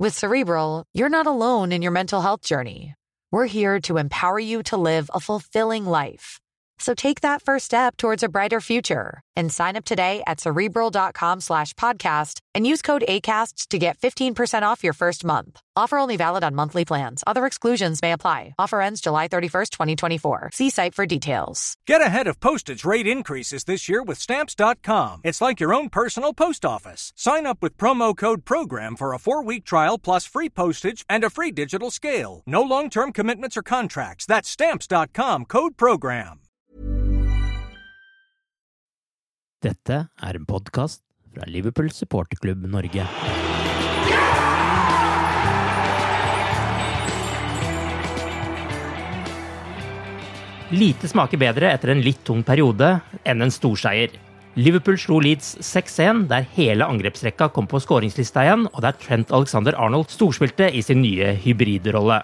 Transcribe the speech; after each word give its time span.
With 0.00 0.16
Cerebral, 0.16 0.86
you're 0.94 1.10
not 1.10 1.26
alone 1.26 1.72
in 1.72 1.82
your 1.82 1.92
mental 1.92 2.22
health 2.22 2.40
journey. 2.40 2.94
We're 3.30 3.44
here 3.44 3.78
to 3.80 3.98
empower 3.98 4.40
you 4.40 4.62
to 4.62 4.78
live 4.78 5.10
a 5.12 5.20
fulfilling 5.20 5.84
life. 5.84 6.40
So 6.80 6.94
take 6.94 7.20
that 7.20 7.42
first 7.42 7.66
step 7.66 7.98
towards 7.98 8.22
a 8.22 8.28
brighter 8.28 8.60
future 8.60 9.20
and 9.36 9.52
sign 9.52 9.76
up 9.76 9.84
today 9.84 10.22
at 10.26 10.40
cerebral.com 10.40 11.40
slash 11.42 11.74
podcast 11.74 12.40
and 12.54 12.66
use 12.66 12.80
code 12.80 13.04
ACAST 13.06 13.68
to 13.68 13.78
get 13.78 13.98
15% 13.98 14.62
off 14.62 14.82
your 14.82 14.94
first 14.94 15.22
month. 15.22 15.60
Offer 15.76 15.98
only 15.98 16.16
valid 16.16 16.42
on 16.42 16.54
monthly 16.54 16.86
plans. 16.86 17.22
Other 17.26 17.44
exclusions 17.44 18.00
may 18.00 18.12
apply. 18.12 18.54
Offer 18.58 18.80
ends 18.80 19.02
July 19.02 19.28
31st, 19.28 19.70
2024. 19.70 20.50
See 20.54 20.70
site 20.70 20.94
for 20.94 21.04
details. 21.04 21.74
Get 21.86 22.00
ahead 22.00 22.26
of 22.26 22.40
postage 22.40 22.84
rate 22.84 23.06
increases 23.06 23.64
this 23.64 23.86
year 23.88 24.02
with 24.02 24.18
Stamps.com. 24.18 25.20
It's 25.22 25.42
like 25.42 25.60
your 25.60 25.74
own 25.74 25.90
personal 25.90 26.32
post 26.32 26.64
office. 26.64 27.12
Sign 27.14 27.44
up 27.46 27.58
with 27.60 27.76
promo 27.76 28.16
code 28.16 28.46
PROGRAM 28.46 28.96
for 28.96 29.12
a 29.12 29.18
four 29.18 29.44
week 29.44 29.64
trial 29.64 29.98
plus 29.98 30.24
free 30.24 30.48
postage 30.48 31.04
and 31.10 31.24
a 31.24 31.30
free 31.30 31.50
digital 31.50 31.90
scale. 31.90 32.42
No 32.46 32.62
long 32.62 32.88
term 32.88 33.12
commitments 33.12 33.56
or 33.56 33.62
contracts. 33.62 34.24
That's 34.24 34.48
Stamps.com 34.48 35.44
code 35.44 35.76
PROGRAM. 35.76 36.40
Dette 39.60 39.96
er 40.24 40.36
en 40.38 40.46
podkast 40.48 41.02
fra 41.34 41.44
Liverpool 41.44 41.90
supporterklubb 41.92 42.62
Norge. 42.64 43.02
Lite 50.72 51.10
smaker 51.12 51.36
bedre 51.42 51.68
etter 51.74 51.92
en 51.92 52.00
litt 52.00 52.22
tung 52.24 52.40
periode 52.40 52.88
enn 53.28 53.44
en 53.44 53.52
storseier. 53.52 54.14
Liverpool 54.56 54.96
slo 54.96 55.18
Leeds 55.20 55.58
6-1, 55.60 56.22
der 56.30 56.46
hele 56.54 56.88
angrepsrekka 56.88 57.50
kom 57.52 57.68
på 57.68 57.82
skåringslista 57.84 58.46
igjen, 58.46 58.64
og 58.72 58.80
der 58.80 58.96
Trent 58.96 59.28
Alexander 59.28 59.76
Arnold 59.76 60.08
storspilte 60.08 60.70
i 60.72 60.80
sin 60.80 61.02
nye 61.04 61.34
hybridrolle. 61.44 62.22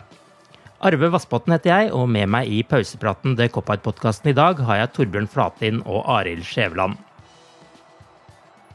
Arve 0.81 1.12
Vassbotn 1.12 1.53
heter 1.53 1.75
jeg, 1.75 1.92
og 1.92 2.09
med 2.17 2.33
meg 2.33 2.48
i 2.48 2.62
pausepraten 2.64 3.37
The 3.37 3.51
Cop-Out-podkasten 3.53 4.33
i 4.33 4.37
dag 4.41 4.64
har 4.64 4.81
jeg 4.81 4.95
Torbjørn 4.97 5.29
Flatin 5.29 5.84
og 5.84 6.09
Arild 6.17 6.48
Skjæveland. 6.48 6.97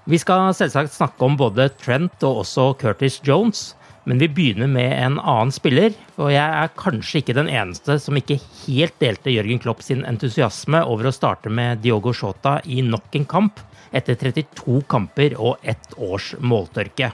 Vi 0.10 0.18
skal 0.18 0.50
selvsagt 0.58 0.96
snakke 0.96 1.28
om 1.28 1.36
både 1.38 1.68
Trent 1.78 2.24
og 2.26 2.42
også 2.42 2.72
Curtis 2.82 3.20
Jones, 3.22 3.76
men 4.10 4.18
vi 4.18 4.32
begynner 4.34 4.66
med 4.66 4.96
en 4.98 5.20
annen 5.20 5.54
spiller. 5.54 5.94
For 6.16 6.34
jeg 6.34 6.42
er 6.42 6.72
kanskje 6.74 7.22
ikke 7.22 7.36
den 7.38 7.52
eneste 7.52 8.00
som 8.02 8.18
ikke 8.18 8.40
helt 8.64 8.98
delte 9.04 9.30
Jørgen 9.30 9.62
Klopp 9.62 9.84
sin 9.86 10.02
entusiasme 10.10 10.82
over 10.90 11.06
å 11.06 11.14
starte 11.14 11.54
med 11.54 11.84
Diogo 11.86 12.16
Shota 12.18 12.58
i 12.66 12.82
nok 12.82 13.14
en 13.20 13.30
kamp, 13.30 13.62
etter 13.94 14.18
32 14.18 14.82
kamper 14.90 15.38
og 15.38 15.62
ett 15.62 15.94
års 16.02 16.34
måltørke. 16.42 17.12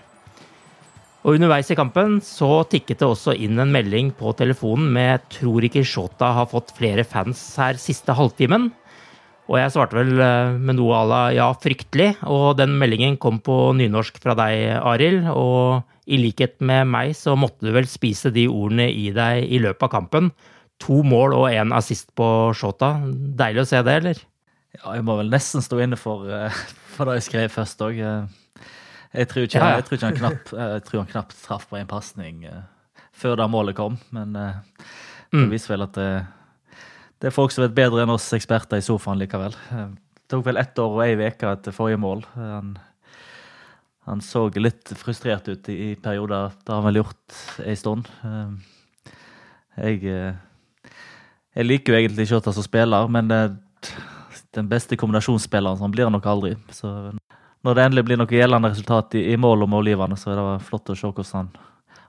Og 1.27 1.35
Underveis 1.35 1.67
i 1.73 1.75
kampen 1.75 2.21
så 2.23 2.63
tikket 2.71 3.01
det 3.01 3.11
også 3.11 3.35
inn 3.35 3.59
en 3.59 3.73
melding 3.73 4.13
på 4.15 4.31
telefonen 4.39 4.87
med 4.95 5.27
'tror 5.27 5.65
ikke 5.67 5.83
Shota 5.83 6.31
har 6.39 6.47
fått 6.47 6.71
flere 6.77 7.03
fans 7.03 7.41
her 7.59 7.75
siste 7.75 8.15
halvtimen'. 8.15 8.71
Og 9.47 9.55
jeg 9.61 9.71
svarte 9.71 9.95
vel 9.95 10.19
eh, 10.19 10.55
med 10.59 10.75
noe 10.75 10.95
à 10.97 11.03
la 11.07 11.21
'ja, 11.31 11.47
fryktelig', 11.55 12.17
og 12.27 12.57
den 12.57 12.77
meldingen 12.79 13.17
kom 13.17 13.39
på 13.39 13.73
nynorsk 13.77 14.19
fra 14.19 14.35
deg, 14.35 14.75
Arild. 14.83 15.27
Og 15.31 15.83
i 16.07 16.17
likhet 16.19 16.59
med 16.61 16.87
meg 16.87 17.15
så 17.15 17.35
måtte 17.39 17.63
du 17.63 17.71
vel 17.71 17.87
spise 17.87 18.31
de 18.31 18.47
ordene 18.47 18.89
i 18.91 19.11
deg 19.11 19.47
i 19.49 19.59
løpet 19.59 19.83
av 19.83 19.89
kampen. 19.89 20.31
To 20.79 21.01
mål 21.03 21.33
og 21.33 21.47
én 21.49 21.71
assist 21.73 22.13
på 22.15 22.53
Shota. 22.53 22.99
Deilig 23.09 23.63
å 23.63 23.67
se 23.67 23.81
det, 23.83 23.95
eller? 24.03 24.17
Ja, 24.77 24.93
jeg 24.93 25.03
må 25.03 25.17
vel 25.17 25.29
nesten 25.31 25.61
stå 25.63 25.79
inne 25.81 25.97
for, 25.97 26.27
eh, 26.29 26.51
for 26.95 27.05
det 27.05 27.15
jeg 27.21 27.27
skrev 27.31 27.49
først 27.51 27.79
òg. 27.81 27.97
Jeg 29.13 29.27
tror 29.29 29.43
ikke, 29.47 29.59
ja. 29.63 29.75
jeg 29.79 29.85
tror 29.85 30.01
han 30.01 30.15
knapt, 30.19 30.51
jeg 30.53 30.83
tror 30.83 30.99
han 30.99 31.11
knapt 31.13 31.43
traff 31.47 31.69
på 31.69 31.77
en 31.79 31.87
pasning 31.87 32.43
før 33.17 33.37
da 33.39 33.47
målet 33.47 33.75
kom, 33.75 33.97
men 34.11 34.35
eh, 34.35 34.53
det 35.31 35.39
Mm. 35.39 35.49
viser 35.49 35.73
vel 35.75 35.81
at 35.83 35.93
det, 35.93 36.25
det 37.21 37.29
er 37.29 37.33
folk 37.35 37.53
som 37.53 37.63
vet 37.65 37.75
bedre 37.77 38.03
enn 38.03 38.13
oss 38.13 38.27
eksperter 38.37 38.79
i 38.81 38.85
sofaen 38.85 39.19
likevel. 39.21 39.55
Eh, 39.73 39.87
Det 40.27 40.35
tok 40.35 40.45
vel 40.45 40.57
ett 40.59 40.79
år 40.83 40.91
og 40.91 41.03
ei 41.05 41.15
uke 41.15 41.47
etter 41.47 41.71
forrige 41.71 41.99
mål. 42.03 42.25
Han, 42.35 42.73
han 44.05 44.19
så 44.21 44.49
litt 44.59 44.91
frustrert 44.99 45.47
ut 45.47 45.69
i, 45.69 45.95
perioder. 45.95 46.51
Det 46.65 46.73
har 46.73 46.81
han 46.81 46.89
vel 46.89 46.99
gjort 46.99 47.37
ei 47.63 47.75
stund. 47.79 48.09
Eh, 48.23 48.49
Jeg, 49.77 50.03
eh, 50.03 50.91
jeg 51.55 51.65
liker 51.65 51.93
jo 51.93 51.99
egentlig 51.99 52.25
ikke 52.25 52.35
Shota 52.35 52.51
som 52.51 52.63
spiller, 52.65 53.07
men 53.07 53.27
det, 53.29 53.41
den 54.57 54.67
beste 54.67 54.97
kombinasjonsspilleren 54.97 55.77
som 55.77 55.91
blir 55.93 56.05
han 56.09 56.15
nok 56.17 56.25
aldri. 56.25 56.55
Så 56.73 56.89
når 57.63 57.75
det 57.75 57.83
endelig 57.85 58.05
blir 58.05 58.17
noe 58.17 58.27
gjeldende 58.31 58.71
resultat 58.73 59.15
i, 59.15 59.23
i 59.33 59.37
mål 59.37 59.63
og 59.63 59.69
målgivende, 59.69 60.17
så 60.17 60.31
er 60.33 60.41
det 60.41 60.65
flott 60.65 60.89
å 60.89 60.95
se 60.97 61.07
hvordan 61.07 61.33
han 61.37 61.51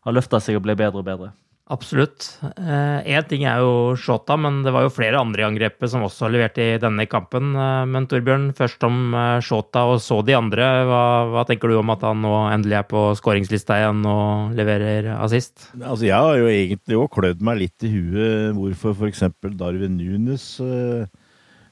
har 0.07 0.17
løfta 0.17 0.41
seg 0.41 0.57
og 0.57 0.65
ble 0.65 0.75
bedre 0.81 1.03
og 1.03 1.05
bedre. 1.05 1.31
Absolutt. 1.69 2.25
Én 2.57 3.27
ting 3.29 3.43
er 3.45 3.61
jo 3.61 3.93
Shota, 4.01 4.39
men 4.41 4.63
det 4.65 4.73
var 4.73 4.87
jo 4.87 4.93
flere 4.93 5.19
andre 5.21 5.43
i 5.43 5.47
angrepet 5.51 5.91
som 5.93 6.05
også 6.07 6.25
har 6.25 6.33
levert 6.33 6.57
i 6.65 6.69
denne 6.81 7.05
kampen. 7.11 7.51
Eh, 7.53 7.83
Men 7.93 8.07
Torbjørn, 8.09 8.47
først 8.57 8.87
om 8.89 9.13
eh, 9.13 9.41
Shota 9.45 9.83
og 9.91 10.01
så 10.01 10.23
de 10.25 10.37
andre. 10.39 10.65
Hva, 10.89 11.03
hva 11.29 11.45
tenker 11.49 11.69
du 11.69 11.77
om 11.77 11.93
at 11.93 12.07
han 12.09 12.23
nå 12.25 12.33
endelig 12.55 12.79
er 12.79 12.87
på 12.89 13.03
skåringslista 13.21 13.77
igjen 13.83 14.01
og 14.09 14.57
leverer 14.57 15.11
assist? 15.19 15.69
Altså, 15.77 16.07
jeg 16.09 16.17
har 16.17 16.41
jo 16.41 16.49
egentlig 16.49 17.01
òg 17.03 17.11
klødd 17.19 17.45
meg 17.45 17.61
litt 17.67 17.85
i 17.85 17.93
huet 17.93 18.57
hvorfor 18.57 18.97
f.eks. 18.97 19.27
Darwin 19.59 19.99
Nunes 20.01 20.47
uh, 20.65 21.05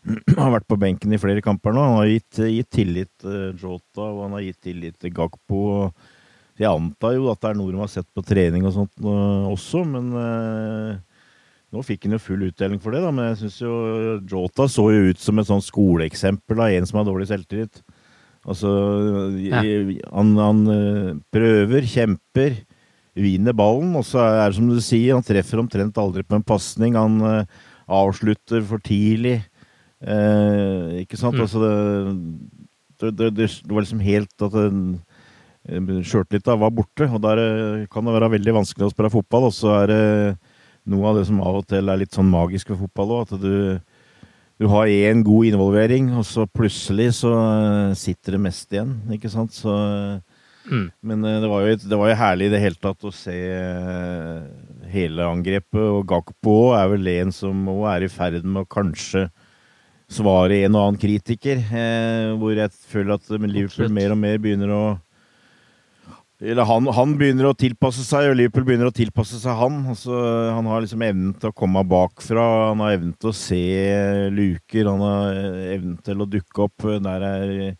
har 0.36 0.52
vært 0.58 0.68
på 0.68 0.78
benken 0.82 1.16
i 1.16 1.22
flere 1.22 1.40
kamper 1.44 1.72
nå. 1.72 1.86
Han 1.88 1.98
har 2.02 2.12
gitt, 2.12 2.42
gitt 2.52 2.70
tillit 2.82 3.14
til 3.24 3.56
Jota, 3.56 4.10
og 4.10 4.26
han 4.26 4.36
har 4.36 4.44
gitt 4.44 4.60
tillit 4.68 5.00
til 5.00 5.16
Gakpo. 5.16 5.62
og 5.86 6.12
Jeg 6.56 6.70
antar 6.70 7.16
jo 7.16 7.26
at 7.32 7.40
det 7.42 7.50
er 7.50 7.58
noe 7.58 7.72
de 7.74 7.80
har 7.82 7.90
sett 7.92 8.06
på 8.16 8.22
trening 8.24 8.64
og 8.64 8.72
sånt 8.74 8.92
eh, 9.02 9.48
også, 9.52 9.82
men 9.88 10.06
eh, 10.16 11.20
nå 11.74 11.82
fikk 11.84 12.06
han 12.06 12.14
jo 12.16 12.20
full 12.22 12.46
utdeling 12.48 12.80
for 12.80 12.94
det, 12.96 13.02
da. 13.04 13.10
Men 13.12 13.30
jeg 13.32 13.40
syns 13.42 13.58
jo 13.60 13.74
Jota 14.30 14.68
så 14.72 14.86
jo 14.94 15.10
ut 15.10 15.20
som 15.20 15.42
et 15.42 15.48
sånn 15.50 15.64
skoleeksempel 15.64 16.62
av 16.64 16.72
en 16.78 16.88
som 16.88 17.00
har 17.02 17.08
dårlig 17.10 17.28
selvtillit. 17.32 17.82
Altså, 18.46 18.70
Ja. 19.42 19.60
han, 20.14 20.32
han 20.38 20.62
eh, 20.72 21.10
prøver, 21.34 21.84
kjemper, 21.90 22.60
vinner 23.16 23.56
ballen, 23.56 23.92
og 23.98 24.04
så 24.06 24.22
er 24.24 24.46
det 24.52 24.56
som 24.60 24.68
du 24.70 24.78
sier, 24.84 25.16
han 25.16 25.24
treffer 25.26 25.60
omtrent 25.60 25.96
aldri 25.98 26.22
på 26.24 26.36
en 26.38 26.44
pasning. 26.46 26.96
Han 27.00 27.20
avslutter 27.88 28.64
for 28.68 28.82
tidlig. 28.84 29.38
Eh, 30.04 31.00
ikke 31.02 31.16
sant? 31.18 31.36
Mm. 31.36 31.44
Altså, 31.46 31.62
det, 33.00 33.12
det, 33.16 33.30
det, 33.36 33.48
det 33.64 33.72
var 33.72 33.84
liksom 33.84 34.02
helt 34.04 34.44
at 34.44 34.52
den 34.56 34.82
sjøltillita 35.66 36.56
var 36.60 36.72
borte. 36.74 37.08
Og 37.10 37.20
der 37.24 37.42
eh, 37.42 37.86
kan 37.92 38.06
det 38.06 38.16
være 38.16 38.32
veldig 38.36 38.56
vanskelig 38.60 38.88
å 38.88 38.94
spille 38.94 39.12
fotball, 39.12 39.50
og 39.50 39.54
så 39.56 39.74
er 39.82 39.92
det 39.92 40.02
noe 40.86 41.10
av 41.10 41.18
det 41.18 41.26
som 41.28 41.42
av 41.42 41.60
og 41.60 41.68
til 41.68 41.90
er 41.90 42.00
litt 42.00 42.14
sånn 42.14 42.30
magisk 42.30 42.70
ved 42.72 42.84
fotball 42.84 43.18
òg, 43.18 43.36
at 43.36 43.42
du 43.42 43.54
du 44.56 44.64
har 44.72 44.88
én 44.88 45.20
god 45.20 45.50
involvering, 45.50 46.06
og 46.16 46.22
så 46.24 46.46
plutselig 46.48 47.10
så 47.18 47.28
eh, 47.28 47.90
sitter 47.92 48.38
det 48.38 48.40
mest 48.40 48.70
igjen, 48.72 48.94
ikke 49.12 49.28
sant? 49.28 49.52
Så, 49.52 49.74
Mm. 50.66 50.90
Men 51.00 51.24
eh, 51.24 51.40
det 51.40 51.48
var, 51.50 51.64
jo, 51.66 51.78
det 51.78 51.98
var 51.98 52.10
jo 52.10 52.18
herlig 52.18 52.48
i 52.48 52.52
det 52.54 52.62
hele 52.62 52.80
tatt 52.82 53.06
å 53.06 53.14
se 53.14 53.34
eh, 53.54 54.46
hele 54.90 55.26
angrepet, 55.30 55.82
og 55.82 56.06
Gakpo 56.10 56.56
er 56.76 56.90
vel 56.94 57.10
en 57.16 57.34
som 57.34 57.68
òg 57.70 57.84
er 57.94 58.06
i 58.06 58.12
ferd 58.12 58.42
med 58.44 58.64
å 58.64 58.70
kanskje 58.70 59.26
svare 60.10 60.60
en 60.62 60.76
og 60.78 60.82
annen 60.82 61.00
kritiker, 61.02 61.62
eh, 61.70 62.32
hvor 62.38 62.54
jeg 62.54 62.74
føler 62.90 63.16
at 63.16 63.30
Liverpool 63.30 63.94
mer 63.94 64.14
og 64.14 64.20
mer 64.22 64.42
begynner 64.42 64.74
å 64.74 64.84
han, 66.36 66.88
han, 66.92 67.14
begynner 67.16 67.48
å 67.48 67.56
tilpasse 67.56 68.02
seg, 68.04 68.28
og 68.28 68.36
Liverpool 68.36 68.66
begynner 68.68 68.90
å 68.90 68.94
tilpasse 68.94 69.38
seg 69.40 69.56
han. 69.56 69.78
Altså, 69.94 70.12
han 70.52 70.68
har 70.68 70.82
liksom 70.84 71.04
evnen 71.06 71.32
til 71.40 71.48
å 71.48 71.56
komme 71.56 71.80
bakfra, 71.88 72.44
han 72.74 72.82
har 72.84 72.98
evnen 72.98 73.14
til 73.16 73.30
å 73.30 73.36
se 73.36 73.62
luker, 74.34 74.90
han 74.90 75.00
har 75.00 75.40
evnen 75.72 75.96
til 76.04 76.20
å 76.20 76.28
dukke 76.28 76.66
opp 76.66 76.84
der 77.06 77.24
det 77.24 77.32
er 77.32 77.76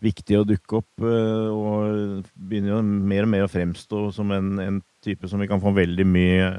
viktig 0.00 0.38
å 0.38 0.46
dukke 0.48 0.80
opp. 0.80 1.04
Og 1.04 2.24
begynner 2.32 2.78
jo 2.78 2.82
mer 2.82 3.28
og 3.28 3.32
mer 3.36 3.44
å 3.44 3.52
fremstå 3.52 4.06
som 4.16 4.32
en, 4.32 4.54
en 4.64 4.80
type 5.04 5.28
som 5.28 5.42
vi 5.42 5.50
kan 5.50 5.60
få 5.60 5.74
veldig 5.76 6.08
mye, 6.08 6.50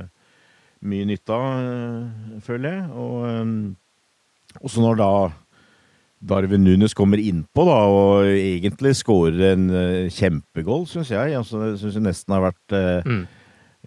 mye 0.86 1.10
nytte 1.10 1.34
av, 1.34 2.38
føler 2.46 2.78
jeg. 2.78 3.74
Og 4.62 4.70
så 4.70 4.86
når 4.86 5.02
da 5.02 5.14
Darwin 6.21 6.63
Nunes 6.63 6.94
kommer 6.97 7.21
innpå 7.21 7.65
da, 7.65 7.77
og 7.89 8.29
egentlig 8.29 8.94
skårer 9.00 9.56
en 9.56 9.69
uh, 9.73 10.09
kjempegoal, 10.13 10.85
syns 10.89 11.09
jeg. 11.13 11.33
Altså, 11.38 11.63
jeg 11.71 11.79
syns 11.81 11.97
nesten 12.06 12.35
har 12.35 12.44
vært 12.45 12.75
uh, 12.77 13.07
mm. 13.07 13.23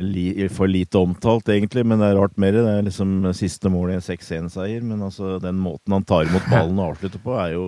li, 0.02 0.26
for 0.52 0.70
lite 0.70 0.98
omtalt, 0.98 1.52
egentlig. 1.54 1.86
Men 1.86 2.02
det 2.02 2.10
er 2.10 2.18
rart 2.18 2.34
mer. 2.42 2.58
Det 2.58 2.72
er 2.72 2.88
liksom 2.88 3.30
siste 3.38 3.70
mål 3.70 3.94
i 3.94 3.98
en 4.00 4.04
6-1-seier. 4.04 4.82
Men 4.82 5.06
altså, 5.06 5.36
den 5.42 5.62
måten 5.62 5.94
han 5.94 6.06
tar 6.08 6.26
imot 6.26 6.50
ballen 6.50 6.82
og 6.82 6.94
avslutter 6.96 7.22
på, 7.22 7.38
er 7.38 7.54
jo 7.54 7.64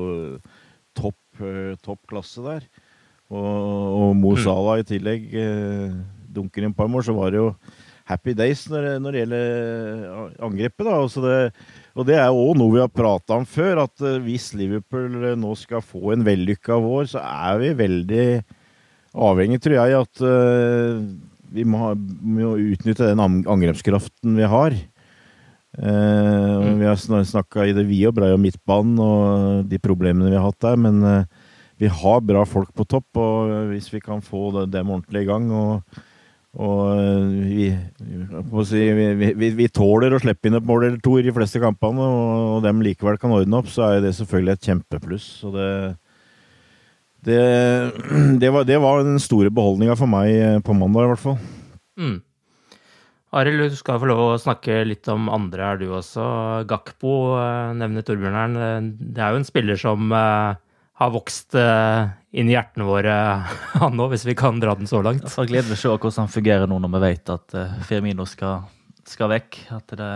topp, 0.98 1.20
uh, 1.44 1.72
topp 1.86 2.02
klasse 2.10 2.42
der. 2.46 2.66
Og, 3.30 3.46
og 3.46 4.12
Mo 4.18 4.34
mm. 4.34 4.42
Salah 4.42 4.82
i 4.82 4.86
tillegg 4.86 5.32
dunker 6.36 6.62
inn 6.62 6.74
et 6.74 6.78
par 6.78 6.90
mål, 6.90 7.06
så 7.06 7.14
var 7.16 7.32
det 7.32 7.40
jo 7.40 7.48
happy 8.06 8.36
days 8.38 8.66
når, 8.70 8.96
når 9.02 9.14
det 9.14 9.22
gjelder 9.22 10.42
angrepet. 10.46 10.84
da, 10.86 10.98
altså 11.00 11.22
det 11.24 11.38
og 11.96 12.04
det 12.04 12.18
er 12.20 12.28
òg 12.28 12.58
noe 12.60 12.74
vi 12.74 12.82
har 12.82 12.92
prata 12.92 13.38
om 13.38 13.46
før, 13.48 13.86
at 13.86 14.04
eh, 14.04 14.18
hvis 14.24 14.50
Liverpool 14.56 15.16
eh, 15.22 15.38
nå 15.38 15.54
skal 15.56 15.84
få 15.84 16.12
en 16.12 16.26
vellykka 16.26 16.76
vår, 16.82 17.08
så 17.14 17.22
er 17.24 17.62
vi 17.62 17.70
veldig 17.78 18.26
avhengig, 19.16 19.62
tror 19.64 19.78
jeg, 19.78 20.02
at 20.04 20.20
uh, 20.20 20.98
vi 21.56 21.62
må, 21.64 21.78
ha, 21.80 21.94
må, 21.96 22.50
utnytte 22.60 23.08
den 23.08 23.22
angrepskraften 23.24 24.36
vi 24.36 24.44
har. 24.44 24.76
Vi 25.76 26.84
har 26.88 27.00
snakka 27.00 27.64
i 27.68 27.72
det 27.76 27.86
vide 27.88 28.10
og 28.10 28.16
breie 28.16 28.36
om 28.36 28.44
midtbanen 28.44 29.00
og 29.00 29.64
de 29.68 29.80
problemene 29.80 30.28
vi 30.28 30.36
har 30.36 30.44
hatt 30.44 30.60
der, 30.64 30.76
men 30.80 31.00
vi 31.80 31.88
har 31.88 32.22
bra 32.28 32.44
folk 32.48 32.74
på 32.76 32.84
topp, 32.88 33.20
og 33.20 33.72
hvis 33.72 33.88
vi 33.92 34.02
kan 34.04 34.20
få 34.24 34.66
dem 34.68 34.92
ordentlig 34.92 35.24
i 35.24 35.28
gang 35.28 35.48
og 35.52 36.00
og 36.56 36.82
eh, 36.96 37.24
vi, 37.44 37.66
si, 38.64 38.82
vi, 38.96 39.32
vi, 39.36 39.50
vi, 39.58 39.68
tåler 39.68 40.14
å 40.16 40.20
slippe 40.22 40.48
inn 40.48 40.56
et 40.56 40.64
mål 40.64 40.86
eller 40.86 41.00
to 41.04 41.18
i 41.20 41.24
de 41.26 41.34
fleste 41.36 41.60
kampene, 41.60 42.00
og, 42.00 42.62
dem 42.64 42.80
likevel 42.84 43.18
kan 43.20 43.34
ordne 43.36 43.60
opp, 43.60 43.68
så 43.72 43.90
er 43.90 44.04
det 44.04 44.14
selvfølgelig 44.16 44.54
et 44.54 44.68
kjempepluss. 44.70 45.26
Så 45.42 45.52
det, 45.52 45.68
det, 47.28 47.40
det, 48.42 48.52
var, 48.54 48.64
det 48.68 48.80
var 48.80 49.04
den 49.04 49.20
store 49.20 49.52
beholdninga 49.52 49.98
for 50.00 50.08
meg 50.08 50.32
eh, 50.32 50.62
på 50.64 50.76
mandag, 50.78 51.04
i 51.04 51.12
hvert 51.12 51.24
fall. 51.26 51.36
Mm. 52.00 52.16
Arild, 53.36 53.66
du 53.68 53.76
skal 53.76 54.00
få 54.00 54.08
lov 54.08 54.22
å 54.24 54.40
snakke 54.40 54.80
litt 54.88 55.04
om 55.12 55.28
andre 55.28 55.72
her, 55.72 55.82
du 55.82 55.90
også. 55.92 56.24
Gakpo 56.70 57.34
eh, 57.36 57.74
nevner 57.76 58.06
Torbjørn 58.06 58.40
her. 58.40 58.88
Det 58.96 59.20
er 59.20 59.34
jo 59.34 59.42
en 59.42 59.50
spiller 59.50 59.82
som 59.82 60.08
har 60.96 61.10
vokst 61.12 61.54
uh, 61.54 62.08
inn 62.32 62.48
i 62.48 62.54
hjertene 62.54 62.86
våre, 62.88 63.12
han 63.82 64.00
òg, 64.00 64.14
hvis 64.14 64.24
vi 64.28 64.36
kan 64.38 64.60
dra 64.62 64.74
den 64.78 64.88
så 64.88 65.02
langt. 65.04 65.26
Det 65.26 65.34
er 65.42 65.50
gledelig 65.50 65.76
å 65.76 65.82
se 65.82 65.92
hvordan 65.92 66.22
han 66.24 66.32
fungerer 66.32 66.70
nå 66.70 66.80
når 66.80 66.92
vi 66.94 67.00
vet 67.04 67.32
at 67.34 67.56
uh, 67.58 67.74
Firmino 67.84 68.24
skal, 68.28 68.64
skal, 69.04 69.28
vekk. 69.34 69.58
At 69.76 69.92
det, 69.92 70.12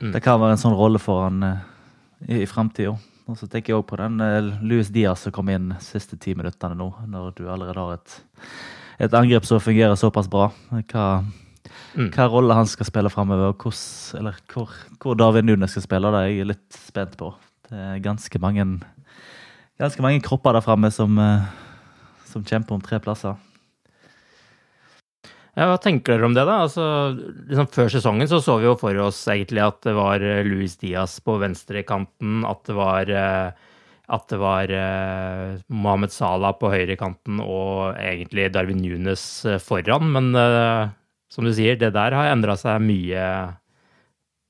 mm. 0.00 0.14
det, 0.14 0.22
kan 0.24 0.40
være 0.40 0.56
en 0.56 0.62
sånn 0.62 0.76
rolle 0.78 1.00
for 1.02 1.26
han 1.26 1.44
uh, 1.44 1.66
i, 2.24 2.40
i 2.40 2.48
framtida. 2.48 2.94
Og 3.28 3.36
så 3.36 3.46
tenker 3.46 3.74
jeg 3.74 3.82
òg 3.82 3.84
på 3.86 3.98
den 4.00 4.16
Louis 4.66 4.88
Diaz 4.90 5.26
som 5.26 5.34
kom 5.34 5.52
inn 5.52 5.68
siste 5.84 6.16
ti 6.18 6.32
minuttene 6.34 6.74
nå, 6.74 6.88
når 7.12 7.28
du 7.36 7.44
allerede 7.46 7.78
har 7.78 8.00
et, 8.00 8.14
et 9.06 9.14
angrep 9.14 9.44
som 9.46 9.60
fungerer 9.62 9.94
såpass 9.94 10.26
bra. 10.32 10.48
Hva, 10.90 11.04
mm. 12.00 12.08
hva 12.16 12.26
rolle 12.32 12.56
han 12.58 12.66
skal 12.66 12.88
spille 12.88 13.12
framover, 13.12 13.52
eller 14.18 14.40
hvor, 14.50 14.72
hvor 15.04 15.20
David 15.20 15.46
Nunes 15.46 15.76
skal 15.76 15.84
spille, 15.84 16.10
det 16.10 16.24
er 16.24 16.32
jeg 16.32 16.48
litt 16.48 16.80
spent 16.88 17.14
på. 17.20 17.30
Det 17.68 17.84
er 17.92 18.02
ganske 18.02 18.42
mange 18.42 18.66
ganske 19.80 20.04
mange 20.04 20.24
kropper 20.24 20.56
der 20.56 20.64
framme 20.64 20.90
som, 20.92 21.16
eh, 21.18 21.46
som, 22.28 22.44
kjemper 22.44 22.76
om 22.76 22.84
tre 22.84 23.00
plasser. 23.02 23.38
Ja, 25.56 25.66
hva 25.66 25.80
tenker 25.82 26.14
dere 26.14 26.28
om 26.28 26.36
det, 26.36 26.44
da? 26.46 26.60
Altså, 26.64 26.84
liksom 27.50 27.68
før 27.74 27.90
sesongen 27.92 28.28
så, 28.30 28.38
så 28.44 28.60
vi 28.60 28.68
jo 28.68 28.76
for 28.80 28.96
oss 29.02 29.18
egentlig 29.32 29.64
at 29.64 29.80
det 29.86 29.96
var 29.96 30.22
eh, 30.22 30.44
Luis 30.46 30.78
Diaz 30.80 31.18
på 31.24 31.40
venstrekanten, 31.42 32.44
at 32.48 32.62
det 32.68 32.76
var 32.78 33.10
eh, 33.10 33.66
at 34.10 34.24
det 34.26 34.40
var 34.42 34.66
Mohammed 35.70 36.10
Salah 36.10 36.56
på 36.58 36.66
høyrekanten 36.72 37.36
og 37.44 37.94
egentlig 37.94 38.48
Darwin 38.50 38.80
Nunes 38.82 39.22
foran. 39.62 40.08
Men 40.10 40.34
som 41.30 41.46
du 41.46 41.52
sier, 41.54 41.76
det 41.78 41.92
der 41.94 42.16
har 42.18 42.32
endra 42.32 42.56
seg 42.58 42.82
mye 42.82 43.28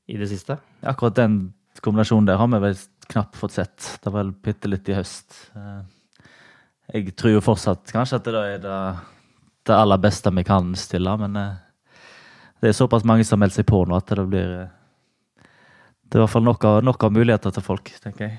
i 0.08 0.16
det 0.16 0.30
siste. 0.30 0.56
Akkurat 0.80 1.18
den 1.18 1.36
kombinasjonen 1.84 2.30
der 2.30 2.40
har 2.40 2.48
vi 2.54 2.62
vel 2.64 2.80
knapt 3.10 3.36
fått 3.36 3.52
sett. 3.52 3.98
Det 4.02 4.10
var 4.10 4.22
vel 4.22 4.32
bitte 4.32 4.70
litt 4.70 4.88
i 4.88 4.96
høst. 4.96 5.34
Eh, 5.56 5.80
jeg 6.94 7.14
tror 7.18 7.36
jo 7.36 7.44
fortsatt 7.44 7.92
kanskje 7.94 8.20
at 8.20 8.28
det 8.28 8.42
er 8.42 8.60
det, 8.64 8.76
det 9.68 9.76
aller 9.76 10.02
beste 10.02 10.32
vi 10.34 10.46
kan 10.46 10.74
stille, 10.78 11.14
men 11.20 11.38
eh, 11.38 11.96
det 12.60 12.70
er 12.70 12.76
såpass 12.76 13.06
mange 13.08 13.26
som 13.26 13.40
melder 13.40 13.60
seg 13.62 13.70
på 13.70 13.82
nå 13.86 13.96
at 13.98 14.10
det 14.10 14.28
blir 14.28 14.54
eh, 14.58 14.76
Det 16.04 16.18
er 16.18 16.22
i 16.22 16.24
hvert 16.24 16.36
fall 16.36 16.46
nok 16.46 16.64
av, 16.66 16.84
nok 16.84 17.04
av 17.06 17.12
muligheter 17.14 17.54
til 17.54 17.66
folk, 17.66 17.92
tenker 18.02 18.26
jeg. 18.26 18.38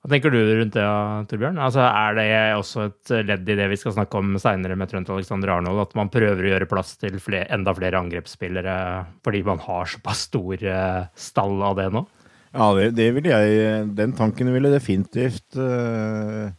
Hva 0.00 0.08
tenker 0.14 0.32
du 0.32 0.38
rundt 0.40 0.72
det, 0.72 0.84
Torbjørn? 1.28 1.58
Altså, 1.60 1.82
er 1.84 2.14
det 2.16 2.28
også 2.56 2.86
et 2.86 3.10
ledd 3.28 3.50
i 3.52 3.56
det 3.58 3.66
vi 3.68 3.76
skal 3.76 3.92
snakke 3.92 4.16
om 4.16 4.38
seinere 4.40 4.78
med 4.80 4.88
Trønt 4.88 5.10
Alexander 5.12 5.52
Arnold, 5.58 5.82
at 5.82 5.92
man 5.98 6.08
prøver 6.08 6.40
å 6.40 6.54
gjøre 6.54 6.68
plass 6.70 6.94
til 7.02 7.18
flere, 7.20 7.50
enda 7.52 7.74
flere 7.76 8.00
angrepsspillere 8.00 8.76
fordi 9.20 9.42
man 9.44 9.60
har 9.60 9.92
såpass 9.92 10.24
stor 10.30 10.64
stall 11.12 11.60
av 11.68 11.76
det 11.82 11.90
nå? 11.92 12.06
Ja, 12.50 12.72
det, 12.74 12.88
det 12.98 13.10
vil 13.14 13.28
jeg 13.30 13.84
Den 13.94 14.14
tanken 14.18 14.50
ville 14.50 14.72
definitivt 14.72 15.54
uh, 15.60 16.50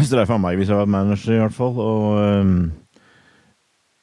streifa 0.00 0.38
meg 0.40 0.56
hvis 0.58 0.72
jeg 0.72 0.80
var 0.80 0.88
manager, 0.90 1.36
i 1.36 1.42
hvert 1.42 1.56
fall. 1.56 1.76
Og 1.76 2.16
um, 2.40 2.56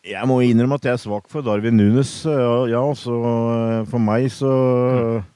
jeg 0.06 0.30
må 0.30 0.39
innrømme 0.45 0.77
at 0.77 0.86
jeg 0.86 0.95
er 0.95 1.01
svak 1.01 1.25
for 1.31 1.45
Darwin 1.45 1.77
Nunes. 1.80 2.13
Ja, 2.25 2.69
ja 2.69 2.86
så 2.98 3.18
uh, 3.18 3.81
for 3.89 4.01
meg 4.04 4.30
så 4.33 4.54
uh, 4.54 5.27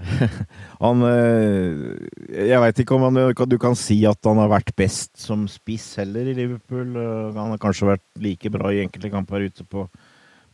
Han 0.80 1.02
Jeg 1.04 2.56
veit 2.62 2.78
ikke 2.80 2.96
om 2.96 3.02
han, 3.04 3.18
du 3.36 3.56
kan 3.60 3.74
si 3.76 3.98
at 4.08 4.16
han 4.24 4.38
har 4.40 4.48
vært 4.48 4.72
best 4.72 5.10
som 5.20 5.42
spiss 5.44 5.90
heller 6.00 6.24
i 6.24 6.32
Liverpool. 6.38 6.94
Han 7.36 7.52
har 7.52 7.60
kanskje 7.60 7.90
vært 7.90 8.06
like 8.16 8.48
bra 8.54 8.72
i 8.72 8.80
enkelte 8.86 9.10
kamper 9.12 9.44
ute 9.44 9.66
på, 9.68 9.84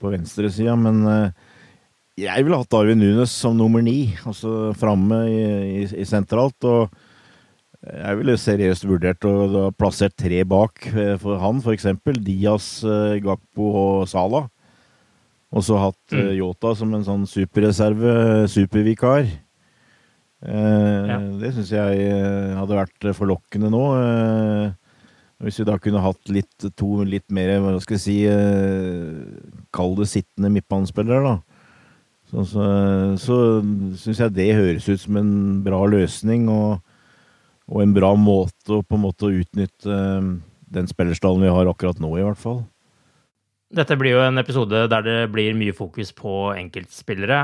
på 0.02 0.10
venstresida, 0.10 0.74
men 0.74 1.30
jeg 2.16 2.46
ville 2.46 2.58
hatt 2.58 2.76
Arvin 2.78 3.00
Nunes 3.02 3.32
som 3.32 3.56
nummer 3.58 3.82
ni, 3.84 4.14
altså 4.24 4.72
framme 4.78 5.20
i, 5.28 5.40
i, 5.82 5.84
i, 5.84 6.04
sentralt. 6.08 6.56
Og 6.64 6.88
jeg 7.86 8.20
ville 8.20 8.36
seriøst 8.40 8.86
vurdert 8.88 9.26
å 9.28 9.68
plassere 9.76 10.14
tre 10.16 10.42
bak 10.48 10.86
eh, 10.94 11.14
for 11.20 11.40
han, 11.42 11.60
f.eks. 11.60 11.90
Diaz, 12.24 12.70
eh, 12.88 13.18
Gakpo 13.24 13.68
og 13.82 14.06
Sala. 14.10 14.46
Og 15.52 15.64
så 15.64 15.76
hatt 15.78 16.16
eh, 16.16 16.32
mm. 16.32 16.36
Yota 16.40 16.72
som 16.78 16.94
en 16.96 17.04
sånn 17.06 17.28
superreserve, 17.30 18.46
supervikar. 18.50 19.28
Eh, 20.46 21.12
ja. 21.12 21.20
Det 21.40 21.52
syns 21.56 21.74
jeg 21.76 22.08
hadde 22.56 22.80
vært 22.80 23.10
forlokkende 23.18 23.70
nå. 23.72 23.84
Eh, 24.00 24.74
hvis 25.44 25.60
vi 25.60 25.66
da 25.68 25.76
kunne 25.76 26.00
hatt 26.00 26.32
litt, 26.32 26.70
to 26.80 27.04
litt 27.04 27.28
mer, 27.34 27.58
hva 27.60 27.76
skal 27.84 27.98
vi 27.98 28.02
si, 28.02 28.16
eh, 28.24 29.60
kall 29.76 29.92
det 30.00 30.08
sittende 30.08 30.48
midtbanespillere, 30.54 31.20
da. 31.28 31.55
Så, 32.44 32.64
så, 33.16 33.36
syns 33.96 34.20
jeg 34.20 34.34
det 34.36 34.50
høres 34.58 34.88
ut 34.90 35.00
som 35.00 35.16
en 35.16 35.34
bra 35.64 35.78
løsning, 35.88 36.50
og, 36.52 36.82
og 37.70 37.82
en 37.82 37.94
bra 37.96 38.12
måte 38.20 38.76
å 38.76 38.82
på 38.84 38.98
en 38.98 39.04
måte 39.06 39.32
utnytte 39.32 39.92
eh, 39.92 40.32
den 40.76 40.90
spillerstallen 40.90 41.46
vi 41.46 41.52
har 41.52 41.70
akkurat 41.70 42.02
nå, 42.02 42.10
i 42.18 42.26
hvert 42.26 42.40
fall. 42.40 42.64
Dette 43.76 43.96
blir 43.98 44.18
jo 44.18 44.26
en 44.26 44.42
episode 44.42 44.84
der 44.92 45.06
det 45.06 45.20
blir 45.32 45.56
mye 45.56 45.74
fokus 45.74 46.12
på 46.16 46.52
enkeltspillere. 46.58 47.40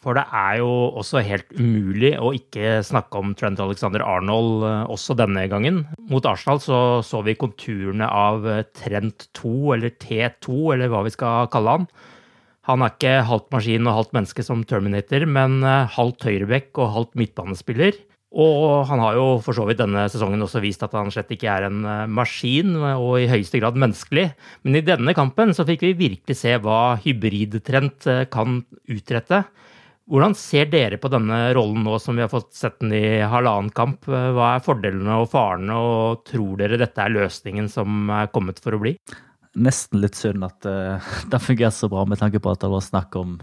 For 0.00 0.16
det 0.16 0.22
er 0.32 0.60
jo 0.62 0.68
også 0.96 1.20
helt 1.24 1.50
umulig 1.58 2.14
å 2.16 2.30
ikke 2.32 2.78
snakke 2.86 3.20
om 3.20 3.34
Trent 3.36 3.60
Alexander 3.60 4.04
Arnold 4.04 4.64
eh, 4.68 4.84
også 4.92 5.16
denne 5.16 5.48
gangen. 5.48 5.86
Mot 6.12 6.28
Arsenal 6.28 6.60
så, 6.60 6.78
så 7.04 7.24
vi 7.24 7.38
konturene 7.40 8.04
av 8.04 8.44
Trent 8.76 9.30
2, 9.40 9.58
eller 9.78 9.96
T2, 9.96 10.56
eller 10.76 10.92
hva 10.92 11.06
vi 11.08 11.16
skal 11.16 11.48
kalle 11.52 11.80
han. 11.80 11.92
Han 12.68 12.84
er 12.84 12.92
ikke 12.92 13.16
halvt 13.24 13.48
maskin 13.54 13.88
og 13.88 13.96
halvt 13.96 14.14
menneske 14.18 14.44
som 14.44 14.62
Terminator, 14.68 15.24
men 15.24 15.62
eh, 15.64 15.90
halvt 15.96 16.26
høyrebekk 16.28 16.80
og 16.82 16.94
halvt 16.96 17.20
midtbanespiller. 17.20 17.96
Og 18.30 18.86
han 18.86 19.00
har 19.02 19.16
jo 19.18 19.24
for 19.42 19.56
så 19.56 19.64
vidt 19.66 19.80
denne 19.80 20.04
sesongen 20.12 20.44
også 20.44 20.60
vist 20.62 20.84
at 20.86 20.92
han 20.94 21.08
slett 21.10 21.32
ikke 21.34 21.48
er 21.50 21.66
en 21.66 21.80
eh, 21.82 22.10
maskin, 22.20 22.76
og 22.92 23.16
i 23.18 23.30
høyeste 23.30 23.62
grad 23.62 23.80
menneskelig. 23.80 24.28
Men 24.62 24.76
i 24.78 24.84
denne 24.86 25.16
kampen 25.16 25.54
så 25.56 25.66
fikk 25.66 25.86
vi 25.88 25.96
virkelig 26.04 26.36
se 26.38 26.54
hva 26.62 27.00
hybridtrent 27.00 28.06
eh, 28.12 28.26
kan 28.30 28.60
utrette. 28.92 29.42
Hvordan 30.10 30.34
ser 30.34 30.68
dere 30.70 30.98
på 30.98 31.10
denne 31.10 31.40
rollen 31.54 31.84
nå 31.86 31.96
som 32.02 32.16
vi 32.18 32.24
har 32.24 32.30
fått 32.30 32.52
sett 32.58 32.80
den 32.82 32.92
i 32.98 33.22
halvannen 33.30 33.70
kamp? 33.72 34.08
Hva 34.10 34.56
er 34.56 34.64
fordelene 34.64 35.20
og 35.22 35.28
farene, 35.30 35.76
og 35.78 36.24
tror 36.26 36.56
dere 36.58 36.80
dette 36.80 37.04
er 37.04 37.14
løsningen 37.14 37.70
som 37.70 38.10
er 38.10 38.30
kommet 38.34 38.58
for 38.62 38.74
å 38.74 38.80
bli? 38.82 38.96
Nesten 39.60 40.00
litt 40.02 40.18
synd 40.18 40.44
at 40.46 40.66
uh, 40.68 41.12
det 41.30 41.42
fungerte 41.44 41.76
så 41.76 41.90
bra, 41.92 42.06
med 42.08 42.20
tanke 42.20 42.42
på 42.42 42.52
at 42.52 42.62
det 42.62 42.72
var 42.72 42.84
snakk 42.84 43.16
om 43.20 43.38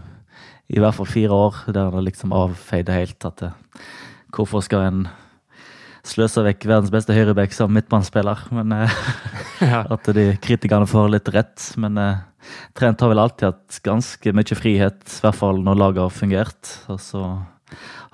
i 0.68 0.82
hvert 0.82 0.98
fall 0.98 1.08
fire 1.08 1.32
år 1.32 1.62
der 1.72 1.94
det 1.94 2.04
liksom 2.10 2.34
avfeide 2.36 2.92
helt 2.92 3.24
at 3.24 3.46
uh, 3.46 3.54
hvorfor 4.34 4.62
skal 4.64 4.84
en 4.84 5.00
sløse 6.08 6.42
vekk 6.44 6.66
verdens 6.68 6.92
beste 6.92 7.14
høyreback 7.16 7.54
som 7.56 7.72
midtbanespiller? 7.74 8.44
Men 8.54 8.74
uh, 8.74 8.98
ja. 9.64 9.84
at 9.88 10.10
de 10.16 10.30
kritikerne 10.44 10.88
får 10.88 11.12
litt 11.14 11.30
rett. 11.34 11.70
Men 11.80 12.00
uh, 12.00 12.24
Trent 12.78 13.00
har 13.02 13.12
vel 13.12 13.22
alltid 13.22 13.50
hatt 13.50 13.80
ganske 13.84 14.32
mye 14.36 14.56
frihet, 14.56 15.00
i 15.04 15.24
hvert 15.24 15.36
fall 15.36 15.60
når 15.64 15.80
laget 15.82 16.04
har 16.06 16.14
fungert. 16.14 16.74
Og 16.92 17.00
så 17.02 17.24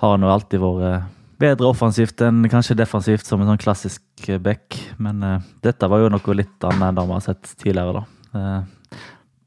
har 0.01 0.17
han 0.17 0.25
jo 0.27 0.33
alltid 0.33 0.63
vært 0.63 1.14
bedre 1.41 1.69
offensivt 1.69 2.23
enn 2.25 2.45
kanskje 2.51 2.77
defensivt, 2.79 3.27
som 3.27 3.43
en 3.43 3.51
sånn 3.53 3.63
klassisk 3.63 4.29
back. 4.45 4.79
Men 5.03 5.25
uh, 5.25 5.41
dette 5.65 5.89
var 5.91 6.05
jo 6.05 6.13
noe 6.13 6.37
litt 6.39 6.69
annet 6.69 6.89
enn 6.91 7.01
det 7.01 7.07
vi 7.09 7.17
har 7.17 7.25
sett 7.25 7.51
tidligere, 7.61 8.03
da. 8.03 8.05
Uh, 8.35 9.01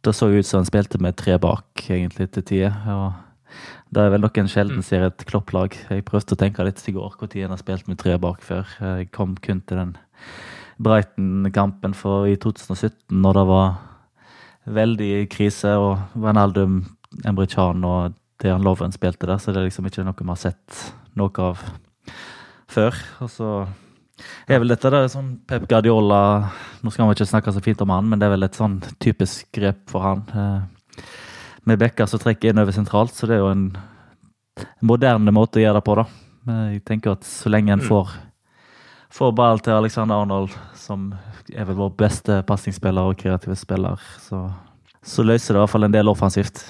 det 0.06 0.14
så 0.16 0.30
ut 0.32 0.48
som 0.48 0.62
han 0.62 0.68
spilte 0.70 1.00
med 1.04 1.18
tre 1.20 1.36
bak, 1.42 1.66
egentlig, 1.90 2.30
til 2.32 2.46
tider. 2.48 2.76
og 2.94 3.58
Det 3.92 4.04
er 4.04 4.14
vel 4.14 4.24
nok 4.24 4.38
en 4.40 4.52
sjelden 4.52 4.86
ser 4.86 5.08
et 5.08 5.26
klopplag. 5.28 5.76
Jeg 5.90 6.06
prøvde 6.08 6.38
å 6.38 6.40
tenke 6.40 6.64
litt 6.64 6.84
i 6.88 6.94
går 6.96 7.18
når 7.20 7.36
en 7.44 7.56
har 7.56 7.64
spilt 7.64 7.90
med 7.90 8.00
tre 8.00 8.16
bak 8.22 8.46
før. 8.46 8.70
Jeg 8.80 9.12
kom 9.16 9.36
kun 9.36 9.64
til 9.68 9.82
den 9.82 9.98
Brighton-kampen 10.78 11.96
for 11.98 12.30
i 12.30 12.38
2017, 12.38 12.94
når 13.10 13.40
det 13.40 13.46
var 13.50 13.68
veldig 14.78 15.12
krise, 15.34 15.74
og 15.80 15.98
Wijnaldum, 16.16 16.84
Embrichan 17.26 17.84
og 17.88 18.16
Dejan 18.42 18.64
Loven 18.66 18.94
spilte 18.94 19.28
der, 19.30 19.40
så 19.42 19.52
det 19.52 19.62
er 19.62 19.68
liksom 19.68 19.88
ikke 19.90 20.06
noe 20.06 20.18
vi 20.18 20.30
har 20.30 20.40
sett 20.40 20.82
noe 21.18 21.44
av 21.44 21.62
før. 22.70 22.98
Og 23.26 23.32
så 23.32 23.52
er 24.48 24.62
vel 24.62 24.74
dette 24.74 24.92
det 24.94 25.02
er 25.04 25.12
sånn 25.14 25.34
Pep 25.46 25.68
Guardiola 25.70 26.22
Nå 26.82 26.94
skal 26.94 27.10
vi 27.10 27.18
ikke 27.18 27.30
snakke 27.30 27.54
så 27.54 27.62
fint 27.66 27.82
om 27.86 27.94
han, 27.94 28.08
men 28.10 28.22
det 28.22 28.28
er 28.28 28.36
vel 28.36 28.48
et 28.48 28.58
sånn 28.58 28.80
typisk 29.04 29.50
grep 29.58 29.84
for 29.92 30.06
han. 30.06 30.24
Eh, 30.30 31.04
med 31.68 31.82
bekker 31.82 32.08
som 32.10 32.22
trekker 32.22 32.54
innover 32.54 32.76
sentralt, 32.76 33.14
så 33.14 33.28
det 33.28 33.38
er 33.38 33.44
jo 33.44 33.52
en 33.52 33.68
moderne 34.86 35.34
måte 35.36 35.60
å 35.60 35.66
gjøre 35.66 35.82
det 35.82 35.86
på, 35.90 35.98
da. 36.00 36.06
Men 36.48 36.62
jeg 36.72 36.86
tenker 36.88 37.18
at 37.18 37.28
så 37.28 37.52
lenge 37.52 37.74
en 37.74 37.82
mm. 37.82 37.90
får, 37.90 38.14
får 39.18 39.34
ball 39.36 39.62
til 39.66 39.76
Alexander 39.76 40.24
Arnold, 40.24 40.54
som 40.80 41.10
er 41.52 41.68
vel 41.68 41.80
vår 41.82 41.92
beste 42.00 42.40
pasningsspiller 42.48 43.10
og 43.10 43.20
kreative 43.20 43.58
spiller, 43.60 44.02
så, 44.24 44.46
så 45.04 45.26
løser 45.26 45.54
det 45.54 45.60
i 45.60 45.66
hvert 45.66 45.74
fall 45.74 45.90
en 45.90 45.98
del 45.98 46.14
offensivt 46.14 46.64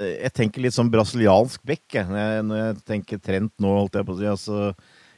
jeg 0.00 0.32
tenker 0.36 0.64
litt 0.64 0.76
sånn 0.76 0.90
brasiliansk 0.92 1.62
bekk 1.66 1.98
jeg, 1.98 2.08
når 2.46 2.60
jeg 2.60 2.80
tenker 2.88 3.20
trent 3.22 3.52
nå, 3.60 3.74
holdt 3.82 3.98
jeg 3.98 4.08
på 4.08 4.16
å 4.16 4.18
si. 4.20 4.28
Altså, 4.30 4.72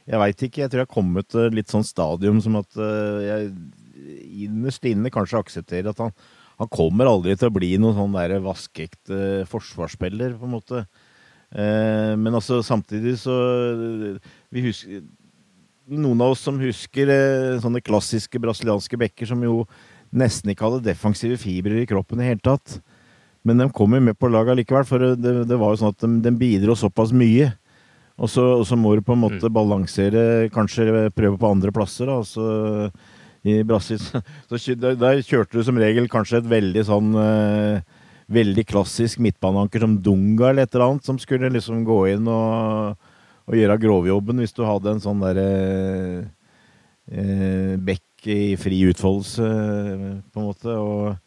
jeg 0.09 0.19
veit 0.19 0.45
ikke. 0.47 0.63
Jeg 0.63 0.71
tror 0.71 0.81
jeg 0.81 0.89
har 0.89 0.95
kommet 0.97 1.29
til 1.31 1.57
litt 1.57 1.71
sånn 1.71 1.87
stadium 1.87 2.41
som 2.43 2.59
at 2.59 2.79
uh, 2.79 3.23
jeg 3.23 3.51
innerst 4.43 4.85
inne 4.89 5.11
kanskje 5.13 5.39
aksepterer 5.39 5.93
at 5.93 6.01
han, 6.03 6.11
han 6.59 6.71
kommer 6.73 7.07
aldri 7.07 7.37
til 7.39 7.49
å 7.49 7.55
bli 7.55 7.71
noen 7.79 7.95
sånn 7.95 8.17
der 8.17 8.35
vaskeekte 8.43 9.43
forsvarsspiller, 9.51 10.35
på 10.39 10.49
en 10.49 10.55
måte. 10.57 10.83
Uh, 11.53 12.13
men 12.19 12.33
altså, 12.33 12.63
samtidig 12.65 13.19
så 13.21 13.33
Vi 14.49 14.63
husker 14.65 15.03
Noen 15.93 16.21
av 16.23 16.31
oss 16.33 16.41
som 16.47 16.55
husker 16.57 17.09
uh, 17.11 17.59
sånne 17.61 17.83
klassiske 17.83 18.39
brasilianske 18.41 18.97
bekker 18.97 19.27
som 19.29 19.41
jo 19.43 19.65
nesten 20.15 20.53
ikke 20.53 20.65
hadde 20.65 20.85
defensive 20.87 21.35
fibrer 21.41 21.81
i 21.81 21.87
kroppen 21.89 22.21
i 22.23 22.29
hele 22.29 22.41
tatt. 22.41 22.77
Men 23.43 23.59
de 23.59 23.67
kom 23.75 23.95
jo 23.95 23.99
med 24.03 24.15
på 24.19 24.29
laget 24.31 24.61
likevel, 24.61 24.85
for 24.87 25.03
det, 25.03 25.33
det, 25.49 25.57
var 25.59 25.73
jo 25.73 25.81
sånn 25.81 25.91
at 25.91 26.03
de, 26.05 26.11
de 26.23 26.31
bidro 26.39 26.75
såpass 26.79 27.11
mye. 27.15 27.49
Og 28.21 28.29
så, 28.29 28.43
og 28.59 28.63
så, 28.69 28.77
må 28.79 28.93
du 28.95 29.01
på 29.03 29.15
en 29.15 29.23
måte 29.23 29.49
mm. 29.49 29.53
balansere, 29.55 30.23
kanskje 30.53 31.09
prøve 31.15 31.39
på 31.41 31.49
andre 31.49 31.73
plasser. 31.75 32.07
da, 32.07 32.21
så 32.27 32.89
i 33.43 33.57
Brasil 33.67 33.99
så, 33.99 34.15
der, 34.79 34.95
der, 34.95 35.19
kjørte 35.19 35.57
du 35.57 35.65
som 35.67 35.79
regel 35.79 36.07
kanskje 36.11 36.39
et 36.39 36.47
veldig 36.47 36.85
sånn 36.87 37.11
uh, 37.17 37.99
Veldig 38.33 38.63
klassisk 38.69 39.19
midtbaneanker 39.19 39.83
som 39.83 39.97
Dunga 39.99 40.47
eller 40.49 40.63
et 40.63 40.71
eller 40.77 40.85
annet, 40.85 41.03
som 41.03 41.17
skulle 41.19 41.49
liksom 41.51 41.81
gå 41.83 41.97
inn 42.13 42.29
og, 42.31 43.09
og 43.43 43.57
gjøre 43.59 43.75
grovjobben 43.83 44.39
hvis 44.39 44.55
du 44.55 44.61
hadde 44.63 44.93
en 44.93 45.03
sånn 45.03 45.19
derre 45.21 45.43
uh, 45.51 46.21
uh, 47.11 47.73
bekk 47.83 48.29
i 48.31 48.55
fri 48.55 48.79
utfoldelse, 48.87 49.49
på 50.31 50.39
en 50.39 50.47
måte. 50.47 50.71
og 50.71 51.19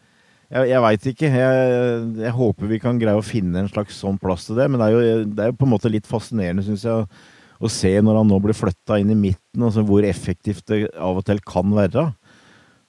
jeg, 0.47 0.69
jeg 0.71 0.83
veit 0.85 1.09
ikke. 1.11 1.31
Jeg, 1.31 2.03
jeg, 2.23 2.35
håper 2.37 2.71
vi 2.71 2.81
kan 2.83 3.01
greie 3.01 3.19
å 3.19 3.25
finne 3.25 3.63
en 3.63 3.71
slags 3.71 3.99
sånn 4.03 4.19
plass 4.23 4.47
til 4.49 4.59
det. 4.59 4.69
Men 4.71 4.83
det 4.83 4.89
er 4.89 4.95
jo, 4.95 5.25
det 5.27 5.45
er 5.45 5.51
jo 5.51 5.59
på 5.59 5.67
en 5.67 5.73
måte 5.75 5.93
litt 5.93 6.07
fascinerende, 6.09 6.65
syns 6.67 6.87
jeg, 6.87 7.07
å, 7.57 7.71
se 7.73 7.93
når 8.05 8.21
han 8.21 8.31
nå 8.31 8.39
blir 8.45 8.57
flytta 8.57 9.01
inn 9.03 9.11
i 9.15 9.19
midten, 9.19 9.65
altså 9.65 9.85
hvor 9.87 10.07
effektivt 10.07 10.67
det 10.71 10.85
av 10.95 11.19
og 11.19 11.27
til 11.27 11.41
kan 11.47 11.73
være. 11.75 12.09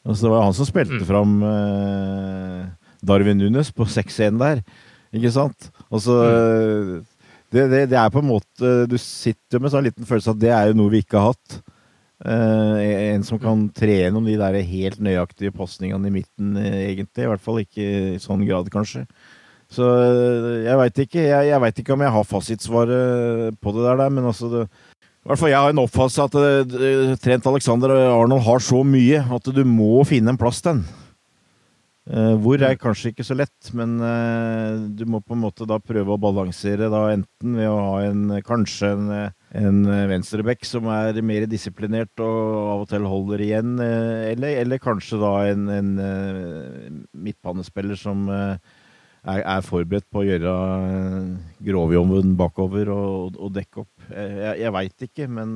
Altså, 0.08 0.20
det 0.24 0.34
var 0.34 0.46
han 0.46 0.56
som 0.56 0.70
spilte 0.70 1.02
mm. 1.02 1.08
fram 1.08 1.38
eh, 1.48 2.62
Darwin 3.08 3.42
Nunes 3.42 3.74
på 3.76 3.88
6-1 3.90 4.38
der, 4.40 4.62
ikke 5.16 5.32
sant? 5.34 5.70
Altså 5.88 6.16
mm. 6.20 6.94
det, 7.56 7.64
det, 7.72 7.82
det, 7.94 7.98
er 7.98 8.12
på 8.12 8.20
en 8.20 8.28
måte 8.28 8.72
Du 8.92 8.98
sitter 9.00 9.56
jo 9.56 9.62
med 9.64 9.72
sånn 9.72 9.86
liten 9.88 10.08
følelse 10.08 10.34
at 10.36 10.42
det 10.42 10.52
er 10.52 10.70
jo 10.70 10.78
noe 10.78 10.92
vi 10.92 11.02
ikke 11.04 11.20
har 11.20 11.34
hatt. 11.34 11.60
Uh, 12.26 12.82
en 13.14 13.22
som 13.22 13.38
kan 13.38 13.68
tre 13.78 13.94
gjennom 14.00 14.26
de 14.26 14.40
der 14.40 14.56
helt 14.66 15.02
nøyaktige 15.06 15.54
pasningene 15.54 16.10
i 16.10 16.16
midten, 16.16 16.56
uh, 16.58 16.66
egentlig. 16.66 17.28
I 17.28 17.30
hvert 17.30 17.44
fall 17.46 17.62
ikke 17.62 17.86
i 17.86 18.22
sånn 18.22 18.42
grad, 18.48 18.72
kanskje. 18.74 19.04
Så 19.70 19.86
uh, 19.86 20.56
jeg 20.66 20.80
veit 20.82 21.02
ikke. 21.06 21.22
Jeg, 21.22 21.52
jeg 21.52 21.62
veit 21.62 21.84
ikke 21.84 21.94
om 21.94 22.06
jeg 22.08 22.16
har 22.18 22.26
fasitsvaret 22.26 23.60
på 23.62 23.76
det 23.78 23.86
der, 23.86 24.04
men 24.10 24.32
altså 24.34 24.50
det, 24.50 24.66
I 24.98 25.30
hvert 25.30 25.44
fall 25.44 25.54
jeg 25.54 25.62
har 25.62 25.76
en 25.76 25.84
oppfattelse 25.84 26.26
at 26.26 27.22
Trent 27.22 27.50
Alexander 27.52 27.94
og 27.94 28.24
Arnold 28.24 28.48
har 28.48 28.66
så 28.66 28.82
mye 28.88 29.22
at 29.38 29.54
du 29.54 29.62
må 29.68 30.02
finne 30.08 30.34
en 30.34 30.42
plass 30.42 30.64
til 30.64 30.80
den. 30.80 30.86
hvor 32.40 32.62
er 32.64 32.80
kanskje 32.80 33.12
ikke 33.12 33.26
så 33.28 33.36
lett, 33.36 33.74
men 33.76 33.98
du 34.96 35.04
må 35.06 35.20
på 35.20 35.36
en 35.36 35.44
måte 35.44 35.68
da 35.68 35.82
prøve 35.84 36.16
å 36.16 36.22
balansere 36.22 36.88
da 36.88 37.10
enten 37.12 37.60
ved 37.60 37.68
å 37.68 37.82
ha 37.90 37.98
en 38.08 38.38
kanskje 38.48 38.94
en 38.96 39.12
en 39.56 39.86
eh, 39.88 40.08
venstreback 40.10 40.66
som 40.68 40.90
er 40.92 41.22
mer 41.24 41.46
disiplinert 41.48 42.20
og 42.24 42.40
av 42.74 42.82
og 42.84 42.90
til 42.92 43.06
holder 43.08 43.44
igjen, 43.46 43.78
eh, 43.84 44.32
eller, 44.34 44.58
eller 44.64 44.82
kanskje 44.84 45.20
da 45.22 45.32
en, 45.54 45.70
en 45.72 45.94
eh, 46.04 46.90
midtbanespiller 47.16 48.00
som 48.00 48.26
er, 48.32 48.60
er, 49.24 49.62
forberedt 49.64 50.08
på 50.12 50.24
å 50.24 50.28
gjøre 50.28 50.56
grovjobben 51.64 52.36
bakover 52.40 52.92
og, 52.92 53.38
og, 53.38 53.54
dekke 53.56 53.86
opp. 53.86 54.10
Jeg, 54.12 54.58
jeg 54.64 54.76
veit 54.76 55.08
ikke, 55.08 55.30
men 55.32 55.56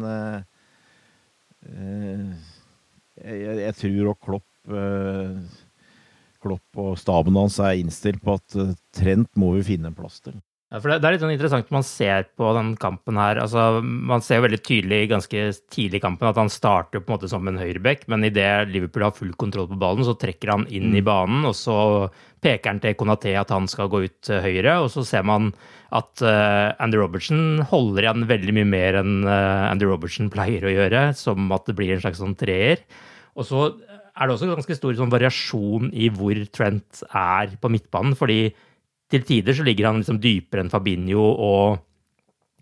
jeg, 3.22 3.60
jeg 3.62 3.76
tror 3.78 4.14
og 4.14 4.24
Klopp 4.26 4.48
Klopp 6.42 6.80
og 6.82 6.96
staben 6.98 7.38
hans 7.38 7.60
er 7.62 7.78
innstilt 7.78 8.22
på 8.26 8.34
at 8.40 8.56
Trent 8.98 9.30
må 9.38 9.52
vi 9.60 9.68
finne 9.68 9.92
en 9.92 9.98
plass 9.98 10.18
til. 10.26 10.40
Ja, 10.72 10.80
for 10.80 10.88
det, 10.88 11.04
er 11.04 11.18
litt 11.18 11.24
sånn 11.24 11.34
interessant 11.34 11.72
man 11.76 11.84
ser 11.84 12.30
på 12.40 12.48
den 12.56 12.70
kampen 12.80 13.18
her. 13.20 13.42
Altså, 13.44 13.82
man 13.84 14.24
ser 14.24 14.40
jo 14.40 14.46
veldig 14.46 14.60
tydelig 14.64 15.00
ganske 15.12 15.42
tidlig 15.68 16.00
i 16.00 16.04
kampen 16.06 16.30
at 16.30 16.40
han 16.40 16.52
starter 16.54 17.04
på 17.04 17.12
en 17.12 17.18
måte 17.18 17.28
som 17.28 17.50
en 17.50 17.60
høyreback, 17.60 18.06
men 18.12 18.24
idet 18.24 18.70
Liverpool 18.72 19.04
har 19.04 19.18
full 19.18 19.34
kontroll 19.36 19.68
på 19.68 19.80
ballen, 19.82 20.08
så 20.08 20.16
trekker 20.16 20.54
han 20.54 20.64
inn 20.72 20.94
mm. 20.94 20.96
i 21.02 21.04
banen, 21.04 21.44
og 21.50 21.58
så 21.60 21.76
peker 22.42 22.72
han 22.72 22.80
til 22.86 22.96
Konaté 22.96 23.36
at 23.36 23.52
han 23.52 23.68
skal 23.68 23.92
gå 23.92 24.06
ut 24.06 24.16
til 24.24 24.40
høyre, 24.46 24.78
og 24.86 24.88
så 24.96 25.04
ser 25.08 25.28
man 25.28 25.52
at 25.92 26.24
uh, 26.24 26.72
Andy 26.80 27.04
Robertson 27.04 27.66
holder 27.68 28.08
igjen 28.08 28.28
veldig 28.32 28.56
mye 28.62 28.72
mer 28.72 29.02
enn 29.04 29.14
uh, 29.28 29.68
Andy 29.68 29.92
Robertson 29.92 30.32
pleier 30.32 30.64
å 30.64 30.72
gjøre, 30.72 31.10
som 31.20 31.52
at 31.52 31.68
det 31.68 31.76
blir 31.76 31.92
en 31.98 32.04
slags 32.06 32.24
sånn 32.24 32.40
treer. 32.40 32.80
Og 33.36 33.44
så 33.52 33.68
er 34.16 34.24
det 34.24 34.38
også 34.38 34.54
ganske 34.56 34.80
stor 34.80 34.96
sånn 34.96 35.12
variasjon 35.12 35.92
i 35.92 36.08
hvor 36.16 36.40
Trent 36.56 37.04
er 37.12 37.60
på 37.60 37.76
midtbanen, 37.76 38.16
fordi 38.16 38.46
til 39.12 39.26
tider 39.28 39.58
så 39.58 39.66
ligger 39.68 39.90
han 39.90 40.02
liksom 40.02 40.20
dypere 40.24 40.64
enn 40.64 40.72
Fabinho 40.72 41.24
og 41.32 41.80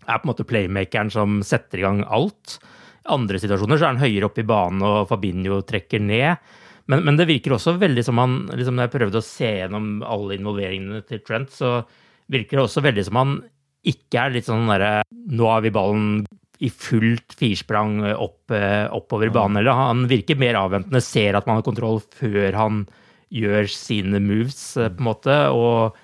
er 0.06 0.18
på 0.18 0.26
en 0.26 0.32
måte 0.32 0.46
playmakeren 0.48 1.12
som 1.12 1.40
setter 1.46 1.80
i 1.80 1.84
gang 1.86 2.02
alt. 2.08 2.58
I 3.04 3.12
andre 3.14 3.40
situasjoner 3.40 3.78
så 3.78 3.86
er 3.86 3.94
han 3.94 4.02
høyere 4.02 4.28
oppe 4.28 4.42
i 4.42 4.48
banen, 4.48 4.82
og 4.84 5.08
Fabinho 5.10 5.60
trekker 5.66 6.02
ned. 6.02 6.40
Men, 6.90 7.04
men 7.06 7.18
det 7.20 7.28
virker 7.28 7.54
også 7.54 7.76
veldig 7.78 8.02
som 8.02 8.18
han 8.18 8.32
liksom 8.50 8.74
Når 8.74 8.88
jeg 8.88 8.92
prøvde 8.96 9.20
å 9.20 9.24
se 9.24 9.50
gjennom 9.60 10.00
alle 10.02 10.34
involveringene 10.40 11.04
til 11.06 11.20
Trent, 11.22 11.52
så 11.54 11.80
virker 12.30 12.58
det 12.58 12.64
også 12.64 12.82
veldig 12.82 13.04
som 13.06 13.18
han 13.20 13.34
ikke 13.86 14.24
er 14.24 14.34
litt 14.34 14.48
sånn 14.48 14.68
derre 14.68 15.04
Nå 15.10 15.46
har 15.48 15.62
vi 15.64 15.72
ballen 15.74 16.24
i 16.60 16.68
fullt 16.68 17.32
firsprang 17.40 18.02
opp, 18.10 18.50
eh, 18.52 18.84
oppover 18.92 19.30
banen. 19.32 19.62
Eller 19.62 19.78
han 19.78 20.02
virker 20.10 20.36
mer 20.36 20.58
avventende, 20.60 21.00
ser 21.00 21.38
at 21.38 21.46
man 21.48 21.56
har 21.56 21.64
kontroll 21.64 22.02
før 22.04 22.52
han 22.52 22.82
gjør 23.32 23.70
sine 23.72 24.20
moves, 24.20 24.76
eh, 24.76 24.90
på 24.90 25.00
en 25.00 25.08
måte. 25.08 25.36
og 25.48 25.96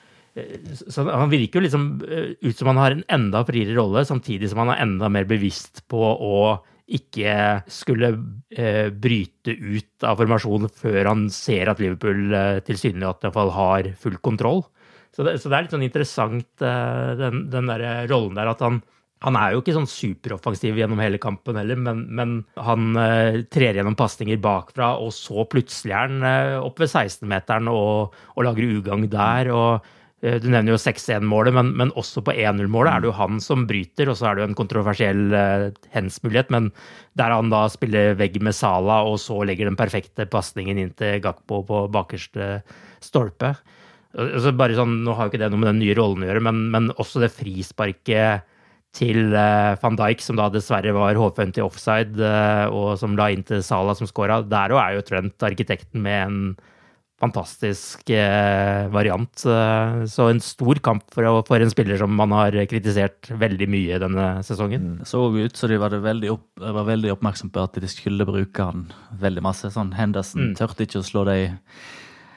så 0.90 1.06
han 1.08 1.32
virker 1.32 1.60
jo 1.60 1.66
liksom 1.66 1.84
eh, 2.04 2.32
ut 2.44 2.58
som 2.58 2.70
han 2.72 2.80
har 2.80 2.94
en 2.94 3.04
enda 3.16 3.42
friere 3.48 3.76
rolle, 3.76 4.04
samtidig 4.08 4.50
som 4.52 4.62
han 4.64 4.74
er 4.74 4.82
enda 4.84 5.10
mer 5.12 5.28
bevisst 5.28 5.84
på 5.90 6.00
å 6.00 6.38
ikke 6.86 7.62
skulle 7.72 8.12
eh, 8.54 8.92
bryte 8.94 9.50
ut 9.56 10.06
av 10.06 10.20
formasjonen 10.20 10.70
før 10.70 11.08
han 11.10 11.26
ser 11.34 11.72
at 11.72 11.80
Liverpool 11.82 12.36
eh, 12.36 12.58
tilsynelatende 12.66 13.46
har 13.56 13.90
full 13.98 14.20
kontroll. 14.22 14.62
Så 15.16 15.24
det, 15.24 15.38
så 15.40 15.48
det, 15.48 15.56
er 15.56 15.64
litt 15.64 15.72
sånn 15.72 15.86
interessant, 15.86 16.48
den, 16.60 17.46
den 17.48 17.70
der 17.70 18.04
rollen 18.10 18.36
der, 18.36 18.50
at 18.52 18.60
han, 18.60 18.82
han 19.24 19.36
er 19.40 19.54
jo 19.54 19.62
ikke 19.62 19.74
sånn 19.74 19.88
superoffensiv 19.88 20.76
gjennom 20.76 21.00
hele 21.00 21.20
kampen 21.20 21.56
heller, 21.56 21.78
men, 21.80 22.04
men 22.12 22.34
han 22.60 22.98
eh, 23.00 23.38
trer 23.52 23.78
gjennom 23.78 23.96
pasninger 23.96 24.40
bakfra, 24.42 24.92
og 25.00 25.14
så 25.16 25.46
plutselig 25.48 25.94
er 25.94 26.10
han 26.10 26.26
eh, 26.26 26.56
opp 26.60 26.82
ved 26.82 26.92
16-meteren 26.92 27.70
og, 27.72 28.16
og, 28.34 28.42
lager 28.44 28.76
ugagn 28.76 29.08
der. 29.12 29.50
og 29.56 29.94
Du 30.42 30.48
nevner 30.50 30.72
jo 30.72 30.80
6-1-målet, 30.80 31.54
men, 31.54 31.70
men, 31.78 31.92
også 31.98 32.22
på 32.26 32.34
1-0-målet 32.34 32.90
er 32.92 33.02
det 33.02 33.10
jo 33.10 33.16
han 33.18 33.38
som 33.42 33.66
bryter. 33.68 34.10
Og 34.10 34.18
så 34.18 34.28
er 34.28 34.36
det 34.36 34.44
jo 34.44 34.48
en 34.50 34.58
kontroversiell 34.58 35.22
uh, 35.30 35.68
hens-mulighet, 35.94 36.50
men 36.54 36.70
der 37.18 37.34
han 37.34 37.52
da 37.52 37.66
spiller 37.72 38.16
vegg 38.18 38.40
med 38.44 38.56
Sala, 38.56 39.02
og 39.06 39.20
så 39.22 39.38
legger 39.46 39.70
den 39.70 39.78
perfekte 39.78 40.28
pasningen 40.30 40.80
inn 40.82 40.92
til 40.98 41.20
Gakpo 41.24 41.62
på 41.68 41.86
bakerste 41.94 42.60
stolpe. 43.04 43.54
Altså 44.16 44.52
bare 44.56 44.76
sånn, 44.78 45.02
Nå 45.04 45.14
har 45.16 45.26
jo 45.26 45.34
ikke 45.34 45.42
det 45.44 45.50
noe 45.52 45.62
med 45.62 45.74
den 45.74 45.82
nye 45.84 45.96
rollen 45.98 46.24
å 46.24 46.30
gjøre, 46.30 46.44
men, 46.48 46.66
men 46.72 46.92
også 46.96 47.20
det 47.22 47.34
frisparket 47.36 48.46
til 48.96 49.34
uh, 49.34 49.76
van 49.82 49.98
Dijk, 49.98 50.22
som 50.24 50.38
da 50.38 50.48
dessverre 50.52 50.94
var 50.96 51.18
hårfønt 51.20 51.58
i 51.60 51.64
offside, 51.64 52.16
uh, 52.16 52.72
og 52.72 52.94
som 53.00 53.16
la 53.18 53.28
inn 53.32 53.44
til 53.46 53.60
Sala, 53.64 53.94
som 53.98 54.08
scora. 54.08 54.40
Der 54.46 54.72
òg 54.72 54.80
er 54.80 54.96
jo 54.96 55.04
Trent 55.06 55.44
arkitekten 55.44 56.00
med 56.06 56.22
en 56.22 56.40
fantastisk 57.20 58.10
eh, 58.12 58.86
variant. 58.92 59.32
så 59.40 60.28
en 60.28 60.40
stor 60.44 60.80
kamp 60.84 61.04
for, 61.14 61.28
for, 61.48 61.62
en 61.62 61.72
spiller 61.72 61.96
som 62.00 62.12
man 62.12 62.34
har 62.36 62.56
kritisert 62.68 63.30
veldig 63.30 63.68
mye 63.72 64.00
denne 64.02 64.26
sesongen. 64.44 64.98
Det 65.00 65.08
så 65.08 65.22
ut 65.32 65.56
som 65.56 65.72
de 65.72 65.78
var 65.80 65.96
veldig, 65.96 66.32
opp, 66.34 66.48
var 66.60 66.88
veldig 66.88 67.14
oppmerksom 67.14 67.52
på 67.54 67.64
at 67.64 67.78
de 67.80 67.88
skulle 67.88 68.28
bruke 68.28 68.68
han 68.68 68.90
veldig 69.16 69.44
masse. 69.48 69.72
Sånn 69.72 69.94
Henderson 69.96 70.50
mm. 70.50 70.58
tørte 70.60 70.84
ikke 70.84 71.00
å 71.00 71.08
slå 71.08 71.24
dem 71.28 71.56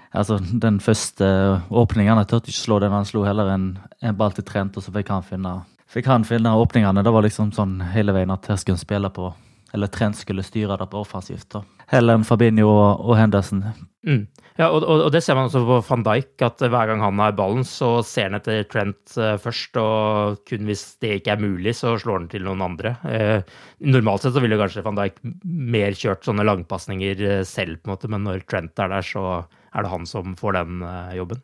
Altså, 0.09 0.39
Den 0.41 0.79
første 0.81 1.25
åpningen 1.69 2.17
han 2.17 2.25
tørte 2.25 2.50
ikke 2.50 2.63
slå 2.63 2.79
den, 2.81 2.95
han 2.95 3.05
slo 3.05 3.21
heller 3.27 3.51
en, 3.53 3.67
en 4.01 4.15
ball 4.17 4.33
til 4.33 4.48
Trent, 4.48 4.74
og 4.74 4.81
så 4.81 4.93
fikk 4.95 5.12
han 5.13 5.21
finne 5.21 5.59
fikk 5.89 6.09
han 6.09 6.25
finne 6.27 6.53
åpningene. 6.57 7.03
Det 7.05 7.13
var 7.13 7.25
liksom 7.25 7.51
sånn 7.55 7.79
hele 7.93 8.13
veien 8.15 8.33
at 8.33 8.50
jeg 8.50 8.63
skulle 8.63 8.81
spille 8.81 9.09
på 9.13 9.31
Eller 9.74 9.91
Trent 9.93 10.17
skulle 10.17 10.41
styre 10.41 10.77
det 10.81 10.88
på 10.89 10.98
offensivt. 10.98 11.45
da. 11.53 11.62
Heller 11.89 12.19
enn 12.19 12.27
Fabinho 12.27 12.69
og, 12.69 13.15
Henderson. 13.17 13.63
Mm. 14.05 14.27
Ja, 14.60 14.67
og, 14.75 14.84
og, 14.84 15.08
det 15.13 15.22
ser 15.24 15.38
man 15.38 15.48
også 15.48 15.62
på 15.65 15.77
van 15.88 16.03
Dijk, 16.05 16.34
at 16.43 16.62
hver 16.62 16.89
gang 16.91 17.01
han 17.01 17.22
har 17.24 17.36
ballen, 17.38 17.63
så 17.67 18.00
ser 18.05 18.27
han 18.27 18.38
etter 18.38 18.65
Trent 18.69 19.15
uh, 19.17 19.38
først, 19.41 19.79
og 19.79 20.41
kun 20.50 20.67
hvis 20.67 20.84
det 21.01 21.15
ikke 21.22 21.34
er 21.38 21.43
mulig, 21.43 21.74
så 21.79 21.96
slår 22.00 22.22
han 22.22 22.29
til 22.31 22.43
noen 22.46 22.65
andre. 22.65 22.93
Uh, 23.08 23.39
normalt 23.88 24.25
sett 24.25 24.36
så 24.36 24.43
ville 24.43 24.60
kanskje 24.60 24.84
van 24.86 25.00
Dijk 25.00 25.22
mer 25.46 25.96
kjørt 25.98 26.27
sånne 26.27 26.46
langpasninger 26.46 27.24
uh, 27.24 27.38
selv, 27.48 27.79
på 27.79 27.89
en 27.89 27.96
måte, 27.96 28.12
men 28.12 28.27
når 28.27 28.43
Trent 28.51 28.84
er 28.84 28.91
der, 28.91 29.05
så 29.05 29.24
er 29.39 29.86
det 29.86 29.93
han 29.93 30.10
som 30.10 30.36
får 30.38 30.60
den 30.60 30.84
jobben. 31.15 31.41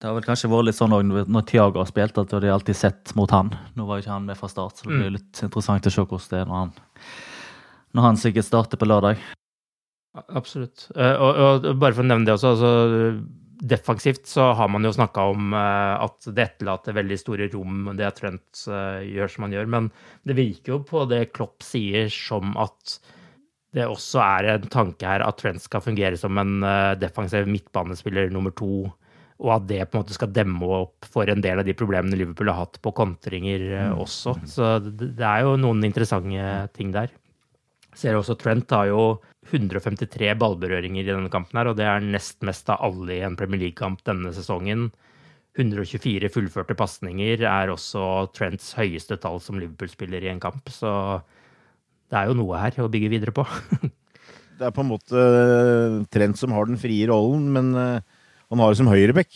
Det 0.00 0.08
har 0.08 0.16
vel 0.18 0.26
kanskje 0.26 0.50
vært 0.52 0.66
litt 0.68 0.76
sånn 0.76 0.92
når 0.92 1.44
Tiago 1.48 1.80
har 1.80 1.88
spilt, 1.88 2.18
at 2.20 2.32
de 2.42 2.50
alltid 2.52 2.76
sett 2.76 3.14
mot 3.18 3.30
han. 3.32 3.52
Nå 3.78 3.86
var 3.88 3.98
jo 3.98 4.04
ikke 4.04 4.16
han 4.16 4.26
med 4.28 4.38
fra 4.40 4.50
start, 4.50 4.78
så 4.78 4.88
det 4.88 4.98
blir 4.98 5.12
mm. 5.12 5.16
litt 5.16 5.44
interessant 5.46 5.88
å 5.88 5.92
se 5.94 6.04
hvordan 6.04 6.32
det 6.32 6.40
er 6.42 6.50
når 6.50 6.60
han, 6.60 6.74
når 7.94 8.08
han 8.08 8.20
sikkert 8.20 8.48
starter 8.48 8.80
på 8.80 8.88
lørdag. 8.88 9.22
Absolutt. 10.34 10.88
Uh, 10.94 11.14
og, 11.14 11.40
og, 11.46 11.70
bare 11.80 11.96
for 11.96 12.04
å 12.04 12.10
nevne 12.10 12.28
det 12.28 12.36
også, 12.36 12.54
altså, 12.54 12.70
defensivt 13.64 14.28
så 14.28 14.50
har 14.58 14.70
man 14.70 14.86
jo 14.86 14.92
snakka 14.94 15.24
om 15.32 15.54
uh, 15.56 16.04
at 16.04 16.28
det 16.34 16.48
etterlater 16.48 16.96
veldig 16.98 17.18
store 17.18 17.48
rom, 17.54 17.90
det 17.98 18.12
Trent 18.18 18.66
uh, 18.68 19.02
gjør 19.02 19.34
som 19.34 19.46
han 19.46 19.56
gjør. 19.56 19.70
Men 19.76 19.90
det 20.26 20.38
virker 20.38 20.76
jo 20.76 20.80
på 20.86 21.06
det 21.10 21.28
Klopp 21.34 21.66
sier, 21.66 22.10
som 22.12 22.54
at 22.60 22.98
det 23.74 23.88
også 23.90 24.20
er 24.22 24.52
en 24.52 24.68
tanke 24.70 25.06
her 25.08 25.24
at 25.26 25.40
Trent 25.40 25.62
skal 25.62 25.82
fungere 25.82 26.18
som 26.18 26.38
en 26.38 26.60
defensiv 27.00 27.48
midtbanespiller 27.50 28.30
nummer 28.30 28.54
to 28.54 28.84
og 29.42 29.50
at 29.56 29.66
det 29.68 29.80
på 29.88 29.98
en 29.98 30.04
måte 30.04 30.14
skal 30.14 30.32
demme 30.34 30.68
opp 30.78 31.08
for 31.10 31.28
en 31.30 31.42
del 31.42 31.60
av 31.60 31.66
de 31.66 31.74
problemene 31.76 32.16
Liverpool 32.18 32.52
har 32.52 32.62
hatt 32.64 32.78
på 32.84 32.94
kontringer 32.94 33.66
eh, 33.66 33.90
mm. 33.90 34.00
også. 34.04 34.36
Så 34.48 34.70
det 34.84 35.26
er 35.26 35.44
jo 35.44 35.56
noen 35.60 35.82
interessante 35.86 36.68
ting 36.76 36.94
der. 36.94 37.12
Ser 37.94 38.18
også 38.18 38.36
Trent 38.40 38.70
har 38.74 38.88
jo 38.90 39.02
153 39.52 40.32
ballberøringer 40.40 41.04
i 41.04 41.10
denne 41.12 41.30
kampen, 41.32 41.58
her, 41.60 41.70
og 41.70 41.78
det 41.78 41.86
er 41.86 42.04
nest 42.04 42.40
mest 42.46 42.70
av 42.72 42.82
alle 42.86 43.18
i 43.18 43.24
en 43.26 43.36
Premier 43.38 43.66
League-kamp 43.66 44.02
denne 44.06 44.32
sesongen. 44.34 44.88
124 45.54 46.30
fullførte 46.34 46.74
pasninger 46.74 47.44
er 47.46 47.70
også 47.70 48.26
Trents 48.34 48.72
høyeste 48.78 49.18
tall 49.22 49.38
som 49.42 49.60
Liverpool-spiller 49.60 50.24
i 50.26 50.32
en 50.32 50.42
kamp. 50.42 50.66
Så 50.72 50.90
det 52.10 52.18
er 52.18 52.30
jo 52.30 52.38
noe 52.40 52.58
her 52.58 52.80
å 52.82 52.90
bygge 52.90 53.12
videre 53.12 53.34
på. 53.34 53.46
det 54.58 54.66
er 54.66 54.74
på 54.74 54.82
en 54.82 54.90
måte 54.90 55.26
Trent 56.14 56.40
som 56.40 56.54
har 56.56 56.66
den 56.66 56.80
frie 56.80 57.06
rollen, 57.10 57.46
men 57.54 57.70
eh, 57.78 58.00
han 58.50 58.64
har 58.64 58.72
det 58.72 58.80
som 58.80 58.90
høyreback. 58.90 59.30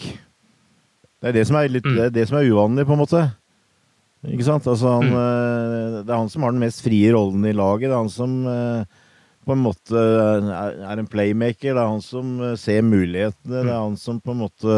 Det 1.19 1.31
er 1.31 1.35
det 1.35 1.47
som 1.47 1.59
er, 1.59 1.71
litt, 1.71 1.87
mm. 1.87 2.09
det 2.15 2.27
som 2.31 2.39
er 2.39 2.51
uvanlig, 2.51 2.87
på 2.87 2.95
en 2.95 3.03
måte. 3.03 3.23
Ikke 4.27 4.47
sant? 4.47 4.67
Altså, 4.67 4.97
han, 4.97 5.13
mm. 5.13 5.19
Eh, 5.19 5.99
det 6.03 6.11
er 6.11 6.19
han 6.19 6.33
som 6.33 6.43
har 6.45 6.55
den 6.55 6.65
mest 6.65 6.83
frie 6.83 7.13
rollen 7.15 7.45
i 7.47 7.55
laget. 7.55 7.87
Det 7.87 7.95
er 7.95 8.03
han 8.03 8.11
som 8.11 8.35
eh, 8.51 8.99
på 9.47 9.55
en 9.55 9.63
måte 9.63 10.03
er 10.03 10.99
en 10.99 11.11
playmaker. 11.11 11.71
Det 11.71 11.79
er 11.79 11.93
han 11.93 12.03
som 12.05 12.35
eh, 12.43 12.59
ser 12.59 12.83
mulighetene. 12.87 13.63
Det 13.63 13.71
er 13.71 13.79
han 13.79 13.97
som 14.01 14.19
på 14.23 14.35
en 14.35 14.43
måte 14.43 14.75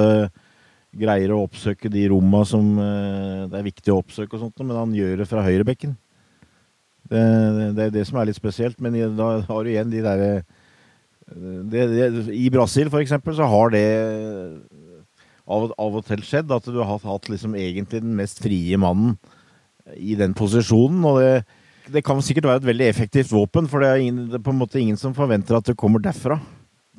greier 1.00 1.32
å 1.32 1.44
oppsøke 1.46 1.88
de 1.92 2.08
romma 2.10 2.42
som 2.48 2.72
det 2.74 3.54
er 3.54 3.62
viktig 3.62 3.92
å 3.94 4.00
oppsøke, 4.00 4.34
og 4.34 4.40
sånt, 4.42 4.64
men 4.64 4.74
han 4.74 4.94
gjør 4.96 5.20
det 5.20 5.26
fra 5.30 5.44
høyrebekken. 5.46 5.92
Det, 7.06 7.20
det, 7.20 7.68
det 7.76 7.84
er 7.84 7.92
det 7.94 8.02
som 8.08 8.18
er 8.18 8.26
litt 8.26 8.38
spesielt. 8.40 8.80
Men 8.82 8.98
da 9.14 9.36
har 9.46 9.62
du 9.62 9.70
igjen 9.70 9.92
de 9.92 10.02
derre 10.02 10.32
I 12.34 12.50
Brasil 12.50 12.90
for 12.90 12.98
eksempel, 12.98 13.38
så 13.38 13.46
har 13.46 13.70
det 13.70 13.86
av, 15.50 15.70
av, 15.74 15.98
og 15.98 16.06
til 16.06 16.22
skjedd 16.26 16.52
at 16.54 16.68
du 16.70 16.78
har 16.78 17.00
hatt 17.02 17.30
liksom 17.30 17.56
egentlig 17.58 18.02
den 18.04 18.14
mest 18.18 18.42
frie 18.42 18.78
mannen 18.80 19.16
i 19.96 20.14
den 20.18 20.36
posisjonen. 20.38 21.02
og 21.08 21.20
det, 21.20 21.34
det 21.90 22.04
kan 22.06 22.22
sikkert 22.22 22.48
være 22.50 22.62
et 22.62 22.70
veldig 22.70 22.88
effektivt 22.90 23.32
våpen, 23.34 23.68
for 23.70 23.82
det 23.82 23.90
er, 23.90 24.04
ingen, 24.04 24.28
det 24.30 24.38
er, 24.38 24.46
på 24.46 24.54
en 24.54 24.60
måte 24.60 24.80
ingen 24.80 24.98
som 25.00 25.16
forventer 25.16 25.58
at 25.58 25.70
det 25.70 25.78
kommer 25.80 26.02
derfra. 26.02 26.38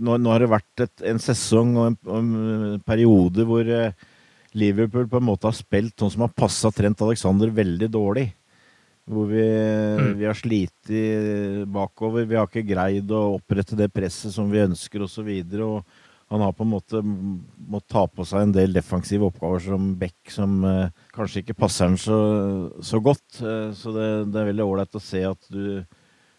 Nå, 0.01 0.17
nå 0.17 0.33
har 0.33 0.43
det 0.43 0.51
vært 0.51 0.83
et, 0.85 0.93
en 1.11 1.21
sesong 1.21 1.75
og 1.77 1.87
en, 1.91 1.97
en, 2.17 2.83
periode 2.87 3.45
hvor 3.45 3.67
eh, 3.67 3.95
Liverpool 4.57 5.07
på 5.11 5.19
en 5.19 5.27
måte 5.27 5.47
har 5.47 5.55
spilt 5.55 5.99
sånn 5.99 6.13
som 6.15 6.25
har 6.25 6.35
passa 6.35 6.71
Trent 6.73 7.03
Alexander 7.05 7.51
veldig 7.53 7.91
dårlig. 7.91 8.29
Hvor 9.11 9.27
vi, 9.27 9.43
mm. 9.43 10.11
vi 10.19 10.27
har 10.27 10.37
slitt 10.37 10.91
bakover. 11.67 12.27
Vi 12.29 12.37
har 12.37 12.47
ikke 12.47 12.63
greid 12.63 13.09
å 13.11 13.35
opprette 13.35 13.75
det 13.75 13.89
presset 13.91 14.31
som 14.31 14.51
vi 14.51 14.61
ønsker 14.63 15.03
osv. 15.03 15.29
Han 16.31 16.43
har 16.45 16.53
på 16.55 16.63
en 16.63 16.71
måte 16.71 17.01
måttet 17.03 17.91
ta 17.91 18.05
på 18.07 18.23
seg 18.27 18.45
en 18.45 18.53
del 18.55 18.71
defensive 18.71 19.27
oppgaver 19.27 19.63
som 19.65 19.89
back 19.99 20.31
som 20.31 20.61
eh, 20.63 20.93
kanskje 21.11 21.43
ikke 21.43 21.57
passer 21.59 21.89
han 21.89 21.97
så, 21.99 22.19
så 22.79 23.01
godt. 23.03 23.41
Eh, 23.43 23.73
så 23.75 23.91
det, 23.95 24.07
det, 24.31 24.39
er 24.39 24.51
veldig 24.53 24.67
ålreit 24.67 24.95
å 24.95 25.03
se 25.03 25.25
at 25.27 25.51
du, 25.51 25.81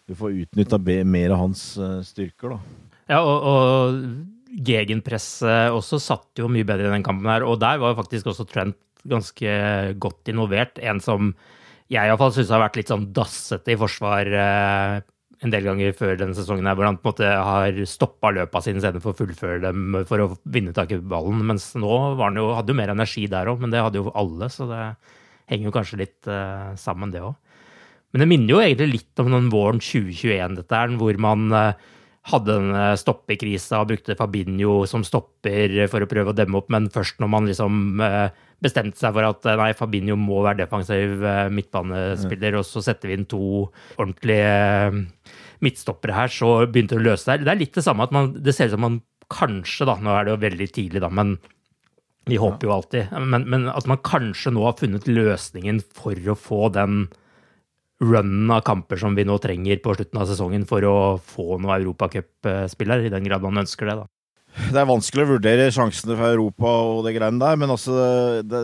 du 0.08 0.16
får 0.16 0.38
utnytta 0.46 0.80
mer 1.04 1.34
av 1.36 1.42
hans 1.44 1.66
eh, 1.76 1.98
styrker. 2.08 2.56
da. 2.56 2.88
Ja, 3.12 3.20
og, 3.20 3.44
og 3.52 4.62
gegenpresset 4.64 5.76
også 5.76 6.00
satt 6.00 6.40
jo 6.40 6.48
mye 6.52 6.66
bedre 6.68 6.88
i 6.88 6.94
den 6.96 7.04
kampen 7.04 7.28
her. 7.28 7.44
Og 7.44 7.60
der 7.60 7.80
var 7.82 7.92
jo 7.92 8.00
faktisk 8.00 8.32
også 8.32 8.48
Trent 8.48 8.80
ganske 9.08 9.52
godt 10.00 10.30
involvert. 10.32 10.80
En 10.80 11.04
som 11.04 11.34
jeg 11.92 12.08
iallfall 12.08 12.32
syns 12.32 12.52
har 12.54 12.62
vært 12.62 12.78
litt 12.80 12.92
sånn 12.92 13.10
dassete 13.12 13.74
i 13.74 13.78
forsvar 13.80 14.28
eh, 14.40 15.00
en 15.42 15.50
del 15.50 15.66
ganger 15.66 15.94
før 15.98 16.18
denne 16.18 16.36
sesongen, 16.38 16.66
her, 16.68 16.76
hvor 16.78 16.86
han 16.86 16.98
på 17.00 17.08
en 17.08 17.12
måte 17.12 17.30
har 17.34 17.78
stoppa 17.90 18.30
løpa 18.34 18.62
sine 18.62 18.78
istedenfor 18.78 19.14
å 19.14 19.18
fullføre 19.18 19.62
dem 19.64 19.96
for 20.08 20.22
å 20.22 20.28
vinne 20.54 20.74
tak 20.76 20.94
i 20.94 21.00
ballen. 21.00 21.40
Mens 21.48 21.72
nå 21.78 21.96
han 22.20 22.38
jo, 22.38 22.52
hadde 22.54 22.74
jo 22.74 22.78
mer 22.78 22.92
energi 22.94 23.26
der 23.30 23.50
òg, 23.50 23.62
men 23.62 23.74
det 23.74 23.82
hadde 23.82 23.98
jo 23.98 24.12
alle, 24.18 24.50
så 24.52 24.68
det 24.70 24.82
henger 25.50 25.68
jo 25.68 25.74
kanskje 25.74 26.02
litt 26.04 26.30
uh, 26.30 26.70
sammen, 26.78 27.10
det 27.14 27.24
òg. 27.26 27.34
Men 28.12 28.22
det 28.22 28.28
minner 28.30 28.54
jo 28.54 28.60
egentlig 28.62 29.00
litt 29.00 29.22
om 29.24 29.32
den 29.32 29.50
våren 29.50 29.82
2021, 29.82 30.60
dette 30.60 30.78
her, 30.78 30.94
hvor 31.00 31.18
man 31.26 31.48
uh, 31.50 31.90
hadde 32.30 32.54
en 32.54 32.96
stoppekrisa 33.00 33.80
og 33.82 33.90
brukte 33.90 34.14
Fabinho 34.14 34.84
som 34.86 35.02
stopper 35.02 35.74
for 35.90 36.04
å 36.04 36.10
prøve 36.10 36.30
å 36.30 36.38
demme 36.38 36.60
opp, 36.60 36.70
men 36.70 36.86
først 36.94 37.18
når 37.18 37.32
man 37.32 37.48
liksom 37.50 37.96
bestemte 38.62 39.00
seg 39.00 39.14
for 39.16 39.26
at 39.26 39.48
eh, 39.48 39.58
nei, 39.58 39.72
Fabinho 39.76 40.16
må 40.18 40.42
være 40.44 40.62
defensiv 40.62 41.24
eh, 41.26 41.48
midtbanespiller, 41.52 42.58
og 42.60 42.66
så 42.66 42.82
setter 42.84 43.10
vi 43.10 43.18
inn 43.18 43.28
to 43.30 43.42
ordentlige 43.96 44.52
eh, 44.52 45.00
midtstoppere 45.64 46.16
her, 46.16 46.32
så 46.32 46.54
begynte 46.66 46.98
det 46.98 47.02
å 47.02 47.08
løse 47.10 47.26
seg. 47.26 47.46
Det 47.46 47.52
er 47.52 47.60
litt 47.60 47.78
det 47.78 47.84
samme 47.86 48.06
at 48.06 48.14
man, 48.14 48.32
det 48.42 48.54
ser 48.56 48.70
ut 48.70 48.76
som 48.76 48.84
man 48.84 49.00
kanskje, 49.32 49.88
da, 49.88 49.96
nå 50.02 50.12
er 50.14 50.26
det 50.26 50.34
jo 50.34 50.42
veldig 50.44 50.68
tidlig, 50.74 51.02
da, 51.04 51.10
men 51.12 51.36
vi 52.30 52.38
håper 52.38 52.68
jo 52.68 52.74
alltid, 52.76 53.14
men, 53.32 53.48
men 53.50 53.66
at 53.72 53.88
man 53.90 53.98
kanskje 54.06 54.52
nå 54.54 54.62
har 54.62 54.76
funnet 54.78 55.08
løsningen 55.10 55.80
for 55.96 56.14
å 56.30 56.38
få 56.38 56.68
den 56.74 57.06
runnen 58.02 58.50
av 58.54 58.62
kamper 58.66 58.98
som 58.98 59.16
vi 59.18 59.24
nå 59.26 59.38
trenger 59.42 59.80
på 59.82 59.94
slutten 59.96 60.20
av 60.22 60.28
sesongen 60.30 60.66
for 60.68 60.86
å 60.86 60.96
få 61.22 61.58
noe 61.62 61.78
europacupspiller, 61.80 63.06
i 63.06 63.12
den 63.14 63.26
grad 63.26 63.42
man 63.46 63.62
ønsker 63.62 63.90
det. 63.90 63.96
da. 64.02 64.06
Det 64.52 64.76
er 64.76 64.88
vanskelig 64.88 65.24
å 65.24 65.30
vurdere 65.30 65.70
sjansene 65.72 66.12
for 66.18 66.28
Europa 66.28 66.70
og 66.84 66.98
det 67.06 67.14
greiene 67.16 67.40
der, 67.40 67.56
men 67.60 67.72
altså, 67.72 67.94
det, 68.44 68.60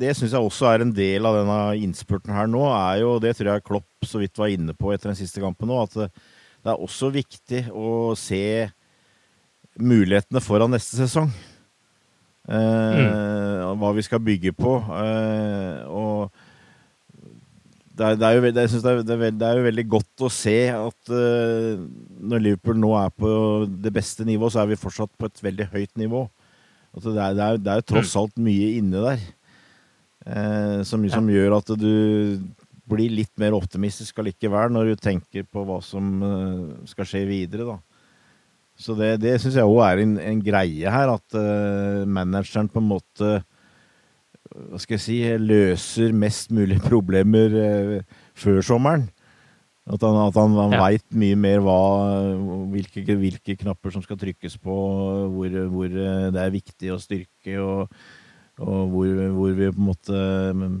det 0.00 0.14
syns 0.18 0.34
jeg 0.34 0.42
også 0.42 0.66
er 0.72 0.82
en 0.82 0.94
del 0.96 1.28
av 1.28 1.36
denne 1.38 1.58
innspurten 1.78 2.34
her 2.34 2.50
nå. 2.50 2.64
er 2.74 3.02
jo, 3.04 3.12
Det 3.22 3.36
tror 3.38 3.52
jeg 3.52 3.64
Klopp 3.68 4.08
så 4.08 4.18
vidt 4.22 4.40
var 4.40 4.50
inne 4.50 4.74
på 4.74 4.90
etter 4.90 5.12
den 5.12 5.20
siste 5.20 5.42
kampen 5.42 5.70
nå, 5.70 5.78
at 5.84 5.94
det, 5.94 6.08
det 6.62 6.72
er 6.74 6.82
også 6.82 7.12
viktig 7.14 7.64
å 7.70 8.12
se 8.18 8.42
mulighetene 9.78 10.42
foran 10.42 10.74
neste 10.74 10.98
sesong. 10.98 11.30
Eh, 12.50 13.68
Hva 13.78 13.92
vi 13.94 14.02
skal 14.04 14.22
bygge 14.26 14.52
på. 14.58 14.74
Eh, 14.98 15.86
og 15.86 16.34
det 17.92 18.06
er, 18.06 18.16
det, 18.16 18.24
er 18.24 18.36
jo, 18.38 18.42
det, 18.46 18.62
er, 18.64 19.02
det, 19.04 19.16
er, 19.28 19.50
er 19.50 19.66
veldig 19.66 19.84
godt 19.90 20.24
å 20.24 20.30
se 20.32 20.56
at 20.72 21.12
uh, 21.12 21.82
når 22.24 22.44
Liverpool 22.46 22.78
nå 22.80 22.94
er 22.96 23.12
på 23.12 23.32
det 23.68 23.92
beste 23.92 24.24
nivået, 24.24 24.54
så 24.54 24.62
er 24.62 24.70
vi 24.70 24.80
fortsatt 24.80 25.12
på 25.12 25.28
et 25.28 25.44
veldig 25.44 25.68
høyt 25.74 25.92
nivå. 26.00 26.24
Altså 26.96 27.12
det, 27.12 27.20
er, 27.20 27.36
det, 27.36 27.50
det 27.66 27.76
jo 27.82 27.86
tross 27.92 28.16
alt 28.20 28.40
mye 28.40 28.70
inne 28.78 29.04
der 29.04 29.20
uh, 30.24 30.80
som, 30.88 31.04
som 31.12 31.28
gjør 31.32 31.58
at 31.58 31.74
du 31.76 31.92
blir 32.92 33.12
litt 33.12 33.32
mer 33.40 33.54
optimistisk 33.56 34.18
allikevel 34.20 34.72
når 34.72 34.92
du 34.92 35.04
tenker 35.04 35.44
på 35.44 35.64
hva 35.68 35.78
som 35.84 36.10
uh, 36.24 36.72
skal 36.88 37.08
skje 37.12 37.26
videre. 37.28 37.74
da. 37.74 37.78
Så 38.80 38.96
det, 38.96 39.18
det 39.20 39.36
syns 39.42 39.60
jeg 39.60 39.68
òg 39.68 39.82
er 39.84 40.06
en, 40.06 40.16
en 40.16 40.44
greie 40.44 40.96
her, 40.96 41.12
at 41.12 41.36
manageren 42.08 42.72
på 42.72 42.80
en 42.80 42.88
måte 42.88 43.34
hva 44.52 44.78
skal 44.82 44.98
jeg 44.98 45.04
si, 45.06 45.18
løser 45.40 46.12
mest 46.16 46.50
mulig 46.54 46.78
problemer 46.90 47.54
eh, 47.62 47.98
før 48.38 48.60
sommeren. 48.66 49.08
At 49.82 50.04
han, 50.06 50.14
at 50.28 50.36
han, 50.38 50.52
han 50.54 50.72
Ja. 50.76 50.82
veit 50.84 51.04
mye 51.18 51.34
mer 51.34 51.58
hva, 51.64 51.78
hvilke, 52.70 53.02
hvilke 53.18 53.56
knapper 53.58 53.90
som 53.90 54.02
skal 54.04 54.16
trykkes 54.20 54.54
på, 54.62 54.76
hvor, 55.34 55.56
hvor 55.74 55.86
eh, 55.90 56.28
det 56.30 56.38
er 56.44 56.52
viktig 56.54 56.92
å 56.94 57.00
styrke, 57.02 57.56
og, 57.58 57.90
og 58.62 58.92
hvor, 58.92 59.10
hvor 59.34 59.56
vi 59.58 59.70
på 59.72 59.80
en 59.82 59.88
måte 59.88 60.20
mm, 60.54 60.76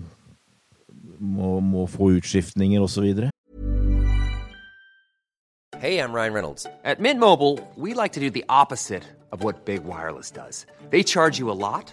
må, 1.18 1.56
må 1.66 1.86
få 1.90 2.12
utskiftninger 2.20 2.82
osv. 2.84 3.08
Hey, 5.82 5.98
I'm 5.98 6.12
Ryan 6.14 6.32
Reynolds. 6.32 6.66
At 6.84 7.00
Mint 7.00 7.18
Mobile, 7.18 7.58
we 7.76 7.94
like 7.94 8.12
to 8.12 8.20
do 8.20 8.30
the 8.30 8.44
opposite 8.48 9.02
of 9.32 9.42
what 9.42 9.64
Big 9.64 9.82
Wireless 9.84 10.30
does. 10.30 10.64
They 10.90 11.02
charge 11.02 11.40
you 11.40 11.50
a 11.50 11.58
lot, 11.58 11.92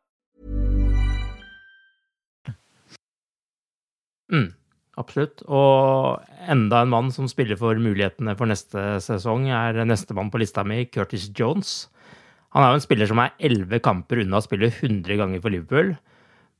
Mm, 4.31 4.49
absolutt. 5.01 5.43
Og 5.47 6.21
enda 6.51 6.83
en 6.83 6.93
mann 6.93 7.11
som 7.15 7.29
spiller 7.31 7.59
for 7.59 7.79
mulighetene 7.79 8.35
for 8.39 8.49
neste 8.49 8.99
sesong, 9.03 9.49
er 9.51 9.83
nestemann 9.87 10.31
på 10.33 10.41
lista 10.41 10.65
mi, 10.67 10.83
Curtis 10.89 11.29
Jones. 11.37 11.89
Han 12.55 12.65
er 12.65 12.73
jo 12.73 12.79
en 12.81 12.87
spiller 12.87 13.07
som 13.07 13.19
er 13.23 13.35
elleve 13.39 13.79
kamper 13.83 14.25
unna 14.25 14.41
å 14.41 14.45
spille 14.45 14.71
100 14.71 15.19
ganger 15.19 15.43
for 15.43 15.53
Liverpool. 15.53 15.93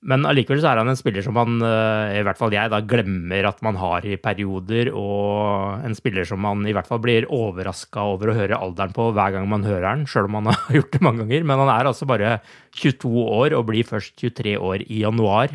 Men 0.02 0.24
allikevel 0.26 0.64
så 0.64 0.72
er 0.72 0.80
han 0.82 0.90
en 0.90 0.98
spiller 0.98 1.22
som 1.22 1.36
man, 1.38 1.60
eh, 1.62 2.16
i 2.18 2.24
hvert 2.26 2.40
fall 2.40 2.54
jeg, 2.56 2.72
da 2.74 2.80
glemmer 2.82 3.46
at 3.46 3.60
man 3.62 3.78
har 3.78 4.06
i 4.10 4.18
perioder, 4.18 4.90
og 4.98 5.84
en 5.86 5.94
spiller 5.94 6.26
som 6.26 6.42
man 6.42 6.64
i 6.66 6.74
hvert 6.74 6.90
fall 6.90 7.04
blir 7.04 7.28
overraska 7.30 8.08
over 8.16 8.32
å 8.32 8.38
høre 8.38 8.58
alderen 8.58 8.96
på 8.96 9.12
hver 9.14 9.36
gang 9.36 9.46
man 9.52 9.68
hører 9.68 9.86
den, 9.92 10.08
sjøl 10.10 10.26
om 10.26 10.40
man 10.40 10.50
har 10.56 10.80
gjort 10.80 10.96
det 10.96 11.04
mange 11.06 11.22
ganger. 11.22 11.46
Men 11.46 11.62
han 11.62 11.74
er 11.76 11.92
altså 11.92 12.10
bare 12.10 12.40
22 12.82 13.14
år 13.28 13.58
og 13.60 13.68
blir 13.70 13.86
først 13.86 14.16
23 14.18 14.58
år 14.58 14.88
i 14.88 15.04
januar. 15.04 15.54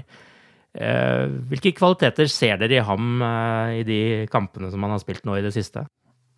Eh, 0.77 1.27
Hvilke 1.51 1.73
kvaliteter 1.77 2.29
ser 2.29 2.59
dere 2.61 2.79
i 2.79 2.85
ham 2.85 3.23
eh, 3.25 3.79
i 3.81 3.85
de 3.87 4.01
kampene 4.33 4.69
som 4.73 4.83
han 4.85 4.93
har 4.93 5.01
spilt 5.01 5.25
nå 5.25 5.39
i 5.39 5.45
det 5.45 5.55
siste? 5.57 5.87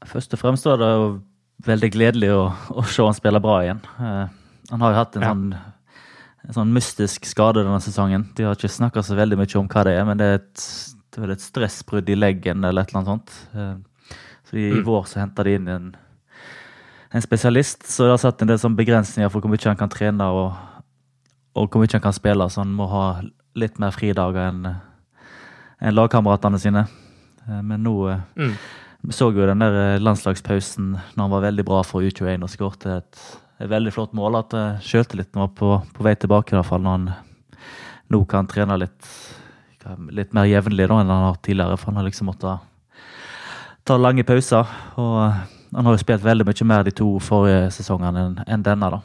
Først 0.06 0.36
og 0.36 0.42
fremst 0.42 0.68
var 0.68 0.78
det 0.78 0.90
jo 0.92 1.08
veldig 1.66 1.90
gledelig 1.90 2.30
å, 2.36 2.44
å 2.78 2.84
se 2.86 3.02
han 3.02 3.16
spille 3.16 3.42
bra 3.42 3.56
igjen. 3.64 3.82
Eh, 3.98 4.36
han 4.70 4.84
har 4.84 4.94
jo 4.94 5.00
hatt 5.00 5.18
en, 5.18 5.26
Ja. 5.26 5.32
sånn, 5.32 6.46
en 6.46 6.58
sånn 6.60 6.74
mystisk 6.76 7.26
skade 7.26 7.64
denne 7.64 7.80
sesongen. 7.82 8.28
De 8.38 8.46
har 8.46 8.54
ikke 8.54 8.70
snakka 8.70 9.02
så 9.02 9.18
veldig 9.18 9.40
mye 9.40 9.58
om 9.58 9.70
hva 9.72 9.84
det 9.88 9.96
er, 9.98 10.04
men 10.06 10.20
det 10.20 10.28
er 10.28 10.38
et, 10.38 10.66
det 11.16 11.24
er 11.24 11.34
et 11.34 11.42
stressbrudd 11.42 12.12
i 12.12 12.18
leggen 12.18 12.62
eller 12.62 12.86
et 12.86 12.92
eller 12.92 13.02
annet 13.02 13.10
sånt. 13.10 13.84
Så 14.48 14.56
i, 14.60 14.68
mm. 14.76 14.84
vår 14.86 15.08
så 15.10 15.22
henta 15.24 15.44
de 15.44 15.56
inn 15.58 15.66
en, 15.72 15.88
en 17.10 17.24
spesialist, 17.24 17.82
så 17.90 18.06
det 18.06 18.14
har 18.14 18.22
satt 18.22 18.44
en 18.44 18.52
del 18.52 18.60
sånn 18.60 18.78
begrensninger 18.78 19.32
for 19.32 19.42
hvor 19.42 19.50
mye 19.52 19.66
han 19.66 19.80
kan 19.80 19.90
trene 19.92 20.30
og, 20.30 20.54
og 21.58 21.66
hvor 21.68 21.82
mye 21.82 21.96
han 21.96 22.04
kan 22.06 22.16
spille, 22.16 22.46
så 22.52 22.62
han 22.62 22.72
må 22.76 22.86
ha 22.92 23.04
litt 23.56 23.78
mer 23.78 23.90
fridager 23.94 24.48
enn 24.50 24.66
en 25.80 25.94
lagkameratene 25.94 26.58
sine. 26.58 26.86
Eh, 27.48 27.62
Men 27.62 27.82
nå 27.82 27.94
eh, 28.10 28.18
Mm. 28.36 28.54
vi 29.02 29.12
så 29.12 29.30
jo 29.32 29.46
den 29.46 29.58
der 29.62 29.94
eh, 29.94 30.00
landslagspausen 30.02 30.92
når 31.16 31.22
han 31.22 31.30
var 31.30 31.40
veldig 31.46 31.64
bra 31.64 31.82
for 31.86 32.02
U21 32.02 32.42
og 32.42 32.50
skåret 32.50 32.86
et, 32.86 33.20
et 33.60 33.70
veldig 33.70 33.92
flott 33.94 34.12
mål. 34.12 34.36
At 34.42 34.54
sjøltilliten 34.82 35.40
var 35.40 35.48
på, 35.48 35.82
på 35.94 36.02
vei 36.04 36.14
tilbake, 36.14 36.52
i 36.54 36.58
hvert 36.58 36.66
fall 36.66 36.82
når 36.82 36.90
han 36.98 37.10
nå 38.10 38.24
kan 38.26 38.46
trene 38.48 38.78
litt, 38.80 39.06
litt 40.10 40.32
mer 40.34 40.44
jevnlig 40.48 40.88
da, 40.88 41.00
enn 41.02 41.10
han 41.12 41.26
har 41.28 41.36
tidligere. 41.44 41.76
For 41.76 41.90
han 41.92 41.96
har 42.00 42.08
liksom 42.08 42.26
måttet 42.30 42.58
ta 43.84 43.96
lange 43.96 44.24
pauser. 44.24 44.66
Og 44.96 45.18
han 45.74 45.84
har 45.84 45.92
jo 45.94 46.00
spilt 46.00 46.24
veldig 46.24 46.46
mye 46.48 46.64
mer 46.64 46.82
de 46.88 46.90
to 46.96 47.18
forrige 47.20 47.68
sesongene 47.76 48.22
enn 48.26 48.38
enn 48.48 48.62
denne, 48.64 48.88
da. 48.96 49.00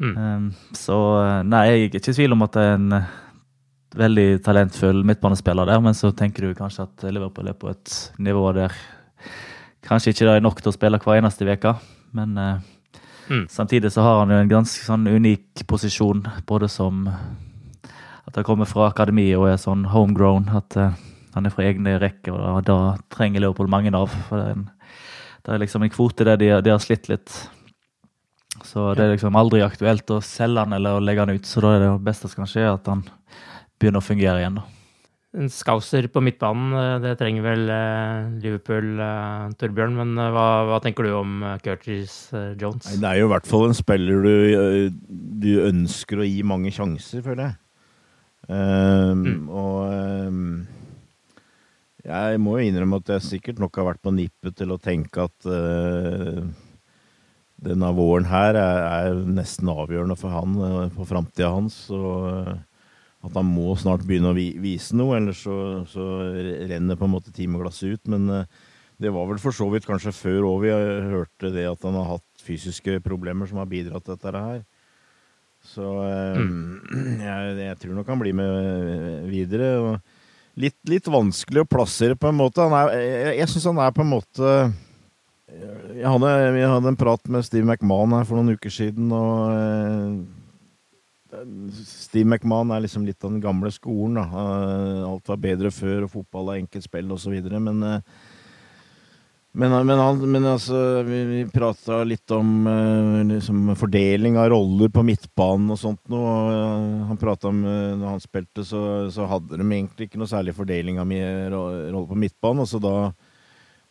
Mm. 0.00 0.14
Um, 0.16 0.44
så 0.72 0.96
eh, 1.20 1.42
nei, 1.44 1.64
jeg 1.68 1.80
er 1.80 1.88
ikke 1.90 2.00
i 2.00 2.14
tvil 2.16 2.32
om 2.32 2.42
at 2.46 2.54
det 2.56 2.62
er 2.64 2.74
en 2.78 2.92
eh, 2.96 3.10
veldig 4.00 4.26
talentfull 4.46 5.02
midtbanespiller 5.04 5.68
der, 5.68 5.80
men 5.84 5.96
så 5.98 6.08
tenker 6.16 6.46
du 6.46 6.54
kanskje 6.56 6.86
at 6.86 7.04
Liverpool 7.12 7.50
er 7.52 7.56
på 7.58 7.68
et 7.72 7.96
nivå 8.22 8.46
der 8.56 8.72
kanskje 9.84 10.14
ikke 10.14 10.28
det 10.28 10.36
er 10.38 10.44
nok 10.44 10.60
til 10.62 10.70
å 10.70 10.76
spille 10.76 11.00
hver 11.02 11.20
eneste 11.20 11.48
uke. 11.48 11.74
Men 12.16 12.36
eh, 12.38 12.68
Mm. 13.30 13.44
samtidig 13.46 13.92
så 13.94 14.02
har 14.02 14.16
han 14.24 14.30
jo 14.32 14.38
en 14.42 14.48
ganske 14.50 14.82
sånn 14.82 15.04
unik 15.06 15.62
posisjon, 15.70 16.24
både 16.48 16.66
som 16.68 17.04
at 18.26 18.34
han 18.34 18.42
kommer 18.42 18.66
fra 18.66 18.88
akademiet 18.90 19.38
og 19.38 19.46
er 19.52 19.60
sånn 19.62 19.84
homegrown, 19.92 20.48
at 20.50 20.74
han 21.36 21.46
er 21.46 21.54
fra 21.54 21.62
egne 21.68 21.92
rekker, 22.02 22.34
og 22.34 22.64
da, 22.66 22.72
da 22.72 22.96
trenger 23.14 23.44
Liverpool 23.44 23.70
mange 23.70 23.92
av. 23.94 24.10
For 24.26 24.34
det 24.40 24.48
er, 24.48 24.56
en, 24.56 24.64
det 25.46 25.54
er 25.54 25.62
liksom 25.62 25.86
en 25.86 25.92
kvote 25.94 26.26
der 26.26 26.40
de, 26.42 26.50
de 26.66 26.72
har 26.74 26.82
slitt 26.82 27.06
litt. 27.06 27.36
Så 28.70 28.90
det 28.94 29.02
er 29.02 29.16
liksom 29.16 29.38
aldri 29.38 29.64
aktuelt 29.66 30.10
å 30.14 30.20
selge 30.22 30.62
han 30.62 30.76
eller 30.76 30.98
å 30.98 31.02
legge 31.02 31.24
han 31.24 31.34
ut, 31.34 31.48
så 31.48 31.62
da 31.64 31.72
er 31.74 31.82
det 31.82 31.94
beste 32.06 32.30
som 32.30 32.44
kan 32.44 32.50
skje, 32.50 32.68
at 32.70 32.90
han 32.90 33.02
begynner 33.80 33.98
å 33.98 34.06
fungere 34.06 34.42
igjen. 34.42 34.60
da. 34.60 34.66
En 35.40 35.46
skauser 35.46 36.08
på 36.10 36.22
midtbanen, 36.26 36.72
eh, 36.74 36.96
det 37.04 37.12
trenger 37.20 37.44
vel 37.44 37.68
eh, 37.70 38.30
Liverpool, 38.42 38.88
eh, 38.98 39.44
Torbjørn. 39.58 39.94
Men 40.00 40.14
hva, 40.34 40.46
hva, 40.66 40.80
tenker 40.82 41.06
du 41.06 41.12
om 41.14 41.44
Curtis 41.62 42.16
Jones? 42.58 42.88
Nei, 42.90 42.98
det 42.98 43.10
er 43.12 43.20
jo 43.20 43.28
i 43.28 43.32
hvert 43.34 43.50
fall 43.50 43.68
en 43.68 43.78
spiller 43.78 44.26
du, 44.26 44.90
du 45.44 45.52
ønsker 45.68 46.22
å 46.22 46.26
gi 46.26 46.42
mange 46.46 46.74
sjanser, 46.74 47.22
føler 47.26 47.46
jeg. 47.46 47.58
Um, 48.50 49.20
mm. 49.22 49.42
Og 49.54 49.76
um, 50.26 50.46
jeg 52.02 52.40
må 52.42 52.56
jo 52.58 52.66
innrømme 52.66 52.98
at 52.98 53.12
jeg 53.14 53.26
sikkert 53.28 53.60
nok 53.62 53.78
har 53.78 53.92
vært 53.92 54.02
på 54.02 54.14
nippet 54.16 54.56
til 54.58 54.74
å 54.74 54.80
tenke 54.82 55.28
at 55.28 55.46
uh, 55.46 56.42
denne 57.60 57.90
våren 57.96 58.26
her 58.30 58.56
er, 58.56 58.80
er, 58.86 59.20
nesten 59.28 59.68
avgjørende 59.72 60.16
for 60.18 60.32
han, 60.32 60.56
for 60.94 61.08
framtida 61.08 61.52
hans. 61.52 61.82
Og 61.92 62.26
uh, 62.26 62.52
at 63.20 63.36
han 63.36 63.48
må 63.48 63.74
snart 63.76 64.06
begynne 64.08 64.32
å 64.32 64.36
vise 64.36 64.96
noe, 64.96 65.18
ellers 65.18 65.42
så, 65.44 65.56
så 65.90 66.06
renner 66.70 66.96
på 66.96 67.04
en 67.04 67.14
måte 67.18 67.34
timeglasset 67.36 67.96
ut. 67.96 68.12
Men 68.12 68.28
uh, 68.32 68.68
det 69.00 69.12
var 69.12 69.28
vel 69.28 69.40
for 69.42 69.56
så 69.56 69.68
vidt 69.72 69.88
kanskje 69.88 70.16
før 70.16 70.48
òg 70.54 70.66
vi 70.66 70.74
hørte 71.12 71.52
det 71.54 71.68
at 71.68 71.84
han 71.88 71.96
har 72.00 72.16
hatt 72.16 72.44
fysiske 72.44 72.98
problemer 73.04 73.48
som 73.48 73.60
har 73.60 73.68
bidratt 73.68 74.06
til 74.06 74.16
dette 74.16 74.44
her. 74.48 74.62
Så 75.70 75.84
mm. 75.84 76.64
jeg, 77.28 77.56
jeg, 77.60 77.78
tror 77.82 77.96
nok 77.96 78.08
han 78.08 78.22
blir 78.22 78.36
med 78.36 79.28
videre. 79.28 79.72
og 79.80 80.20
litt, 80.60 80.76
litt 80.88 81.08
vanskelig 81.10 81.64
å 81.64 81.68
plassere, 81.68 82.16
på 82.18 82.30
en 82.30 82.38
måte. 82.40 82.64
Er, 82.64 82.94
jeg 83.00 83.36
jeg 83.42 83.52
syns 83.52 83.68
han 83.70 83.82
er 83.84 83.92
på 83.96 84.04
en 84.04 84.14
måte 84.16 84.54
jeg 85.50 86.06
hadde, 86.06 86.34
jeg 86.56 86.68
hadde, 86.70 86.92
en 86.92 87.00
prat 87.00 87.32
med 87.32 87.46
Steve 87.46 87.66
McMahon 87.66 88.14
her 88.16 88.28
for 88.28 88.38
noen 88.38 88.58
uker 88.58 88.72
siden, 88.72 89.10
og 89.14 90.20
Steve 91.86 92.26
McMahon 92.26 92.70
er 92.74 92.82
liksom 92.84 93.06
litt 93.06 93.24
av 93.24 93.30
den 93.30 93.40
gamle 93.42 93.70
skolen. 93.72 94.18
Da. 94.18 94.26
Eh, 94.26 95.06
alt 95.06 95.30
var 95.30 95.40
bedre 95.40 95.70
før, 95.74 96.04
og 96.04 96.12
fotball 96.18 96.52
er 96.52 96.62
enkelt 96.64 96.86
spill 96.86 97.12
osv. 97.14 97.36
Men, 97.52 97.82
eh, 97.86 98.02
men, 99.52 99.74
men, 99.86 99.98
han, 99.98 100.20
men 100.30 100.46
altså, 100.46 101.02
vi, 101.06 101.22
vi 101.30 101.40
prata 101.50 102.02
litt 102.06 102.30
om 102.34 102.66
eh, 102.70 103.22
liksom, 103.36 103.74
fordeling 103.78 104.38
av 104.38 104.50
roller 104.54 104.92
på 104.94 105.04
midtbanen 105.06 105.74
og 105.74 105.80
sånt 105.80 106.02
noe. 106.12 106.34
Han 107.10 107.20
prata 107.20 107.50
om 107.50 107.62
når 107.62 108.06
han 108.06 108.22
spilte, 108.22 108.66
så, 108.66 108.82
så, 109.14 109.26
hadde 109.30 109.58
de 109.58 109.66
egentlig 109.66 110.10
ikke 110.10 110.22
noe 110.22 110.30
særlig 110.30 110.56
fordeling 110.58 111.02
av 111.02 111.10
roller 111.10 112.10
på 112.10 112.22
midtbanen. 112.26 112.66
og 112.66 112.70
så 112.70 112.82
da, 112.82 112.96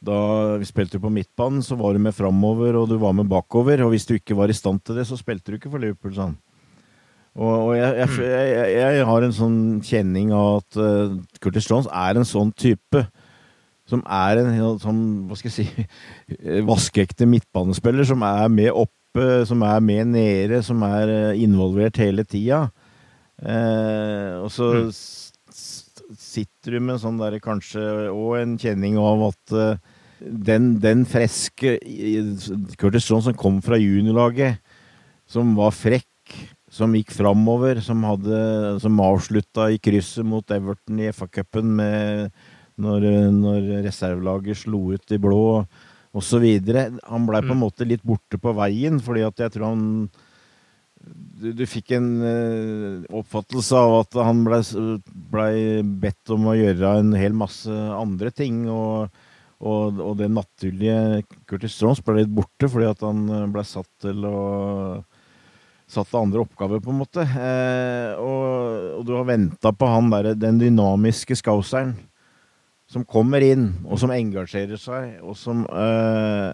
da 0.06 0.20
vi 0.60 0.68
spilte 0.68 1.00
på 1.02 1.12
midtbanen, 1.12 1.64
så 1.66 1.76
var 1.80 1.94
du 1.94 2.04
med 2.04 2.16
framover, 2.16 2.78
og 2.80 2.88
du 2.92 2.96
var 3.02 3.16
med 3.16 3.28
bakover. 3.28 3.84
Og 3.84 3.94
hvis 3.94 4.08
du 4.08 4.16
ikke 4.16 4.38
var 4.38 4.52
i 4.52 4.56
stand 4.56 4.80
til 4.84 5.00
det, 5.00 5.08
så 5.10 5.18
spilte 5.20 5.52
du 5.52 5.60
ikke 5.60 5.72
for 5.72 5.82
Liverpool, 5.84 6.16
han. 6.16 6.38
Og, 7.40 7.70
og 7.70 7.74
jeg, 7.78 7.96
jeg, 8.00 8.10
mm. 8.10 8.22
jeg, 8.26 8.70
jeg, 8.76 9.08
har 9.08 9.26
en 9.26 9.36
sånn 9.36 9.58
kjenning 9.86 10.32
av 10.36 10.62
at 10.62 10.80
uh, 10.82 11.18
Curtis 11.44 11.68
Jones 11.70 11.88
er 11.88 12.20
en 12.20 12.28
sånn 12.28 12.50
type 12.58 13.04
som 13.90 14.02
er 14.06 14.42
en 14.42 14.80
sånn, 14.82 15.02
hva 15.30 15.38
skal 15.38 15.50
jeg 15.50 15.70
si, 15.70 15.86
vaskeekte 16.70 17.28
midtbanespiller 17.30 18.06
som 18.08 18.26
er 18.26 18.50
med 18.54 18.70
oppe, 18.74 19.46
som 19.50 19.64
er 19.66 19.80
med 19.82 20.12
nede, 20.14 20.62
som 20.66 20.84
er 20.86 21.10
eh, 21.10 21.42
involvert 21.42 21.98
hele 22.02 22.26
tida. 22.28 22.68
Uh, 23.40 24.44
og 24.44 24.52
så 24.54 24.68
mm. 24.76 24.92
Sitter 26.18 26.78
du 26.78 26.84
med 26.84 27.02
sånn 27.02 27.20
der, 27.22 27.38
kanskje 27.44 28.10
Og 28.10 28.40
en 28.40 28.58
kjenning 28.62 28.98
av 28.98 29.28
at 29.30 29.54
uh, 29.54 29.98
den, 30.20 30.74
den 30.82 31.06
freske 31.08 31.78
Curtis 32.80 33.08
Jones 33.10 33.30
som 33.30 33.36
kom 33.40 33.62
fra 33.64 33.78
juniorlaget, 33.80 34.60
som 35.30 35.54
var 35.56 35.76
frekk 35.76 36.08
som 36.70 36.94
gikk 36.94 37.12
framover, 37.16 37.80
som, 37.82 38.04
som 38.82 39.00
avslutta 39.02 39.70
i 39.74 39.80
krysset 39.82 40.28
mot 40.28 40.52
Everton 40.54 41.00
i 41.02 41.10
FA-cupen 41.16 41.80
når, 41.80 43.08
når 43.34 43.70
reservelaget 43.88 44.62
slo 44.64 44.92
ut 44.94 45.16
i 45.16 45.20
blå 45.22 45.44
osv. 46.16 46.46
Han 47.10 47.28
blei 47.28 47.42
på 47.42 47.54
en 47.54 47.58
mm. 47.58 47.64
måte 47.64 47.88
litt 47.90 48.06
borte 48.06 48.40
på 48.42 48.54
veien, 48.58 49.00
fordi 49.04 49.26
at 49.26 49.46
jeg 49.46 49.56
tror 49.56 49.72
han 49.72 49.88
du, 51.00 51.52
du 51.56 51.64
fikk 51.70 51.94
en 51.98 52.10
uh, 52.22 53.08
oppfattelse 53.22 53.80
av 53.80 53.96
at 54.02 54.20
han 54.28 54.44
blei 54.46 54.62
ble 55.32 55.50
bedt 56.04 56.34
om 56.36 56.50
å 56.52 56.58
gjøre 56.58 56.98
en 57.00 57.16
hel 57.18 57.36
masse 57.38 57.74
andre 57.74 58.34
ting. 58.36 58.68
og 58.70 59.10
og, 59.60 59.98
og 60.00 60.14
det 60.16 60.30
naturlige 60.32 61.26
Curtis 61.44 61.74
Jones 61.82 62.00
ble 62.00 62.22
litt 62.22 62.30
borte 62.32 62.70
fordi 62.72 62.86
at 62.88 63.02
han 63.04 63.26
ble 63.52 63.66
satt 63.68 63.90
til 64.00 64.24
å 64.24 64.38
satt 65.90 66.10
til 66.12 66.22
andre 66.22 66.44
oppgaver, 66.44 66.82
på 66.84 66.94
en 66.94 67.02
måte. 67.02 67.26
Eh, 67.26 68.14
og, 68.22 69.00
og, 69.00 69.02
du 69.08 69.16
har 69.18 69.26
venta 69.30 69.74
på 69.74 69.90
han 69.90 70.12
der, 70.14 70.34
den 70.38 70.62
dynamiske 70.62 71.38
skauseren 71.40 71.96
som 72.90 73.06
kommer 73.06 73.44
inn, 73.46 73.72
og 73.86 74.00
som 74.02 74.14
engasjerer 74.14 74.80
seg, 74.82 75.20
og 75.22 75.36
som, 75.38 75.62
eh, 75.70 76.54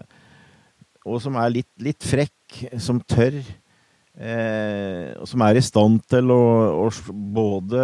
og 1.06 1.20
som 1.24 1.36
er 1.40 1.54
litt, 1.54 1.70
litt, 1.80 2.04
frekk, 2.04 2.58
som 2.82 3.00
tør. 3.08 3.38
Eh, 4.16 5.12
som 5.28 5.42
er 5.44 5.58
i 5.58 5.64
stand 5.64 6.00
til 6.08 6.30
å, 6.32 6.42
å, 6.86 6.88
både 7.12 7.82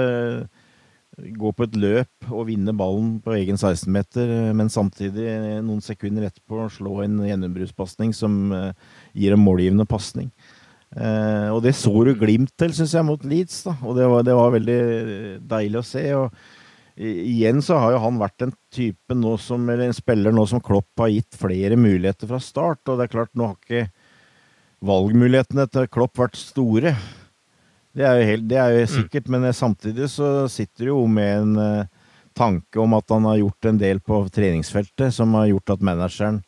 gå 1.13 1.51
på 1.53 1.67
et 1.67 1.75
løp 1.77 2.31
og 2.33 2.47
vinne 2.49 2.73
ballen 2.73 3.19
på 3.21 3.35
egen 3.37 3.59
16-meter, 3.59 4.31
men 4.57 4.73
samtidig 4.73 5.29
noen 5.61 5.83
sekunder 5.85 6.31
etterpå 6.31 6.71
slå 6.73 7.03
en 7.05 7.21
gjennombruddspasning 7.29 8.15
som 8.17 8.39
eh, 8.57 8.73
gir 9.13 9.37
en 9.37 9.45
målgivende 9.45 9.85
pasning. 9.89 10.31
Eh, 10.97 11.49
og 11.53 11.61
det 11.65 11.75
så 11.77 11.93
du 12.05 12.15
glimt 12.17 12.55
til, 12.57 12.73
syns 12.77 12.97
jeg, 12.97 13.05
mot 13.09 13.29
Leeds. 13.29 13.63
da, 13.69 13.77
Og 13.85 13.97
det 14.01 14.09
var, 14.09 14.25
det 14.25 14.37
var, 14.37 14.57
veldig 14.57 14.81
deilig 15.53 15.81
å 15.83 15.87
se. 15.87 16.07
og 16.17 17.03
Igjen 17.03 17.61
så 17.65 17.77
har 17.81 17.95
jo 17.95 18.03
han 18.05 18.21
vært 18.21 18.47
en 18.47 18.57
type 18.73 19.17
nå 19.17 19.37
som, 19.41 19.69
eller 19.69 19.89
en 19.89 19.97
spiller 19.97 20.33
nå 20.33 20.45
som 20.49 20.61
Klopp 20.65 21.01
har 21.01 21.13
gitt 21.13 21.37
flere 21.37 21.77
muligheter 21.77 22.29
fra 22.29 22.41
start. 22.41 22.87
Og 22.89 22.97
det 22.97 23.09
er 23.09 23.15
klart, 23.19 23.33
nå 23.37 23.53
har 23.53 23.61
ikke 23.61 24.02
valgmulighetene 24.83 25.67
til 25.71 25.89
Klopp 25.93 26.19
vært 26.19 26.39
store. 26.39 26.95
Det 27.93 28.07
er 28.09 28.19
jo, 28.19 28.29
helt, 28.31 28.47
det 28.49 28.59
er 28.59 28.77
jo 28.77 28.85
mm. 28.87 28.93
sikkert, 28.95 29.29
mm. 29.29 29.35
men 29.37 29.57
samtidig 29.57 30.09
så 30.11 30.31
sitter 30.51 30.87
du 30.87 30.93
jo 30.93 31.03
med 31.11 31.33
en 31.43 31.59
uh, 31.61 32.03
tanke 32.37 32.81
om 32.81 32.97
at 32.97 33.13
han 33.13 33.29
har 33.29 33.43
gjort 33.43 33.69
en 33.69 33.81
del 33.81 34.01
på 34.01 34.23
treningsfeltet 34.33 35.15
som 35.15 35.37
har 35.39 35.51
gjort 35.53 35.75
at 35.77 35.85
manageren 35.85 36.41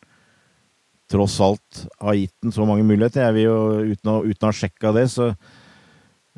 tross 1.11 1.37
alt 1.43 1.83
har 2.01 2.17
gitt 2.17 2.33
den 2.41 2.53
så 2.53 2.65
mange 2.65 2.85
muligheter. 2.87 3.27
Jeg 3.27 3.35
vil 3.37 3.45
jo, 3.45 3.59
uten 3.93 4.11
å, 4.11 4.17
uten 4.25 4.47
å 4.47 4.49
ha 4.49 4.57
sjekka 4.57 4.93
det, 4.95 5.05
så 5.13 5.29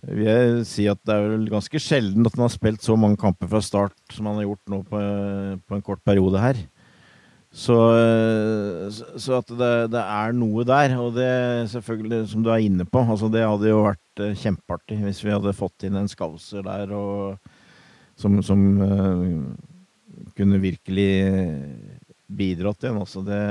vil 0.04 0.28
jeg 0.28 0.66
si 0.70 0.88
at 0.92 1.00
det 1.08 1.16
er 1.16 1.30
vel 1.32 1.48
ganske 1.50 1.82
sjelden 1.82 2.28
at 2.28 2.36
han 2.36 2.46
har 2.46 2.54
spilt 2.54 2.84
så 2.86 2.98
mange 3.00 3.18
kamper 3.22 3.50
fra 3.50 3.64
start 3.64 3.96
som 4.14 4.28
han 4.30 4.42
har 4.42 4.50
gjort 4.50 4.74
nå 4.74 4.82
på, 4.92 5.00
på 5.64 5.78
en 5.78 5.86
kort 5.88 6.04
periode 6.06 6.44
her. 6.44 6.60
Så, 7.58 7.76
så 9.18 9.40
at 9.40 9.50
det, 9.50 9.72
det, 9.90 10.02
er 10.02 10.36
noe 10.38 10.62
der, 10.68 10.94
og 11.02 11.16
det 11.16 11.32
selvfølgelig, 11.72 12.28
som 12.30 12.44
du 12.46 12.52
er 12.54 12.62
inne 12.62 12.86
på, 12.86 13.02
altså 13.02 13.32
det 13.34 13.42
hadde 13.42 13.72
jo 13.72 13.80
vært 13.82 14.22
eh, 14.22 14.36
kjempeartig 14.38 15.00
hvis 15.02 15.24
vi 15.26 15.34
hadde 15.34 15.56
fått 15.58 15.88
inn 15.88 15.98
en 15.98 16.12
Skauser 16.12 16.62
der 16.68 16.94
og, 16.94 17.56
som, 18.18 18.38
som 18.46 18.62
uh, 18.78 20.30
kunne 20.38 20.62
virkelig 20.62 21.10
bidratt 22.30 22.86
igjen. 22.86 23.02
Altså 23.02 23.26
det 23.26 23.42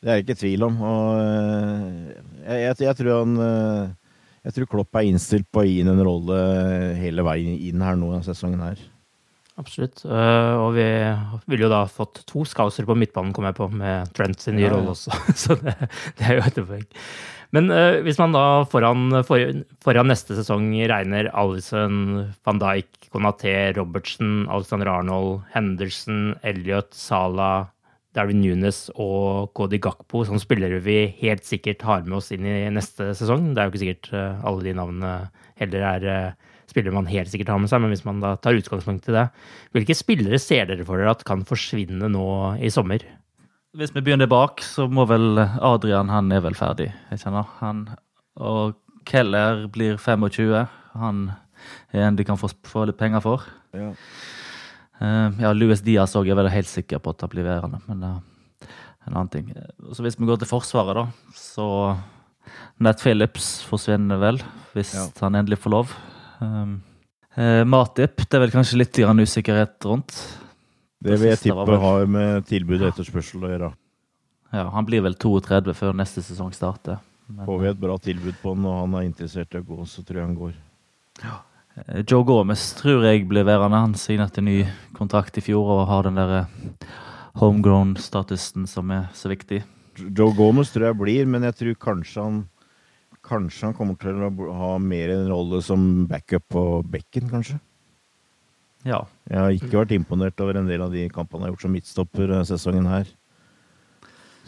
det 0.00 0.08
er 0.08 0.16
jeg 0.16 0.24
ikke 0.24 0.40
tvil 0.40 0.64
om. 0.64 0.78
Og 0.80 1.08
eh, 1.20 2.12
jeg, 2.46 2.60
jeg, 2.62 2.76
jeg, 2.86 2.96
tror 3.00 3.18
han 3.18 3.34
eh, 3.44 3.90
Jeg 4.46 4.56
tror 4.56 4.70
Klopp 4.72 4.96
er 4.96 5.08
innstilt 5.10 5.48
på 5.52 5.60
å 5.60 5.66
gi 5.68 5.82
inn 5.82 5.92
en 5.92 6.00
rolle 6.06 6.38
hele 6.96 7.24
veien 7.26 7.58
inn 7.58 7.84
her 7.84 7.98
nå 8.00 8.14
denne 8.14 8.24
sesongen 8.24 8.64
her. 8.64 8.80
Absolutt. 9.60 10.04
Uh, 10.06 10.54
og 10.64 10.70
vi 10.78 10.86
ville 11.50 11.66
jo 11.66 11.72
da 11.72 11.84
fått 11.90 12.22
to 12.28 12.46
scouser 12.48 12.88
på 12.88 12.96
midtbanen, 12.98 13.34
kom 13.36 13.46
jeg 13.48 13.58
på, 13.58 13.68
med 13.72 14.12
Trent 14.16 14.40
sin 14.40 14.56
nye 14.58 14.68
ja, 14.68 14.72
rolle 14.74 14.94
også. 14.94 15.12
Så 15.42 15.58
det, 15.60 15.76
det, 16.18 16.26
er 16.26 16.38
jo 16.38 16.46
et 16.48 16.62
poeng. 16.72 16.86
Men 17.56 17.72
uh, 17.74 17.98
hvis 18.06 18.20
man 18.20 18.36
da 18.36 18.44
foran, 18.70 19.20
for, 19.26 19.60
foran, 19.84 20.10
neste 20.10 20.38
sesong 20.38 20.70
regner 20.90 21.28
Alison, 21.36 22.30
van 22.46 22.62
Dijk, 22.62 23.10
Conaté, 23.10 23.56
Robertsen, 23.76 24.46
Alexander 24.48 24.92
Arnold, 24.92 25.44
Henderson, 25.54 26.32
Elliot, 26.46 26.94
Salah 26.96 27.68
Darwin 28.16 28.40
Nunes 28.42 28.88
og 28.98 29.52
Cody 29.54 29.78
Gakpo 29.82 30.24
som 30.26 30.40
spillere 30.42 30.80
vi 30.82 31.04
helt 31.20 31.46
sikkert 31.46 31.84
har 31.86 32.06
med 32.06 32.18
oss 32.18 32.32
inn 32.34 32.46
i 32.48 32.66
neste 32.74 33.12
sesong. 33.18 33.52
Det 33.54 33.62
er 33.62 33.68
jo 33.68 33.74
ikke 33.74 33.82
sikkert 33.84 34.10
eh, 34.16 34.46
alle 34.46 34.66
de 34.66 34.74
navnene 34.78 35.12
heller 35.60 35.86
er 35.92 36.08
eh, 36.10 36.48
spillere 36.70 36.94
man 36.94 37.08
helt 37.10 37.30
sikkert 37.32 37.52
har 37.52 37.60
med 37.62 37.70
seg, 37.72 37.82
men 37.82 37.92
hvis 37.92 38.06
man 38.06 38.22
da 38.22 38.34
tar 38.40 38.58
utgangspunkt 38.58 39.08
i 39.10 39.16
det, 39.16 39.26
hvilke 39.76 39.96
spillere 39.98 40.40
ser 40.42 40.70
dere 40.70 40.86
for 40.86 41.00
dere 41.00 41.14
at 41.14 41.24
kan 41.28 41.44
forsvinne 41.48 42.10
nå 42.12 42.26
i 42.62 42.70
sommer? 42.72 43.04
Hvis 43.78 43.92
vi 43.94 44.02
begynner 44.02 44.30
bak, 44.30 44.64
så 44.66 44.88
må 44.90 45.04
vel 45.06 45.38
Adrian 45.38 46.10
Han 46.10 46.32
er 46.34 46.42
vel 46.42 46.56
ferdig. 46.58 46.88
jeg 47.10 47.22
kjenner. 47.22 47.46
Han, 47.60 47.84
og 48.34 48.74
Keller 49.06 49.66
blir 49.70 49.98
25. 49.98 50.66
Han 50.98 51.20
er 51.92 52.08
en 52.08 52.18
de 52.18 52.26
kan 52.26 52.38
få, 52.40 52.50
få 52.66 52.86
litt 52.88 52.98
penger 52.98 53.22
for. 53.24 53.46
Ja. 53.76 53.92
Uh, 55.00 55.32
ja, 55.40 55.52
Louis 55.56 55.80
Diaz 55.80 56.16
òg 56.18 56.28
er 56.28 56.36
vel 56.36 56.50
helt 56.52 56.68
sikker 56.68 57.00
på 57.00 57.14
at 57.14 57.22
det 57.22 57.30
blir 57.32 57.46
værende, 57.46 57.78
men 57.86 58.02
uh, 58.04 58.66
en 59.06 59.14
annen 59.14 59.30
ting. 59.32 59.52
Så 59.94 60.04
hvis 60.04 60.18
vi 60.18 60.28
går 60.28 60.42
til 60.42 60.50
Forsvaret, 60.50 60.98
da, 60.98 61.36
så 61.36 61.68
Nat 62.82 63.00
Phillips 63.00 63.60
forsvinner 63.68 64.20
vel, 64.20 64.40
hvis 64.74 64.92
ja. 64.96 65.06
han 65.22 65.38
endelig 65.38 65.60
får 65.62 65.74
lov. 65.76 65.94
Um, 66.40 66.82
Eh, 67.38 67.62
Matip, 67.64 68.16
det 68.26 68.34
er 68.34 68.40
vel 68.42 68.50
kanskje 68.50 68.76
litt 68.80 68.96
grann 68.98 69.20
usikkerhet 69.22 69.84
rundt. 69.86 70.10
Det 71.00 71.14
vil 71.14 71.28
jeg 71.30 71.38
tippe 71.44 71.62
vel- 71.64 71.78
har 71.80 72.06
med 72.10 72.44
tilbud 72.48 72.82
og 72.82 72.88
etterspørsel 72.90 73.44
å 73.46 73.50
gjøre. 73.52 73.68
Ja, 74.52 74.68
Han 74.68 74.84
blir 74.84 75.00
vel 75.00 75.14
32 75.14 75.72
før 75.72 75.94
neste 75.94 76.24
sesong 76.26 76.50
starter. 76.52 76.98
Men, 77.28 77.46
Får 77.46 77.60
vi 77.60 77.68
et 77.68 77.80
bra 77.80 77.96
tilbud 77.98 78.34
på 78.42 78.54
han, 78.56 78.66
og 78.66 78.80
han 78.80 78.94
er 78.98 79.08
interessert 79.08 79.54
i 79.54 79.58
å 79.62 79.64
gå, 79.64 79.78
så 79.86 80.02
tror 80.04 80.16
jeg 80.18 80.26
han 80.26 80.36
går. 80.36 80.52
Ja. 81.22 81.38
Joe 82.02 82.24
Gomez 82.24 82.74
tror 82.74 83.04
jeg 83.04 83.28
blir 83.28 83.44
værende. 83.44 83.78
Han 83.78 83.94
signerte 83.94 84.42
ny 84.42 84.66
kontrakt 84.92 85.38
i 85.38 85.40
fjor 85.40 85.64
og 85.70 85.86
har 85.86 86.02
den 86.02 86.16
der 86.16 86.40
eh, 86.40 86.46
homegrown-statusen 87.38 88.66
som 88.66 88.90
er 88.90 89.08
så 89.14 89.30
viktig. 89.30 89.62
Joe 89.96 90.34
Gomez 90.34 90.72
tror 90.72 90.90
jeg 90.90 90.98
blir, 90.98 91.26
men 91.26 91.42
jeg 91.42 91.54
tror 91.54 91.74
kanskje 91.78 92.22
han 92.22 92.48
Kanskje 93.30 93.68
han 93.68 93.76
kommer 93.78 93.98
til 94.00 94.18
å 94.26 94.30
ha 94.58 94.70
mer 94.82 95.12
en 95.14 95.28
rolle 95.30 95.60
som 95.62 96.06
backup 96.10 96.48
på 96.50 96.64
bekken, 96.90 97.30
kanskje. 97.30 97.60
Ja. 98.86 99.04
Jeg 99.28 99.38
har 99.38 99.54
ikke 99.54 99.82
vært 99.82 99.94
imponert 99.94 100.40
over 100.42 100.58
en 100.58 100.68
del 100.70 100.82
av 100.82 100.92
de 100.94 101.06
kampene 101.12 101.42
han 101.44 101.48
har 101.48 101.54
gjort 101.54 101.66
som 101.66 101.74
midtstopper 101.76 102.36
eh, 102.38 102.46
sesongen 102.48 102.88
her. 102.90 103.08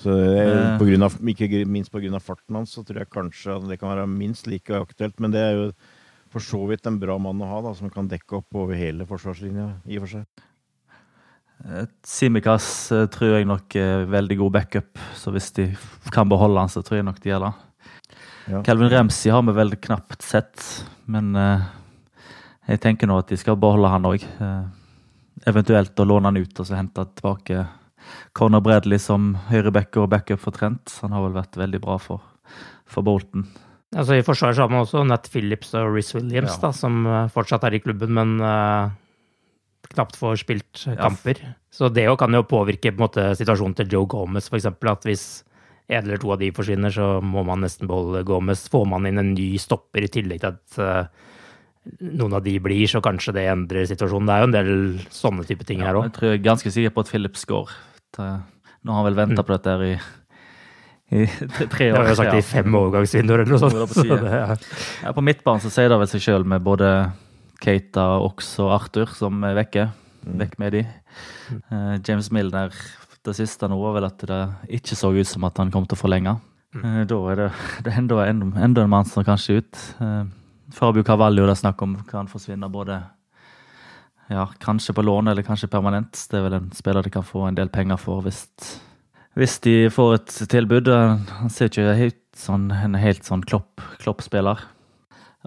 Så 0.02 0.14
jeg, 0.18 0.46
Eh. 0.50 0.78
på 0.80 0.86
grunn 0.88 1.06
av, 1.06 1.14
ikke 1.14 1.64
minst 1.68 1.92
pga. 1.92 2.18
farten 2.18 2.56
hans, 2.56 2.72
så 2.74 2.82
tror 2.82 2.98
jeg 3.04 3.10
kanskje 3.10 3.68
det 3.68 3.78
kan 3.78 3.92
være 3.92 4.08
minst 4.08 4.48
like 4.48 4.72
aktuelt. 4.72 5.20
Men 5.20 5.30
det 5.30 5.40
er 5.40 5.52
jo 5.52 5.72
for 6.32 6.40
så 6.40 6.66
vidt 6.66 6.86
en 6.86 6.98
bra 6.98 7.18
mann 7.18 7.40
å 7.44 7.46
ha, 7.46 7.60
da, 7.62 7.74
som 7.74 7.90
kan 7.92 8.08
dekke 8.08 8.40
opp 8.40 8.54
over 8.54 8.74
hele 8.74 9.06
forsvarslinja, 9.06 9.68
i 9.86 9.98
og 10.00 10.08
for 10.08 10.16
seg. 10.16 10.26
Eh, 11.62 11.86
Simikas 12.02 12.90
eh, 12.90 13.06
tror 13.06 13.36
jeg 13.36 13.46
nok 13.46 13.76
er 13.76 14.06
veldig 14.10 14.38
god 14.38 14.52
backup, 14.56 14.98
så 15.14 15.30
hvis 15.30 15.52
de 15.54 15.68
kan 16.10 16.28
beholde 16.28 16.58
han, 16.58 16.72
så 16.72 16.82
tror 16.82 16.98
jeg 16.98 17.06
nok 17.06 17.20
de 17.22 17.30
gjør 17.30 17.44
det. 17.46 17.52
Ja. 18.50 18.62
Calvin 18.66 18.90
Ramsey 18.90 19.31
har 19.33 19.42
vi 19.46 19.52
vel 19.55 19.76
knapt 19.76 20.22
sett, 20.26 20.62
men 21.07 21.35
eh, 21.38 21.62
jeg 22.72 22.81
tenker 22.83 23.07
nå 23.07 23.18
at 23.22 23.28
de 23.31 23.37
skal 23.38 23.57
beholde 23.61 23.90
han 23.92 24.07
òg. 24.09 24.24
eventuelt 25.46 25.98
å 25.98 26.05
låne 26.07 26.31
han 26.31 26.37
ut 26.38 26.61
og 26.61 26.66
så 26.68 26.76
hente 26.78 27.02
tilbake 27.18 27.64
Conor 28.37 28.61
Bradley 28.62 28.98
som 29.02 29.33
høyrebacker 29.48 30.05
og 30.05 30.11
backup 30.12 30.40
for 30.42 30.55
Trent. 30.55 30.90
Han 31.02 31.12
har 31.14 31.22
vel 31.24 31.37
vært 31.37 31.57
veldig 31.59 31.81
bra 31.83 31.96
for, 32.02 32.20
for 32.87 33.02
Bolton. 33.07 33.46
Altså 33.94 34.16
I 34.18 34.24
forsvaret 34.24 34.57
har 34.59 34.70
man 34.72 34.85
også 34.87 35.02
Nat 35.07 35.26
Phillips 35.33 35.74
og 35.76 35.90
Rhys 35.94 36.12
Williams, 36.16 36.55
Ja. 36.57 36.61
da, 36.66 36.70
som 36.72 37.07
eh, 37.07 37.28
fortsatt 37.33 37.64
er 37.68 37.74
i 37.76 37.81
klubben, 37.85 38.12
men 38.16 38.38
eh, 38.40 38.90
knapt 39.92 40.16
får 40.16 40.40
spilt 40.44 40.87
Ja. 40.87 40.96
kamper. 41.02 41.40
Så 41.72 41.88
det 41.92 42.05
jo 42.07 42.16
kan 42.16 42.33
jo 42.33 42.42
påvirke 42.42 42.90
på 42.92 42.98
en 43.00 43.07
måte 43.07 43.26
situasjonen 43.38 43.74
til 43.76 43.88
Joe 43.92 44.07
Gomez, 44.07 44.48
f.eks. 44.48 44.66
At 44.66 45.05
hvis 45.09 45.26
en 45.88 46.04
eller 46.06 46.18
to 46.22 46.30
av 46.32 46.38
de 46.38 46.50
forsvinner, 46.54 46.90
så 46.94 47.20
må 47.22 47.42
man 47.44 47.60
nesten 47.64 47.88
beholde 47.90 48.22
Gomez. 48.24 48.68
Får 48.70 48.86
man 48.88 49.06
inn 49.06 49.18
en 49.18 49.34
ny 49.34 49.56
stopper 49.58 50.04
i 50.06 50.08
tillegg 50.12 50.40
til 50.40 50.52
at 50.54 50.78
eh, 50.78 51.06
noen 52.14 52.36
av 52.38 52.44
de 52.46 52.54
blir, 52.62 52.86
så 52.88 53.00
kanskje 53.02 53.34
det 53.34 53.48
endrer 53.50 53.88
situasjonen. 53.90 54.28
Det 54.30 54.34
er 54.34 54.40
jo 54.44 54.48
en 54.48 54.56
del 54.56 54.72
sånne 55.10 55.44
type 55.48 55.66
ting 55.66 55.80
her 55.82 55.98
Jeg 55.98 56.12
tror 56.14 56.28
jeg 56.30 56.38
er 56.40 56.44
ganske 56.46 56.70
sikker 56.72 56.94
på 56.94 57.02
at 57.04 57.10
Phillips 57.10 57.44
går. 57.50 57.72
Nå 58.18 58.90
har 58.94 59.00
han 59.02 59.08
vel 59.10 59.18
venta 59.18 59.42
på 59.46 59.52
dette 59.56 59.74
her 59.74 59.82
i, 59.88 59.92
i 61.12 61.26
tre- 61.68 61.90
år. 61.90 61.98
Jeg 61.98 61.98
har 61.98 62.08
jo 62.12 62.20
sagt 62.22 62.32
Ja. 62.32 62.38
i 62.38 62.46
fem 62.46 62.74
overgangsvinduer 62.78 63.42
eller 63.42 63.52
noe 63.56 63.62
sånt. 63.62 63.74
Det 63.74 63.88
på 63.90 64.06
det 64.22 64.32
er- 64.32 64.56
Ja, 65.02 65.12
på 65.12 65.22
midtbanen 65.26 65.60
så 65.60 65.70
sier 65.74 65.88
det 65.90 65.98
vel 65.98 66.06
seg 66.14 66.20
sjøl 66.24 66.44
med 66.46 66.62
både 66.62 67.12
Keita, 67.62 68.06
Ox 68.22 68.58
og 68.62 68.72
Arthur 68.78 69.06
som 69.14 69.42
er 69.44 69.54
vekke. 69.58 69.90
Vekk 70.24 70.58
med 70.62 70.72
de. 70.72 70.86
Eh, 71.70 71.98
James 72.06 72.30
Milner, 72.30 72.70
det 73.22 73.37
siste 73.38 73.68
nå 73.70 73.78
var 73.78 73.96
vel 73.96 74.08
at 74.08 74.22
det 74.28 74.40
ikke 74.80 74.98
så 74.98 75.12
ut 75.14 75.28
som 75.28 75.44
at 75.46 75.58
han 75.62 75.70
kom 75.74 75.87
til 75.87 75.98
å 75.98 76.02
forlenge. 76.02 76.37
Mm. 76.72 77.02
da 77.04 77.18
er 77.28 77.37
det, 77.37 77.48
det 77.85 77.92
er 77.92 77.98
enda, 78.00 78.22
enda, 78.26 78.85
en 78.85 78.90
mann 78.90 79.08
som 79.08 79.24
kanskje 79.26 79.61
ut. 79.61 79.82
ute. 79.98 80.22
Fabio 80.72 81.04
Cavallo 81.04 81.44
det 81.46 81.56
er 81.56 81.61
snakk 81.61 81.82
om 81.85 81.96
kan 82.08 82.30
forsvinne 82.30 82.68
både 82.72 83.02
ja, 84.32 84.46
kanskje 84.62 84.94
på 84.96 85.04
lån 85.04 85.28
eller 85.28 85.44
kanskje 85.44 85.68
permanent. 85.68 86.16
Det 86.30 86.38
er 86.38 86.46
vel 86.46 86.58
en 86.61 86.70
spiller 86.74 87.04
de 87.04 87.12
kan 87.12 87.26
få 87.26 87.46
en 87.48 87.58
del 87.58 87.68
penger 87.72 88.00
for 88.00 88.24
hvis, 88.24 88.46
hvis 89.37 89.58
de 89.66 89.74
får 89.92 90.14
et 90.16 90.37
tilbud. 90.54 90.88
Han 90.88 91.52
ser 91.52 91.68
ikke 91.68 91.96
helt 91.98 92.22
sånn, 92.38 92.70
en 92.72 92.96
helt 92.96 93.26
sånn 93.28 93.44
klopp, 93.44 93.82
kloppspiller. 94.00 94.62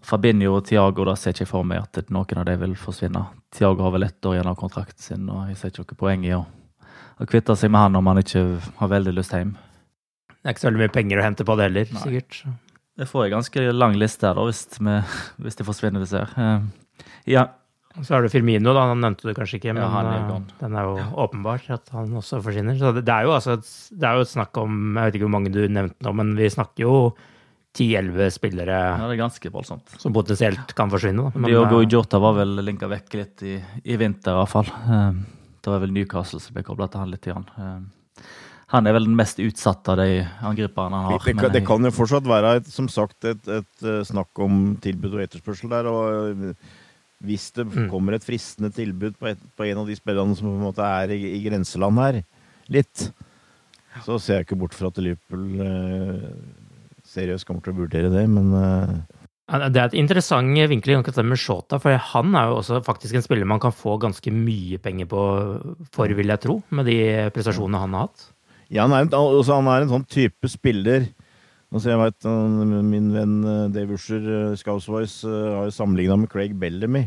Fabinho 0.06 0.58
og 0.58 0.66
Tiago 0.68 1.06
da 1.08 1.16
ser 1.18 1.34
ikke 1.34 1.48
for 1.48 1.66
meg 1.66 1.82
at 1.82 2.12
noen 2.14 2.42
av 2.42 2.46
dem 2.50 2.62
vil 2.62 2.76
forsvinne. 2.78 3.24
Tiago 3.56 3.88
har 3.88 3.96
vel 3.96 4.06
ett 4.10 4.28
år 4.28 4.38
igjen 4.38 4.52
av 4.52 4.60
kontrakten 4.60 5.02
sin, 5.02 5.30
og 5.32 5.48
jeg 5.50 5.58
ser 5.58 5.72
ikke 5.72 5.86
noe 5.86 6.02
poeng 6.02 6.26
i 6.28 6.34
å, 6.36 6.44
å 7.20 7.28
kvitte 7.30 7.56
seg 7.58 7.72
med 7.72 7.88
han 7.88 8.00
om 8.00 8.12
han 8.12 8.22
ikke 8.22 8.44
har 8.80 8.92
veldig 8.92 9.16
lyst 9.16 9.36
hjem. 9.36 9.56
Det 10.30 10.50
er 10.52 10.56
ikke 10.56 10.64
så 10.64 10.70
veldig 10.70 10.84
mye 10.84 10.94
penger 10.94 11.20
å 11.20 11.26
hente 11.26 11.46
på 11.48 11.58
det 11.58 11.68
heller, 11.70 11.92
Nei. 11.96 12.02
sikkert. 12.04 12.40
Det 12.96 13.08
får 13.10 13.26
jeg 13.26 13.34
ganske 13.34 13.68
lang 13.76 13.96
liste 14.00 14.28
her, 14.28 14.38
da, 14.38 14.48
hvis, 14.48 14.66
vi, 14.80 14.98
hvis 15.44 15.60
de 15.60 15.68
forsvinner, 15.68 16.04
disse 16.04 16.22
her. 16.22 16.36
Uh, 16.38 17.06
ja, 17.28 17.48
Så 18.02 18.14
har 18.14 18.24
du 18.24 18.30
Firmino, 18.32 18.74
da. 18.76 18.86
Han 18.92 19.02
nevnte 19.04 19.28
du 19.28 19.34
kanskje 19.36 19.58
ikke, 19.60 19.74
men 19.76 19.84
Ja, 19.84 19.90
han 19.92 20.10
er 20.12 20.22
eh, 20.22 20.50
den 20.60 20.76
er 20.76 20.88
jo 20.90 21.06
åpenbar 21.26 21.64
at 21.76 21.92
han 21.96 22.12
også 22.20 22.42
forsvinner. 22.44 22.78
Så 22.80 22.92
det, 22.96 23.06
det 23.08 23.14
er 23.16 23.28
jo 23.28 23.36
altså 23.36 23.56
et, 23.56 23.70
det 23.92 24.10
er 24.10 24.20
jo 24.20 24.26
et 24.26 24.32
snakk 24.32 24.60
om 24.60 25.00
Jeg 25.00 25.08
vet 25.08 25.18
ikke 25.18 25.28
hvor 25.28 25.36
mange 25.38 25.54
du 25.56 25.62
nevnte 25.64 26.08
nå, 26.08 26.14
men 26.20 26.34
vi 26.40 26.52
snakker 26.52 26.84
jo 26.84 26.98
10-11 27.76 28.36
spillere 28.36 28.76
ja, 28.76 29.00
det 29.04 29.16
er 29.18 29.20
ganske 29.20 29.52
voldsomt. 29.52 29.96
som 30.00 30.14
potensielt 30.16 30.72
kan 30.78 30.92
forsvinne. 30.92 31.28
Da. 31.28 31.40
Men, 31.40 31.50
Diogo 31.52 31.82
eh, 31.82 31.90
Jota 31.92 32.20
var 32.24 32.38
vel 32.38 32.56
linka 32.64 32.88
vekk 32.92 33.18
litt 33.20 33.44
i, 33.48 33.56
i 33.84 33.98
vinter, 34.00 34.32
i 34.36 34.40
hvert 34.40 34.54
fall. 34.54 34.72
Eh, 34.72 35.10
Det 35.66 35.74
var 35.74 35.82
vel 35.82 35.94
Newcastle 35.96 36.40
som 36.44 36.54
ble 36.56 36.64
kobla 36.68 36.86
til 36.94 37.02
han 37.02 37.10
litt. 37.14 37.26
Igjen. 37.26 37.48
Eh, 37.58 38.26
Han 38.74 38.88
er 38.90 38.96
vel 38.96 39.06
den 39.06 39.16
mest 39.18 39.38
utsatte 39.42 39.94
av 39.94 40.00
de 40.02 40.24
angriperne 40.46 40.98
han 40.98 41.06
har. 41.12 41.20
Det, 41.26 41.36
kan- 41.38 41.52
det 41.54 41.62
kan 41.68 41.86
jo 41.86 41.92
fortsatt 41.94 42.26
være, 42.30 42.56
et, 42.62 42.70
som 42.74 42.88
sagt, 42.90 43.18
et, 43.30 43.48
et 43.48 43.84
eh, 43.86 44.00
snakk 44.08 44.42
om 44.42 44.76
tilbud 44.82 45.14
og 45.18 45.22
etterspørsel 45.26 45.70
der. 45.74 45.86
og 45.90 46.32
eh, 46.50 46.74
Hvis 47.26 47.52
det 47.56 47.66
Mm. 47.68 47.90
kommer 47.90 48.14
et 48.18 48.26
fristende 48.26 48.72
tilbud 48.74 49.18
på, 49.22 49.28
et, 49.34 49.40
på 49.58 49.66
en 49.70 49.78
av 49.84 49.88
de 49.88 49.96
spillerne 49.96 50.36
som 50.36 50.50
på 50.50 50.56
en 50.58 50.66
måte 50.66 50.82
er 50.86 51.14
i, 51.14 51.20
i 51.38 51.44
grenseland 51.50 51.98
her, 52.02 52.24
litt, 52.70 53.12
så 54.04 54.18
ser 54.20 54.42
jeg 54.42 54.48
ikke 54.50 54.58
bort 54.60 54.74
fra 54.76 54.90
at 54.92 54.98
Liverpool 54.98 55.46
eh, 55.62 56.30
seriøst 57.06 57.46
kommer 57.48 57.62
til 57.64 57.74
å 57.74 57.80
vurdere 57.86 58.10
det, 58.12 58.26
men 58.30 58.50
eh, 58.54 58.96
Det 59.46 59.78
er 59.78 59.92
et 59.92 59.98
interessant 60.00 60.58
vinkel 60.72 61.04
med 61.22 61.38
Shota, 61.38 61.78
for 61.78 61.94
han 61.94 62.34
er 62.34 62.48
jo 62.50 62.56
også 62.64 62.80
faktisk 62.86 63.14
en 63.14 63.22
spiller 63.22 63.46
man 63.46 63.62
kan 63.62 63.72
få 63.76 64.00
ganske 64.02 64.32
mye 64.34 64.80
penger 64.82 65.06
på 65.06 65.20
for, 65.94 66.10
vil 66.10 66.34
jeg 66.34 66.42
tro, 66.42 66.64
med 66.74 66.90
de 66.90 66.98
prestasjonene 67.36 67.78
han 67.84 67.94
har 67.94 68.08
hatt. 68.08 68.32
Ja, 68.74 68.88
han 68.88 68.96
er, 68.98 69.06
en- 69.06 69.14
altså, 69.14 69.60
han 69.60 69.70
er 69.70 69.86
en 69.86 69.94
sånn 69.94 70.08
type 70.10 70.50
spiller 70.50 71.06
Altså, 71.76 71.90
jeg 71.92 72.00
vet, 72.00 72.26
Min 72.88 73.10
venn 73.12 73.34
eh, 73.44 73.64
Dave 73.74 73.98
Usher, 73.98 74.22
Scouse 74.56 74.86
Scousewise, 74.86 75.28
uh, 75.28 75.58
har 75.58 75.66
jo 75.68 75.74
sammenligna 75.76 76.16
med 76.22 76.30
Craig 76.32 76.54
Bellamy. 76.62 77.02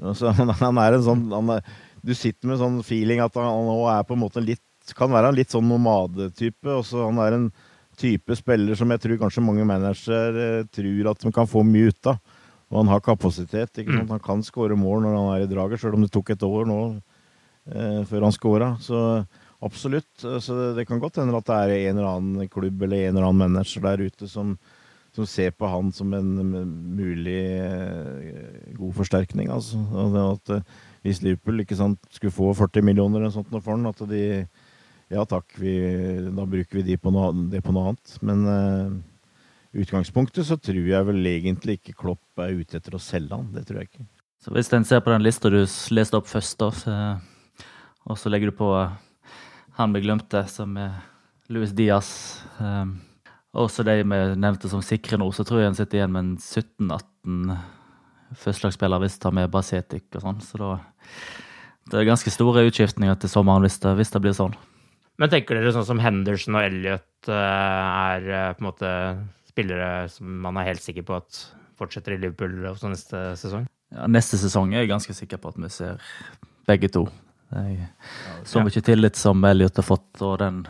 Altså, 0.00 0.32
han, 0.64 0.80
er 0.80 0.96
en 0.96 1.04
sånn 1.06 1.52
er, 1.54 1.60
Du 2.02 2.14
sitter 2.16 2.48
med 2.48 2.56
en 2.56 2.62
sånn 2.64 2.78
feeling 2.88 3.20
at 3.22 3.36
han, 3.38 3.46
han 3.46 3.84
er 3.92 4.08
på 4.08 4.16
en 4.16 4.22
måte 4.24 4.42
litt 4.42 4.64
Kan 4.96 5.12
være 5.12 5.30
en 5.30 5.36
litt 5.38 5.52
sånn 5.52 5.68
nomadetype. 5.70 6.80
Han 6.96 7.20
er 7.22 7.36
en 7.36 7.44
type 8.00 8.36
spiller 8.38 8.78
som 8.78 8.90
jeg 8.94 9.02
tror 9.04 9.20
kanskje 9.20 9.44
mange 9.44 9.66
managere 9.68 10.46
eh, 10.60 10.68
tror 10.72 11.12
at 11.12 11.24
de 11.24 11.32
kan 11.34 11.48
få 11.50 11.64
mye 11.66 11.92
ut 11.92 12.12
av. 12.12 12.20
Og 12.70 12.78
han 12.84 12.90
har 12.92 13.02
kapasitet. 13.02 13.80
ikke 13.82 13.96
sant? 13.96 14.12
Han 14.14 14.22
kan 14.22 14.42
skåre 14.46 14.78
mål 14.78 15.02
når 15.04 15.16
han 15.16 15.30
er 15.34 15.44
i 15.44 15.50
draget, 15.50 15.82
sjøl 15.82 15.96
om 15.98 16.04
det 16.04 16.12
tok 16.14 16.30
et 16.30 16.44
år 16.46 16.68
nå 16.70 16.80
eh, 16.94 18.02
før 18.06 18.28
han 18.28 18.36
skåra. 18.36 18.68
Så 18.82 19.00
absolutt. 19.60 20.10
Så 20.20 20.58
det 20.76 20.86
kan 20.88 21.02
godt 21.02 21.18
hende 21.20 21.36
at 21.36 21.48
det 21.48 21.56
er 21.56 21.74
en 21.90 21.98
eller 21.98 22.12
annen 22.12 22.52
klubb 22.52 22.86
eller 22.86 23.08
en 23.08 23.16
eller 23.16 23.26
annen 23.26 23.42
manager 23.56 23.84
der 23.88 24.04
ute 24.06 24.30
som, 24.30 24.54
som 25.16 25.26
ser 25.26 25.50
på 25.58 25.68
han 25.68 25.90
som 25.92 26.14
en 26.14 26.30
mulig 26.94 27.42
eh, 27.58 28.70
god 28.78 28.94
forsterkning. 29.02 29.50
Altså. 29.50 29.82
Det 30.14 30.26
at, 30.28 30.54
eh, 30.60 30.86
hvis 31.02 31.24
Liverpool 31.26 31.64
ikke 31.64 31.78
sant, 31.80 31.98
skulle 32.14 32.36
få 32.38 32.54
40 32.54 32.86
millioner 32.86 33.24
eller 33.24 33.34
sånt 33.34 33.50
for 33.50 33.74
han, 33.74 33.90
at 33.90 34.06
de 34.08 34.46
Ja 35.10 35.24
takk, 35.26 35.56
vi, 35.58 35.74
da 36.30 36.46
bruker 36.46 36.78
vi 36.78 36.86
de 36.86 36.96
på 37.00 37.10
noe, 37.10 37.32
det 37.50 37.64
på 37.66 37.74
noe 37.74 37.90
annet. 37.90 38.12
Men 38.22 38.44
eh, 38.46 38.92
i 39.74 39.82
utgangspunktet 39.82 40.46
så 40.46 40.58
tror 40.60 40.86
jeg 40.86 41.08
vel 41.08 41.26
egentlig 41.26 41.80
ikke 41.80 41.96
Klopp 41.98 42.42
er 42.42 42.54
ute 42.54 42.78
etter 42.78 42.94
å 42.94 43.02
selge 43.02 43.34
han. 43.34 43.50
Det 43.56 43.64
tror 43.66 43.80
jeg 43.80 43.90
ikke. 43.90 44.06
Så 44.40 44.54
hvis 44.54 44.70
en 44.72 44.86
ser 44.88 45.02
på 45.04 45.12
den 45.12 45.26
lista 45.26 45.50
du 45.52 45.58
leste 45.92 46.16
opp 46.16 46.30
først, 46.30 46.62
da, 46.62 46.70
og 48.08 48.16
så 48.16 48.30
legger 48.32 48.52
du 48.52 48.56
på 48.62 48.70
eh, 48.78 48.94
han 49.80 49.96
vi 49.96 50.04
glemte, 50.06 50.44
som 50.50 50.78
er 50.78 50.94
Luis 51.50 51.74
Diaz, 51.74 52.40
um, 52.60 52.94
og 53.58 53.66
så 53.72 53.82
de 53.82 53.96
vi 54.04 54.18
nevnte 54.38 54.70
som 54.70 54.82
sikre 54.84 55.18
nå, 55.18 55.26
så 55.34 55.42
tror 55.42 55.64
jeg 55.64 55.72
en 55.72 55.78
sitter 55.78 55.98
igjen 55.98 56.12
med 56.14 56.22
en 56.22 56.34
17-18 56.38 57.54
førstelagsspiller 58.38 59.02
hvis 59.02 59.18
tar 59.18 59.34
med 59.34 59.50
Basetic 59.50 60.06
og 60.14 60.22
sånn. 60.22 60.42
Så 60.44 60.60
da 60.60 60.74
det 61.90 61.98
er 61.98 62.06
ganske 62.06 62.30
store 62.30 62.62
utskiftninger 62.68 63.16
til 63.18 63.32
sommeren 63.32 63.64
hvis 63.66 63.80
det, 63.82 63.96
hvis 63.98 64.12
det 64.14 64.20
blir 64.22 64.36
sånn. 64.36 64.54
Men 65.20 65.28
tenker 65.28 65.58
dere 65.58 65.72
sånn 65.74 65.84
som 65.84 66.00
Henderson 66.00 66.56
og 66.56 66.64
Elliot 66.64 67.28
eh, 67.28 67.36
er 67.36 68.28
eh, 68.30 68.52
på 68.56 68.62
en 68.64 68.68
måte 68.70 68.92
spillere 69.50 70.06
som 70.08 70.38
man 70.46 70.56
er 70.56 70.70
helt 70.70 70.84
sikker 70.84 71.04
på 71.04 71.18
at 71.18 71.42
fortsetter 71.80 72.16
i 72.16 72.20
Liverpool 72.22 72.70
også 72.70 72.88
neste 72.92 73.24
sesong? 73.40 73.66
Ja, 73.92 74.06
neste 74.08 74.38
sesong 74.40 74.72
er 74.72 74.84
jeg 74.84 74.92
ganske 74.92 75.16
sikker 75.16 75.40
på 75.42 75.52
at 75.52 75.58
vi 75.60 75.70
ser 75.74 76.00
begge 76.68 76.88
to. 76.92 77.04
Jeg, 77.50 77.90
så 78.46 78.62
mye 78.62 78.84
tillit 78.86 79.18
som 79.18 79.44
Elliot 79.44 79.76
har 79.80 79.84
fått, 79.84 80.08
og 80.22 80.38
den 80.40 80.62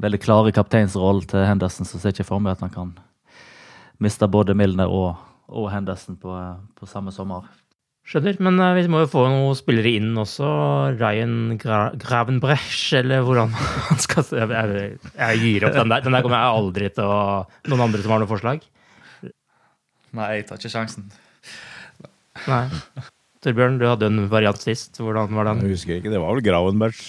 veldig 0.00 0.20
klare 0.20 0.52
kapteinsrollen 0.52 1.28
til 1.30 1.46
Henderson, 1.46 1.88
så 1.88 2.00
ser 2.00 2.10
jeg 2.10 2.20
ikke 2.20 2.32
for 2.32 2.42
meg 2.42 2.56
at 2.58 2.64
han 2.66 2.74
kan 2.74 2.92
miste 4.02 4.28
både 4.28 4.56
Milner 4.58 4.92
og, 4.92 5.14
og 5.48 5.70
Henderson 5.72 6.18
på, 6.20 6.36
på 6.76 6.88
samme 6.88 7.14
sommer. 7.14 7.48
Skjønner. 8.10 8.40
Men 8.42 8.58
uh, 8.58 8.72
vi 8.74 8.88
må 8.90 9.04
jo 9.04 9.10
få 9.12 9.22
noen 9.30 9.54
spillere 9.58 9.92
inn 10.00 10.10
også. 10.18 10.48
Ryan 10.96 11.54
Gra 11.60 11.80
Gravenbrech, 11.94 12.80
eller 12.98 13.22
hvordan 13.26 13.54
han 13.88 14.02
skal 14.02 14.26
jeg, 14.34 14.50
jeg, 14.50 14.98
jeg, 15.14 15.40
gir 15.44 15.68
opp 15.68 15.78
den 15.78 15.94
der. 15.94 16.02
Den 16.06 16.18
der 16.18 16.26
kommer 16.26 16.42
jeg 16.42 16.58
aldri 16.58 16.90
til 16.96 17.06
å 17.06 17.20
Noen 17.70 17.86
andre 17.86 18.02
som 18.02 18.14
har 18.16 18.22
noen 18.22 18.32
forslag? 18.32 18.66
Nei, 20.18 20.28
jeg 20.34 20.48
tar 20.48 20.58
ikke 20.58 20.72
sjansen. 20.72 21.06
Nei. 22.50 22.64
Torbjørn, 23.44 23.78
du 23.78 23.86
hadde 23.86 24.10
en 24.10 24.24
variant 24.32 24.58
sist. 24.58 24.98
Hvordan 24.98 25.30
var 25.36 25.52
den? 25.52 25.62
Jeg 25.68 25.78
husker 25.78 26.00
ikke. 26.00 26.10
Det 26.10 26.18
var 26.18 26.34
vel 26.34 26.44
Gravenbrech. 26.44 27.04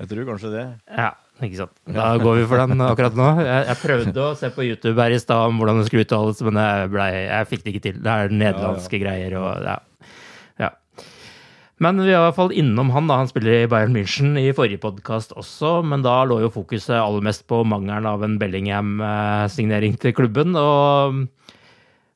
Jeg 0.00 0.12
tror 0.14 0.30
kanskje 0.30 0.54
det. 0.54 0.64
Ja. 0.94 1.10
Ikke 1.40 1.56
sant. 1.56 1.72
Da 1.88 2.10
går 2.20 2.34
vi 2.36 2.48
for 2.48 2.60
den 2.60 2.82
akkurat 2.84 3.14
nå. 3.16 3.26
Jeg, 3.40 3.60
jeg 3.70 3.80
prøvde 3.80 4.24
å 4.26 4.32
se 4.36 4.50
på 4.52 4.64
YouTube 4.66 5.00
her 5.00 5.14
i 5.16 5.20
stad 5.20 5.48
om 5.48 5.56
hvordan 5.56 5.80
det 5.80 5.86
skulle 5.88 6.04
uttales, 6.04 6.42
men 6.44 6.58
jeg, 6.60 6.90
ble, 6.92 7.06
jeg, 7.16 7.48
fikk 7.48 7.62
det 7.64 7.72
ikke 7.72 7.84
til. 7.86 8.02
Det 8.04 8.12
er 8.12 8.34
nederlandske 8.34 8.98
ja, 8.98 9.00
ja. 9.00 9.06
greier 9.06 9.36
og 9.40 9.64
ja. 9.64 9.78
Men 11.80 11.96
vi 12.04 12.10
er 12.12 12.18
i 12.18 12.24
hvert 12.26 12.36
fall 12.36 12.52
innom 12.52 12.90
han. 12.92 13.06
da, 13.08 13.16
Han 13.22 13.30
spiller 13.30 13.62
i 13.62 13.68
Bayern 13.70 13.94
München 13.96 14.36
i 14.36 14.50
forrige 14.52 14.82
podkast 14.82 15.32
også, 15.32 15.78
men 15.86 16.04
da 16.04 16.18
lå 16.28 16.42
jo 16.42 16.52
fokuset 16.52 16.98
aller 16.98 17.24
mest 17.24 17.46
på 17.48 17.62
mangelen 17.64 18.08
av 18.08 18.24
en 18.26 18.36
Bellingham-signering 18.40 19.96
til 20.00 20.12
klubben. 20.16 20.56
og 20.56 21.26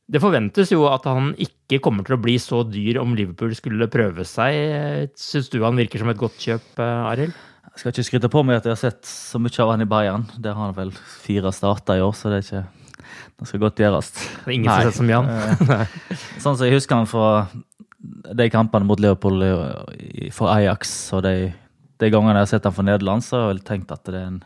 det 0.05 0.21
forventes 0.21 0.69
jo 0.69 0.85
at 0.85 1.07
han 1.09 1.33
ikke 1.41 1.81
kommer 1.81 2.05
til 2.05 2.19
å 2.19 2.21
bli 2.21 2.37
så 2.37 2.61
dyr 2.69 2.99
om 3.01 3.15
Liverpool 3.17 3.55
skulle 3.57 3.89
prøve 3.89 4.27
seg. 4.29 5.09
Syns 5.17 5.49
du 5.49 5.63
han 5.65 5.81
virker 5.81 6.03
som 6.03 6.13
et 6.13 6.21
godt 6.21 6.37
kjøp, 6.45 6.67
Arild? 6.77 7.33
Jeg 7.75 7.81
skal 7.81 7.91
ikke 7.91 8.07
skryte 8.07 8.31
på 8.31 8.43
meg 8.45 8.61
at 8.61 8.69
jeg 8.69 8.77
har 8.77 8.83
sett 8.83 9.09
så 9.09 9.41
mye 9.41 9.57
av 9.65 9.73
han 9.73 9.83
i 9.83 9.89
Bayern. 9.89 10.27
Der 10.37 10.55
har 10.55 10.69
han 10.69 10.77
vel 10.77 10.93
fire 11.25 11.51
starter 11.57 11.99
i 11.99 12.05
år, 12.05 12.13
så 12.15 12.31
det 12.31 12.43
er 12.43 12.45
ikke 12.45 12.67
Det 13.35 13.49
skal 13.49 13.61
godt 13.65 13.81
gjøres. 13.81 14.13
Det 14.15 14.47
er 14.47 14.55
ingen 14.55 14.69
som 14.69 14.77
har 14.77 14.91
sett 14.91 15.01
som 15.01 15.11
Jan? 15.11 15.27
Eh, 15.33 15.97
sånn 16.45 16.55
som 16.55 16.69
jeg 16.69 16.77
husker 16.77 17.01
han 17.01 17.09
fra 17.11 17.49
de 18.41 18.49
kampene 18.53 18.87
mot 18.89 19.01
Liverpool 19.01 19.45
for 20.35 20.53
Ajax 20.53 21.13
og 21.17 21.25
de, 21.27 21.53
de 22.03 22.11
gangene 22.13 22.39
jeg 22.41 22.47
har 22.47 22.51
sett 22.53 22.69
ham 22.69 22.75
for 22.77 22.87
Nederland, 22.87 23.25
så 23.25 23.37
har 23.37 23.47
jeg 23.47 23.53
vel 23.55 23.65
tenkt 23.71 23.95
at 23.95 24.05
det 24.09 24.19
er 24.21 24.29
en 24.33 24.43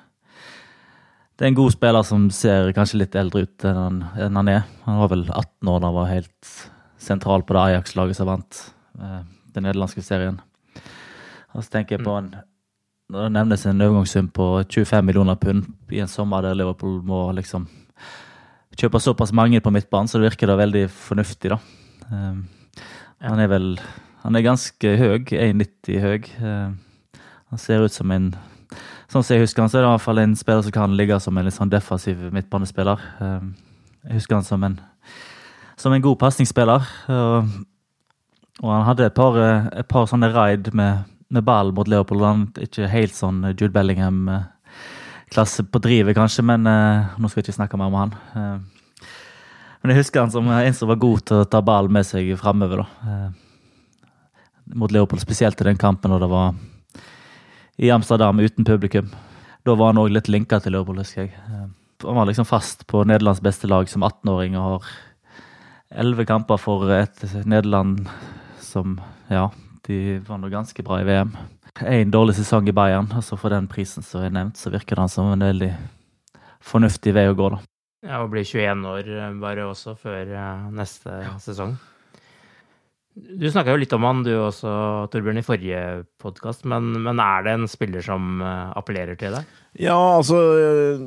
det 1.38 1.46
er 1.46 1.52
en 1.52 1.58
god 1.60 1.70
spiller 1.70 2.02
som 2.02 2.24
ser 2.34 2.72
kanskje 2.74 2.98
litt 2.98 3.14
eldre 3.14 3.44
ut 3.46 3.64
enn 3.68 3.76
han, 3.78 3.98
enn 4.18 4.38
han 4.40 4.48
er. 4.50 4.64
Han 4.88 4.96
var 4.98 5.10
vel 5.12 5.20
18 5.30 5.68
år 5.70 5.76
da 5.78 5.86
han 5.86 5.94
var 5.94 6.08
helt 6.10 6.54
sentral 6.98 7.44
på 7.46 7.54
det 7.54 7.62
Ajax-laget 7.62 8.18
som 8.18 8.26
vant 8.26 8.58
eh, 8.98 9.20
den 9.54 9.68
nederlandske 9.68 10.02
serien. 10.02 10.40
Og 11.54 11.62
så 11.62 11.76
tenker 11.76 11.94
jeg 11.94 12.06
på 12.08 12.16
en 12.18 12.32
når 13.08 13.22
det 13.24 13.32
nevnes 13.38 13.62
en 13.64 13.80
overgangssum 13.86 14.26
på 14.36 14.46
25 14.66 15.06
millioner 15.06 15.38
pund 15.40 15.70
i 15.94 16.02
en 16.02 16.10
sommer 16.10 16.42
der 16.44 16.58
Liverpool 16.58 16.98
må 17.06 17.22
liksom 17.38 17.64
kjøpe 18.76 19.00
såpass 19.00 19.32
mange 19.32 19.62
på 19.64 19.72
midtbanen, 19.72 20.10
så 20.10 20.18
det 20.18 20.28
virker 20.28 20.50
da 20.50 20.58
veldig 20.58 20.84
fornuftig, 20.92 21.54
da. 21.54 21.58
Ja. 22.10 22.32
Han 23.24 23.40
er 23.42 23.50
vel 23.50 23.72
Han 24.22 24.36
er 24.36 24.44
ganske 24.44 24.92
høy, 24.98 25.24
1,90 25.30 26.00
høy. 26.02 26.28
Han 27.48 27.58
ser 27.58 27.84
ut 27.86 27.94
som 27.94 28.10
en 28.14 28.32
Sånn 29.08 29.22
som 29.24 29.32
jeg 29.32 29.46
husker 29.46 29.62
han, 29.62 29.70
så 29.72 29.78
er 29.78 29.86
det 29.86 29.88
i 29.88 29.92
hvert 29.94 30.04
fall 30.04 30.18
en 30.20 30.34
spiller 30.36 30.64
som 30.66 30.72
kan 30.74 30.96
ligge 30.98 31.16
som 31.24 31.38
en 31.40 31.46
litt 31.46 31.56
sånn 31.56 31.70
defensiv 31.72 32.18
midtbanespiller. 32.28 33.00
Um, 33.24 33.54
jeg 34.04 34.18
husker 34.18 34.36
han 34.36 34.44
som 34.44 34.66
en, 34.66 34.74
som 35.80 35.94
en 35.96 36.04
god 36.04 36.18
pasningsspiller. 36.20 36.84
Og, 37.08 37.54
og 38.60 38.68
han 38.68 38.84
hadde 38.84 39.06
et 39.08 39.16
par, 39.16 39.38
et 39.40 39.88
par 39.88 40.10
sånne 40.12 40.28
raid 40.34 40.68
med 40.76 41.08
med 41.28 41.44
ball 41.44 41.72
mot 41.72 41.88
Leopold. 41.88 42.24
Han 42.24 42.46
ikke 42.60 42.88
helt 42.90 43.16
sånn 43.16 43.42
Jude 43.52 43.72
Bellingham-klasse 43.74 45.66
på 45.68 45.82
drivet, 45.84 46.16
kanskje, 46.16 46.44
men 46.46 46.64
nå 46.64 47.28
skal 47.28 47.42
jeg 47.42 47.48
ikke 47.48 47.58
snakke 47.60 47.80
mer 47.80 47.92
om 47.92 47.98
han. 48.02 48.12
Men 49.80 49.92
jeg 49.92 50.02
husker 50.02 50.24
han 50.24 50.32
som 50.34 50.48
en 50.50 50.74
som 50.74 50.90
var 50.90 50.98
god 51.00 51.22
til 51.28 51.42
å 51.42 51.48
ta 51.48 51.60
ball 51.64 51.90
med 51.92 52.06
seg 52.06 52.32
framover. 52.40 52.82
da. 52.82 53.30
mot 54.74 54.92
Leopold, 54.92 55.20
spesielt 55.22 55.60
i 55.60 55.64
den 55.64 55.78
kampen 55.80 56.12
da 56.12 56.18
det 56.18 56.28
var 56.28 56.54
i 57.78 57.90
Amsterdam 57.90 58.40
uten 58.40 58.64
publikum. 58.64 59.08
Da 59.64 59.74
var 59.74 59.92
han 59.92 60.00
òg 60.02 60.10
litt 60.12 60.28
linka 60.28 60.58
til 60.60 60.74
Leopold, 60.74 60.98
husker 60.98 61.22
jeg. 61.22 61.32
han 62.04 62.14
var 62.14 62.26
liksom 62.26 62.46
fast 62.46 62.86
på 62.86 63.04
Nederlands 63.04 63.40
beste 63.40 63.66
lag 63.66 63.88
som 63.88 64.02
18-åring 64.02 64.56
og 64.58 64.64
har 64.64 64.90
elleve 66.02 66.26
kamper 66.28 66.60
for 66.60 66.90
et 66.92 67.22
Nederland 67.46 68.08
som 68.60 68.98
ja, 69.30 69.48
de 69.86 70.18
var 70.26 70.38
nå 70.38 70.50
ganske 70.52 70.82
bra 70.84 71.00
i 71.00 71.06
VM. 71.08 71.32
Én 71.86 72.10
dårlig 72.10 72.36
sesong 72.36 72.68
i 72.68 72.74
Bayern, 72.74 73.08
altså 73.14 73.38
for 73.38 73.54
den 73.54 73.68
prisen 73.70 74.02
som 74.02 74.24
er 74.26 74.34
nevnt, 74.34 74.58
så 74.58 74.70
virker 74.74 74.98
det 74.98 75.08
som 75.14 75.30
en 75.32 75.46
veldig 75.46 75.72
fornuftig 76.60 77.14
vei 77.14 77.28
å 77.30 77.36
gå, 77.38 77.52
da. 77.54 77.62
Ja, 78.06 78.22
og 78.22 78.32
blir 78.32 78.46
21 78.46 78.88
år 78.88 79.08
eh, 79.10 79.38
bare 79.42 79.68
også 79.68 79.96
før 79.98 80.34
neste 80.74 81.14
neste 81.22 81.50
sesong. 81.50 81.78
Du 83.18 83.48
snakka 83.50 83.72
jo 83.72 83.80
litt 83.80 83.94
om 83.96 84.04
han 84.06 84.20
du 84.22 84.30
også, 84.36 84.70
Torbjørn, 85.10 85.40
i 85.40 85.42
forrige 85.42 85.80
podkast. 86.22 86.62
Men, 86.70 86.92
men, 87.02 87.18
er 87.18 87.42
det 87.42 87.54
en 87.56 87.66
spiller 87.70 88.04
som 88.06 88.38
eh, 88.38 88.68
appellerer 88.78 89.18
til 89.18 89.34
deg? 89.34 89.56
Ja, 89.82 89.96
altså 89.96 90.38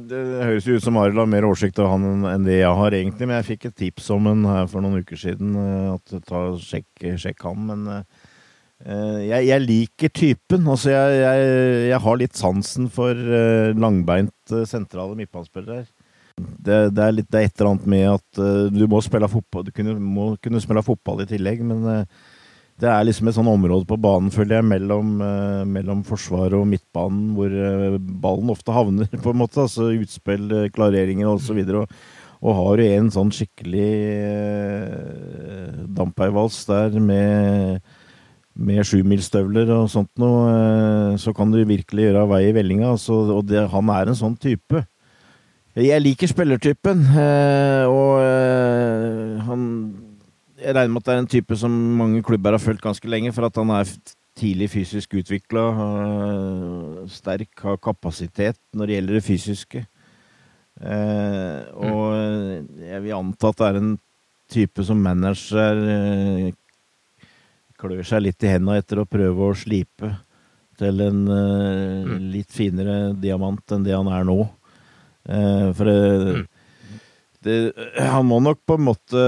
Det 0.09 0.19
høres 0.19 0.67
jo 0.67 0.75
ut 0.75 0.83
som 0.83 0.99
Arild 0.99 1.21
har 1.21 1.31
mer 1.31 1.47
oversikt 1.47 1.79
over 1.79 1.95
han 1.95 2.27
enn 2.33 2.49
det 2.49 2.59
jeg 2.59 2.81
har, 2.81 2.97
egentlig. 2.97 3.29
Men 3.29 3.39
jeg 3.39 3.49
fikk 3.53 3.69
et 3.69 3.79
tips 3.85 4.11
om 4.11 4.27
han 4.27 4.43
her 4.49 4.67
for 4.71 4.83
noen 4.83 5.05
uker 5.05 5.23
siden. 5.23 5.55
At 5.95 6.19
ta, 6.27 6.43
sjekk, 6.59 6.91
sjekk 7.23 7.47
han. 7.47 7.63
Men 7.71 8.03
Eh, 8.81 9.17
jeg, 9.27 9.47
jeg, 9.49 9.61
liker 9.65 10.13
typen. 10.15 10.65
Altså 10.65 10.93
jeg, 10.93 11.17
jeg, 11.21 11.49
jeg, 11.91 11.99
har 12.05 12.17
litt 12.17 12.37
sansen 12.37 12.87
for 12.93 13.17
langbeint 13.77 14.55
sentrale 14.69 15.17
midtbanespillere. 15.19 15.85
Det, 16.41 16.77
det, 16.95 17.05
er 17.05 17.15
litt, 17.15 17.29
det 17.31 17.39
er 17.39 17.49
et 17.49 17.57
eller 17.57 17.71
annet 17.71 17.89
med 17.93 18.05
at 18.11 18.41
uh, 18.41 18.67
du 18.73 18.85
må 18.89 19.01
spille 19.03 19.29
fotball 19.31 19.65
Du 19.67 19.73
kunne, 19.75 19.95
må 19.99 20.31
kunne 20.43 20.61
spille 20.63 20.83
fotball 20.85 21.23
i 21.23 21.29
tillegg, 21.29 21.63
men 21.67 22.05
det 22.81 22.89
er 22.89 23.05
liksom 23.05 23.29
et 23.29 23.35
sånn 23.35 23.49
område 23.51 23.85
på 23.85 23.97
banen, 24.01 24.31
føler 24.33 24.57
jeg, 24.57 24.65
mellom, 24.65 25.09
mellom 25.69 25.99
forsvaret 26.07 26.55
og 26.57 26.65
midtbanen, 26.65 27.27
hvor 27.37 27.53
ballen 28.23 28.49
ofte 28.49 28.73
havner, 28.73 29.11
på 29.23 29.33
en 29.35 29.41
måte. 29.43 29.61
Altså 29.67 29.91
utspill, 29.93 30.47
klareringer 30.73 31.29
osv. 31.29 31.59
Og, 31.77 31.93
og 32.41 32.57
har 32.57 32.81
du 32.81 32.85
en 32.87 33.11
sånn 33.13 33.33
skikkelig 33.37 33.91
uh, 34.25 35.83
dampveivals 35.99 36.63
der 36.71 36.97
med 36.97 37.85
med 38.59 38.83
sjumilsstøvler 38.87 39.69
og 39.75 39.89
sånt 39.91 40.11
noe, 40.21 41.17
så 41.21 41.33
kan 41.35 41.53
du 41.53 41.61
virkelig 41.67 42.09
gjøre 42.09 42.27
vei 42.31 42.41
i 42.49 42.55
vellinga. 42.55 42.93
Altså, 42.95 43.21
og 43.37 43.45
det, 43.49 43.63
han 43.71 43.91
er 43.93 44.11
en 44.11 44.17
sånn 44.17 44.35
type. 44.39 44.83
Jeg 45.71 46.03
liker 46.03 46.27
spillertypen, 46.27 47.05
eh, 47.15 47.85
og 47.87 48.19
eh, 48.19 49.37
han 49.47 49.61
Jeg 50.59 50.75
regner 50.75 50.91
med 50.91 51.01
at 51.01 51.05
det 51.07 51.13
er 51.13 51.21
en 51.21 51.29
type 51.31 51.55
som 51.57 51.71
mange 51.71 52.21
klubber 52.23 52.51
har 52.51 52.61
fulgt 52.61 52.83
ganske 52.83 53.07
lenge, 53.07 53.31
for 53.33 53.47
at 53.47 53.55
han 53.55 53.71
er 53.73 53.87
tidlig 54.37 54.69
fysisk 54.69 55.15
utvikla, 55.17 55.63
sterk, 57.09 57.49
har 57.63 57.79
kapasitet 57.81 58.59
når 58.73 58.85
det 58.85 58.95
gjelder 58.95 59.17
det 59.17 59.23
fysiske. 59.25 59.81
Og 61.73 62.05
jeg 62.77 63.01
vil 63.03 63.17
anta 63.17 63.49
at 63.49 63.57
det 63.57 63.67
er 63.67 63.79
en 63.81 63.91
type 64.53 64.85
som 64.85 65.01
manager 65.01 65.81
klør 67.81 68.05
seg 68.05 68.25
litt 68.27 68.45
i 68.45 68.53
hendene 68.53 68.77
etter 68.81 69.01
å 69.01 69.09
prøve 69.09 69.49
å 69.49 69.57
slipe 69.57 70.13
til 70.81 71.03
en 71.05 71.21
uh, 71.29 72.17
litt 72.33 72.51
finere 72.53 73.13
diamant 73.21 73.75
enn 73.75 73.85
det 73.85 73.95
han 73.97 74.09
er 74.11 74.25
nå. 74.27 74.39
Uh, 75.29 75.69
for 75.77 75.85
det, 75.87 76.45
det, 77.45 77.55
Han 78.01 78.25
må 78.25 78.39
nok 78.41 78.57
på 78.65 78.73
en 78.79 78.87
måte 78.87 79.21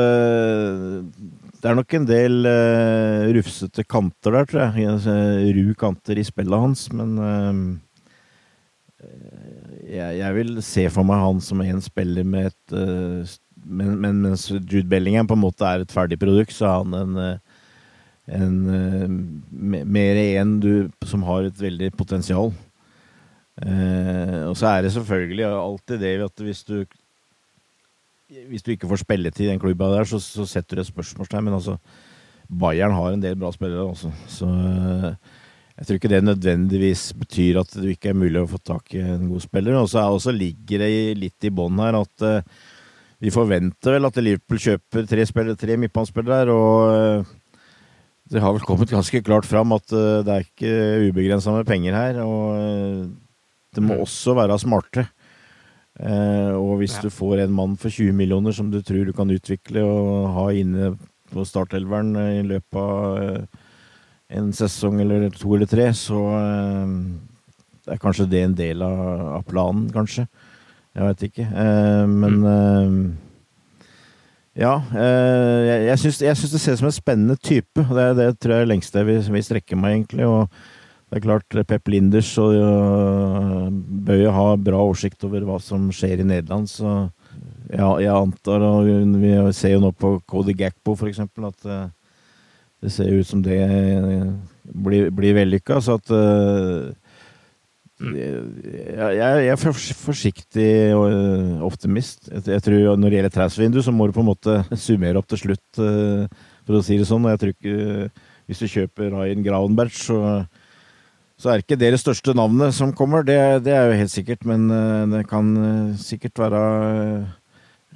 Det 1.62 1.70
er 1.70 1.78
nok 1.78 1.94
en 1.94 2.08
del 2.10 2.50
uh, 2.50 3.30
rufsete 3.38 3.86
kanter 3.86 4.40
der, 4.40 4.50
tror 4.50 4.80
jeg. 4.80 5.54
Ru 5.58 5.74
kanter 5.78 6.20
i 6.20 6.26
spillet 6.28 6.66
hans, 6.66 6.88
men 6.96 7.16
jeg, 9.84 10.18
jeg, 10.18 10.36
vil 10.38 10.60
se 10.66 10.88
for 10.92 11.06
meg 11.06 11.22
han 11.22 11.42
som 11.44 11.62
en 11.62 11.82
spiller 11.84 12.26
med 12.26 12.52
et 12.52 13.40
men, 13.64 13.94
men, 14.02 14.18
mens 14.26 14.50
Jude 14.52 14.90
Bellingham 14.92 15.28
på 15.30 15.38
en 15.38 15.44
måte 15.44 15.68
er 15.68 15.84
et 15.84 15.92
ferdig 15.94 16.18
produkt, 16.20 16.52
så 16.52 16.66
er 16.68 16.82
han 16.82 16.96
en 16.98 17.40
en, 18.26 19.44
mer 19.62 20.16
en 20.16 20.60
du, 20.60 20.90
som 21.08 21.26
har 21.28 21.48
et 21.48 21.60
veldig 21.60 21.92
potensial. 22.00 22.54
Uh, 23.62 24.50
og 24.50 24.56
så 24.58 24.72
er 24.72 24.86
det 24.86 24.94
selvfølgelig 24.96 25.46
alltid 25.46 26.00
det 26.02 26.14
at 26.26 26.42
hvis 26.42 26.64
du 26.66 26.80
hvis 28.50 28.64
du 28.66 28.72
ikke 28.74 28.90
får 28.90 29.04
spilletid 29.04 29.46
i 29.46 29.52
den 29.52 29.60
klubba 29.62 29.92
der, 29.92 30.08
så, 30.10 30.18
så 30.18 30.42
setter 30.50 30.80
du 30.80 30.82
et 30.82 30.90
spørsmålstegn. 30.90 31.44
Men 31.46 31.54
altså, 31.60 31.76
Bayern 32.50 32.96
har 32.98 33.14
en 33.14 33.22
del 33.22 33.36
bra 33.38 33.52
spillere 33.54 33.84
også. 33.86 34.10
Så 34.32 34.48
uh, 34.50 35.12
jeg 35.78 35.86
tror 35.86 36.00
ikke 36.00 36.10
det 36.10 36.24
nødvendigvis 36.24 37.04
betyr 37.20 37.60
at 37.62 37.76
det 37.78 37.94
ikke 37.94 38.10
er 38.10 38.18
mulig 38.18 38.42
å 38.42 38.50
få 38.50 38.58
tak 38.58 38.96
i 38.98 39.04
en 39.06 39.30
god 39.30 39.46
spiller. 39.46 39.78
Og 39.78 40.18
så 40.22 40.34
ligger 40.34 40.82
det 40.82 41.20
litt 41.22 41.46
i 41.46 41.54
bånn 41.54 41.78
her 41.82 42.00
at 42.02 42.26
vi 43.24 43.32
forventer 43.34 43.96
vel 43.96 44.10
at 44.10 44.20
Liverpool 44.22 44.60
kjøper 44.62 45.06
tre, 45.10 45.26
spillere, 45.30 45.58
tre 45.60 45.78
midtbanespillere. 45.80 46.54
Og 46.58 47.26
det 48.34 48.42
har 48.42 48.54
vel 48.56 48.66
kommet 48.66 48.92
ganske 48.92 49.22
klart 49.26 49.48
fram 49.48 49.76
at 49.76 49.94
uh, 49.94 50.24
det 50.26 50.34
er 50.34 50.48
ikke 50.48 50.74
ubegrensa 51.10 51.54
med 51.54 51.68
penger 51.70 51.98
her. 51.98 52.22
Og 52.24 52.58
uh, 52.58 53.23
det 53.74 53.84
må 53.84 53.98
mm. 53.98 54.04
også 54.06 54.36
være 54.38 54.60
smarte. 54.62 55.08
Eh, 56.00 56.54
og 56.58 56.80
hvis 56.82 56.98
ja. 56.98 57.06
du 57.06 57.14
får 57.14 57.44
en 57.44 57.54
mann 57.54 57.76
for 57.78 57.94
20 57.94 58.16
millioner 58.18 58.56
som 58.56 58.72
du 58.74 58.80
tror 58.82 59.06
du 59.06 59.14
kan 59.14 59.30
utvikle 59.30 59.84
og 59.86 60.32
ha 60.38 60.48
inne 60.58 60.94
på 61.34 61.46
startelveren 61.46 62.16
i 62.18 62.42
løpet 62.46 62.80
av 62.80 63.46
en 64.34 64.50
sesong 64.54 65.02
eller 65.02 65.28
to 65.34 65.54
eller 65.56 65.70
tre, 65.70 65.88
så 65.98 66.22
er 67.90 68.02
kanskje 68.02 68.30
det 68.30 68.42
en 68.46 68.56
del 68.58 68.82
av, 68.86 69.02
av 69.40 69.44
planen, 69.46 69.88
kanskje. 69.94 70.26
Jeg 70.94 71.06
veit 71.08 71.26
ikke. 71.28 71.46
Men 72.10 72.38
mm. 72.42 73.04
Ja. 74.58 74.76
jeg 74.94 75.88
jeg 75.88 76.02
syns, 76.04 76.22
det 76.22 76.62
ser 76.62 76.78
ut 76.78 76.82
som 76.84 76.90
en 76.90 76.96
spennende 76.96 77.38
type. 77.42 77.82
Det, 77.82 78.08
det 78.18 78.30
tror 78.38 78.56
jeg 78.56 78.66
er 78.66 78.70
lengst 78.70 78.98
jeg 78.98 79.10
vil, 79.10 79.22
vil 79.34 79.46
strekke 79.46 79.78
meg, 79.78 79.98
egentlig. 79.98 80.30
og 80.30 80.50
det 81.14 81.20
er 81.20 81.26
klart, 81.28 81.56
Pep 81.70 81.90
Linders 81.94 82.32
og, 82.42 82.56
uh, 82.58 83.68
bør 83.70 84.18
jo 84.18 84.30
ha 84.34 84.46
bra 84.58 84.80
oversikt 84.82 85.22
over 85.28 85.44
hva 85.46 85.60
som 85.62 85.92
skjer 85.94 86.24
i 86.24 86.26
Nederland. 86.26 86.66
Så 86.66 86.90
ja, 87.70 87.92
jeg 88.02 88.10
antar, 88.10 88.66
og 88.66 88.90
vi 89.22 89.34
ser 89.54 89.76
jo 89.76 89.84
nå 89.84 89.92
på 89.94 90.16
Cody 90.26 90.56
Gakpo 90.58 90.96
f.eks., 90.98 91.22
at 91.22 91.68
uh, 91.70 91.84
det 92.82 92.94
ser 92.96 93.14
ut 93.14 93.30
som 93.30 93.44
det 93.46 93.60
blir, 94.74 95.12
blir 95.14 95.38
vellykka. 95.38 95.78
Så 95.86 96.00
at 96.02 96.10
jeg, 98.02 99.14
jeg, 99.20 99.54
er 99.54 99.62
forsiktig 99.62 100.74
og 100.98 101.62
optimist. 101.70 102.26
Jeg, 102.34 102.66
tror 102.66 102.98
Når 102.98 103.06
det 103.06 103.20
gjelder 103.20 103.36
transvindu, 103.38 103.80
så 103.86 103.94
må 103.94 104.10
du 104.10 104.18
på 104.18 104.26
en 104.26 104.32
måte 104.34 104.58
summere 104.74 105.22
opp 105.22 105.30
til 105.30 105.44
slutt, 105.46 105.70
for 105.78 106.82
å 106.82 106.84
si 106.84 106.98
det 106.98 107.08
sånn. 107.08 107.30
Jeg 107.30 107.44
tror 107.44 107.54
ikke 107.54 108.10
Hvis 108.50 108.66
du 108.66 108.68
kjøper 108.74 109.14
Ryan 109.14 109.46
Gravenberg, 109.46 109.94
så 109.96 110.20
så 111.44 111.52
er 111.52 111.60
det 111.60 111.66
ikke 111.66 111.80
det 111.82 111.98
største 112.00 112.32
navnet 112.40 112.72
som 112.72 112.94
kommer, 112.96 113.26
det, 113.28 113.36
det 113.66 113.74
er 113.76 113.90
jo 113.90 114.00
helt 114.00 114.12
sikkert. 114.14 114.46
Men 114.48 114.70
eh, 114.72 115.02
det 115.12 115.26
kan 115.28 115.50
eh, 115.60 115.98
sikkert 116.00 116.40
være 116.40 116.62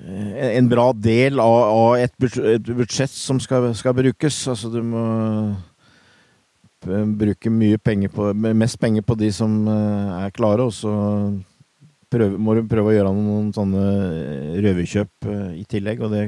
eh, 0.03 0.49
en 0.57 0.67
bra 0.67 0.89
del 0.91 1.39
av, 1.39 1.55
av 1.71 1.95
et 1.95 2.11
budsjett 2.19 3.13
som 3.13 3.39
skal, 3.39 3.69
skal, 3.77 3.95
brukes. 3.95 4.41
Altså 4.51 4.71
du 4.73 4.81
må 4.83 5.05
bruke 6.87 7.51
mye 7.51 7.79
penger 7.79 8.11
på 8.13 8.33
Mest 8.35 8.77
penger 8.79 9.07
på 9.07 9.15
de 9.19 9.31
som 9.33 9.63
er 9.67 10.35
klare, 10.35 10.67
og 10.67 10.75
så 10.75 10.91
prøve, 12.11 12.37
må 12.37 12.53
du 12.53 12.67
prøve 12.69 12.91
å 12.91 12.97
gjøre 12.97 13.15
noen 13.15 13.49
sånne 13.55 13.87
røverkjøp 14.59 15.31
i 15.55 15.63
tillegg. 15.71 16.03
Og 16.03 16.11
det, 16.11 16.27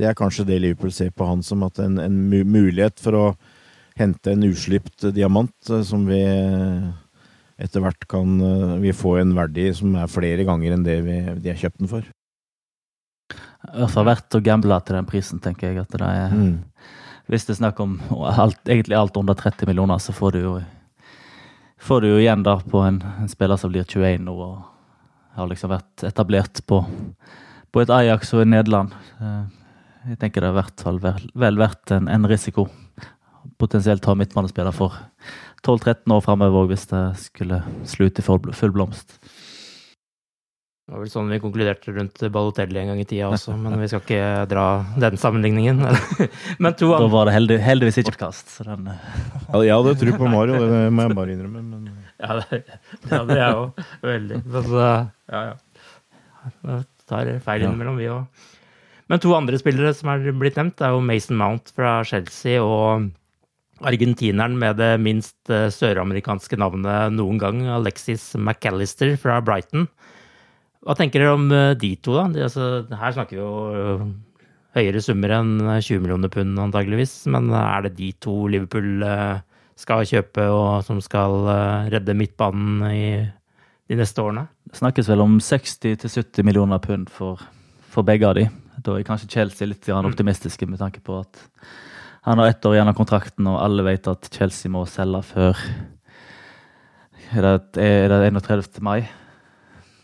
det, 0.00 0.08
er 0.08 0.16
kanskje 0.16 0.48
det 0.48 0.62
Liverpool 0.64 0.96
ser 0.96 1.12
på 1.12 1.28
han 1.28 1.44
som 1.44 1.62
at 1.68 1.78
en, 1.84 2.00
en 2.00 2.18
mulighet 2.32 3.04
for 3.04 3.20
å 3.20 3.28
hente 3.98 4.32
en 4.32 4.46
uslipt 4.46 5.08
diamant 5.14 5.70
eh, 5.70 5.84
som 5.86 6.06
vi 6.08 6.22
etter 7.58 7.82
hvert 7.82 8.06
kan 8.10 8.38
eh, 8.40 8.76
vi 8.84 8.94
få 8.94 9.16
en 9.18 9.34
verdi 9.36 9.66
som 9.74 9.96
er 9.98 10.10
flere 10.10 10.46
ganger 10.46 10.76
enn 10.76 10.86
det 10.86 11.00
vi, 11.06 11.18
de 11.42 11.52
har 11.52 11.58
kjøpt 11.58 11.82
den 11.82 11.90
for. 11.90 12.06
Det 13.68 13.88
er 13.90 14.06
verdt 14.06 14.38
å 14.38 14.44
gamble 14.44 14.78
til 14.86 14.96
den 14.96 15.08
prisen, 15.08 15.42
tenker 15.42 15.72
jeg. 15.72 15.82
at 15.82 15.94
det 15.94 16.06
er... 16.06 16.34
Mm. 16.34 16.58
Hvis 17.28 17.44
det 17.44 17.52
er 17.52 17.58
snakk 17.58 17.80
om 17.84 17.98
alt, 18.24 18.60
egentlig 18.64 18.96
alt 18.96 19.18
under 19.20 19.36
30 19.36 19.68
millioner, 19.68 20.00
så 20.00 20.14
får 20.16 20.32
du 20.32 20.38
jo, 20.40 20.52
får 21.76 22.00
du 22.00 22.06
jo 22.08 22.20
igjen 22.22 22.40
da 22.46 22.54
på 22.64 22.80
en, 22.86 23.02
en, 23.04 23.28
spiller 23.28 23.60
som 23.60 23.68
blir 23.74 23.84
21 23.84 24.24
nå 24.24 24.32
og 24.32 24.62
har 25.36 25.50
liksom 25.50 25.74
vært 25.74 26.06
etablert 26.08 26.62
på, 26.64 26.80
på 27.68 27.82
et 27.82 27.92
Ajax 27.92 28.32
og 28.32 28.46
i 28.46 28.48
Nederland. 28.48 28.96
Eh, 29.20 29.42
jeg 30.14 30.22
tenker 30.22 30.40
det 30.40 30.48
er 30.48 30.56
i 30.56 30.60
hvert 30.62 30.86
fall 30.86 31.02
vel, 31.04 31.28
vel 31.36 31.60
verdt 31.60 31.92
en, 31.98 32.08
en 32.08 32.30
risiko 32.30 32.64
potensielt 33.58 34.06
ha 34.06 34.14
midtbanespiller 34.18 34.74
for 34.74 34.94
12-13 35.66 36.14
år 36.14 36.24
framover 36.24 36.70
hvis 36.70 36.88
det 36.92 37.04
skulle 37.20 37.60
slutte 37.88 38.22
i 38.22 38.26
full 38.26 38.74
blomst. 38.74 39.18
Det 40.88 40.94
var 40.94 41.02
vel 41.02 41.10
sånn 41.12 41.28
vi 41.28 41.36
konkluderte 41.42 41.92
rundt 41.92 42.22
Balotelli 42.32 42.78
en 42.80 42.94
gang 42.94 43.00
i 43.02 43.04
tida 43.04 43.26
også, 43.28 43.52
men 43.60 43.74
vi 43.76 43.90
skal 43.90 44.00
ikke 44.00 44.46
dra 44.48 44.62
den 44.96 45.18
sammenligningen. 45.20 45.82
men 46.64 46.76
to 46.80 46.88
Da 46.94 47.10
var 47.12 47.28
det 47.28 47.34
heldig, 47.34 47.58
heldigvis 47.60 47.98
ikke 48.00 48.14
podkast. 48.14 48.54
Den... 48.64 48.88
jeg 49.66 49.74
hadde 49.74 49.92
tro 50.00 50.14
på 50.16 50.30
Mario, 50.32 50.62
det 50.62 50.78
må 50.88 51.04
jeg 51.04 51.18
bare 51.18 51.34
innrømme. 51.36 51.64
Men... 51.74 51.90
Ja, 52.18 52.34
det, 52.40 52.64
det 53.04 53.12
hadde 53.12 53.36
jeg 53.36 53.58
òg. 53.60 53.82
Veldig. 54.02 54.38
Men, 54.48 54.72
ja, 55.28 55.42
ja. 55.52 55.52
Det 56.64 56.78
tar 57.06 57.28
feil 57.44 57.66
innimellom, 57.68 58.00
vi 58.00 58.08
òg. 58.10 58.48
Men 59.12 59.22
to 59.22 59.36
andre 59.36 59.60
spillere 59.60 59.92
som 59.96 60.10
er 60.14 60.24
blitt 60.40 60.56
nevnt, 60.56 60.80
er 60.80 60.96
jo 60.96 61.04
Mason 61.04 61.36
Mount 61.38 61.70
fra 61.76 61.98
Chelsea 62.08 62.64
og 62.64 63.10
argentineren 63.86 64.56
med 64.58 64.78
det 64.80 64.92
minst 65.02 65.50
eh, 65.52 65.68
søramerikanske 65.72 66.58
navnet 66.58 67.14
noen 67.14 67.40
gang, 67.40 67.62
Alexis 67.78 68.32
McAllister 68.38 69.14
fra 69.20 69.38
Brighton. 69.44 69.86
Hva 70.86 70.96
tenker 70.98 71.22
dere 71.22 71.36
om 71.36 71.48
eh, 71.52 71.74
de 71.78 71.92
to, 72.02 72.16
da? 72.16 72.26
De, 72.32 72.44
altså, 72.46 72.70
her 72.90 73.14
snakker 73.16 73.38
vi 73.38 73.42
jo 73.42 73.52
eh, 73.72 74.06
høyere 74.78 75.02
summer 75.04 75.36
enn 75.38 75.54
20 75.78 76.04
millioner 76.04 76.32
pund, 76.32 76.58
antageligvis. 76.62 77.20
Men 77.32 77.50
er 77.54 77.86
det 77.86 77.96
de 77.98 78.12
to 78.22 78.34
Liverpool 78.50 79.02
skal 79.78 80.06
kjøpe, 80.06 80.44
og 80.52 80.84
som 80.86 81.00
skal 81.02 81.46
redde 81.90 82.14
midtbanen 82.18 82.82
i 82.90 83.02
de 83.88 83.98
neste 83.98 84.22
årene? 84.22 84.46
Det 84.68 84.78
snakkes 84.82 85.08
vel 85.10 85.22
om 85.24 85.38
60-70 85.42 86.46
millioner 86.46 86.82
pund 86.82 87.10
for, 87.10 87.40
for, 87.88 88.06
begge 88.06 88.28
av 88.28 88.36
de. 88.38 88.46
Da 88.84 88.94
er 88.94 89.06
kanskje 89.06 89.30
Chelsea 89.32 89.70
litt 89.70 89.88
mm. 89.88 90.10
optimistiske 90.12 90.68
med 90.68 90.82
tanke 90.82 91.02
på 91.02 91.22
at 91.22 91.40
han 92.28 92.38
har 92.38 92.46
ett 92.46 92.66
år 92.66 92.74
igjen 92.74 92.88
av 92.90 92.96
kontrakten, 92.96 93.46
og 93.48 93.60
alle 93.62 93.84
vet 93.86 94.08
at 94.10 94.28
Chelsea 94.32 94.68
må 94.72 94.84
selge 94.88 95.22
før 95.30 95.62
Er 97.28 97.44
det, 97.44 97.80
er 97.80 98.08
det 98.08 98.18
31. 98.32 98.80
mai? 98.84 99.02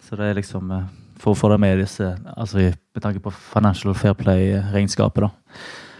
Så 0.04 0.16
det 0.16 0.30
er 0.30 0.38
liksom 0.38 0.72
eh, 0.72 0.88
For 1.20 1.32
å 1.32 1.38
få 1.38 1.50
det 1.52 1.60
med 1.60 1.80
disse 1.80 2.10
altså 2.36 2.64
Med 2.64 3.02
tanke 3.04 3.20
på 3.24 3.32
Financial 3.32 3.94
Fair 3.96 4.16
Play-regnskapet, 4.16 5.26
da. 5.26 5.30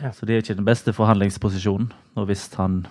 Ja. 0.02 0.12
Så 0.12 0.24
det 0.26 0.34
er 0.34 0.42
ikke 0.44 0.56
den 0.56 0.66
beste 0.66 0.92
forhandlingsposisjonen. 0.92 1.92
Og 2.16 2.26
hvis 2.28 2.48
han 2.58 2.82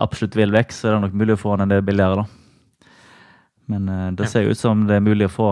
absolutt 0.00 0.36
vil 0.36 0.52
vekk, 0.52 0.72
så 0.72 0.88
er 0.88 0.96
det 0.96 1.02
nok 1.06 1.18
mulig 1.20 1.36
å 1.36 1.40
få 1.40 1.52
han 1.54 1.64
en 1.64 1.72
del 1.72 1.84
billigere, 1.84 2.22
da. 2.22 2.86
Men 3.72 3.88
uh, 3.88 4.06
det 4.16 4.28
ser 4.30 4.46
jo 4.46 4.54
ut 4.54 4.60
som 4.60 4.86
det 4.88 4.96
er 4.96 5.04
mulig 5.04 5.28
å 5.28 5.34
få 5.34 5.50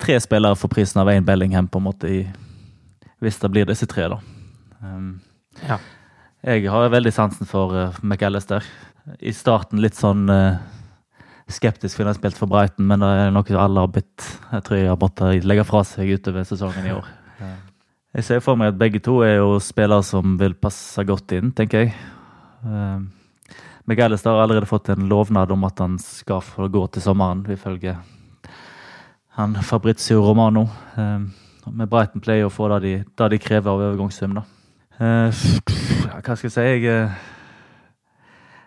tre 0.00 0.18
spillere 0.22 0.56
for 0.56 0.72
prisen 0.72 1.02
av 1.02 1.10
én 1.12 1.26
Bellingham, 1.26 1.68
på 1.68 1.80
en 1.80 1.88
måte, 1.88 2.12
i, 2.12 2.22
hvis 3.20 3.40
det 3.42 3.50
blir 3.52 3.68
disse 3.68 3.88
tre, 3.90 4.06
da. 4.12 4.20
Um, 4.80 5.18
ja. 5.68 5.78
Jeg 6.40 6.70
har 6.72 6.92
veldig 6.92 7.12
sansen 7.12 7.48
for 7.48 7.74
uh, 7.76 7.96
McAllister. 8.02 8.64
I 9.20 9.32
starten 9.36 9.82
litt 9.82 9.98
sånn 9.98 10.24
uh, 10.32 10.56
skeptisk 11.50 11.96
fordi 11.96 12.06
han 12.06 12.14
har 12.14 12.20
spilt 12.20 12.38
for 12.38 12.50
Brighton, 12.50 12.86
men 12.88 13.02
det 13.02 13.10
er 13.26 13.34
noe 13.34 13.58
alle 13.60 13.84
har 13.84 13.92
bitt. 13.92 14.26
Jeg 14.52 14.64
tror 14.66 14.80
jeg 14.80 14.88
har 14.88 15.00
måttet 15.00 15.48
legge 15.48 15.66
fra 15.68 15.82
seg 15.84 16.14
utover 16.16 16.46
sesongen 16.48 16.86
i 16.88 16.94
år. 16.94 17.08
Jeg 18.10 18.26
ser 18.26 18.40
for 18.42 18.58
meg 18.58 18.72
at 18.72 18.78
begge 18.78 18.98
to 19.06 19.20
er 19.22 19.36
jo 19.38 19.58
spillere 19.62 20.02
som 20.02 20.34
vil 20.40 20.56
passe 20.58 21.04
godt 21.06 21.30
inn, 21.36 21.52
tenker 21.54 21.84
jeg. 21.84 21.92
Uh, 22.64 23.04
McAllister 23.86 24.34
har 24.34 24.44
allerede 24.44 24.68
fått 24.70 24.90
en 24.90 25.06
lovnad 25.10 25.52
om 25.54 25.68
at 25.68 25.78
han 25.82 25.98
skal 26.02 26.42
få 26.44 26.66
gå 26.72 26.86
til 26.94 27.04
sommeren, 27.04 27.44
ifølge 27.52 27.94
han 29.38 29.54
Fabrizio 29.62 30.24
Romano. 30.24 30.66
Uh, 30.96 31.28
med 31.70 31.92
Brighton 31.92 32.24
pleier 32.24 32.48
å 32.48 32.52
få 32.52 32.66
det 32.74 32.80
de, 32.86 32.94
det 33.04 33.30
de 33.34 33.38
krever 33.38 33.70
av 33.70 33.84
overgangssum. 33.84 34.34
da. 34.40 34.46
Uh, 35.00 35.32
hva 35.32 36.34
skal 36.36 36.50
jeg 36.50 36.52
si? 36.52 36.60
Jeg, 36.60 36.82
uh, 36.92 37.12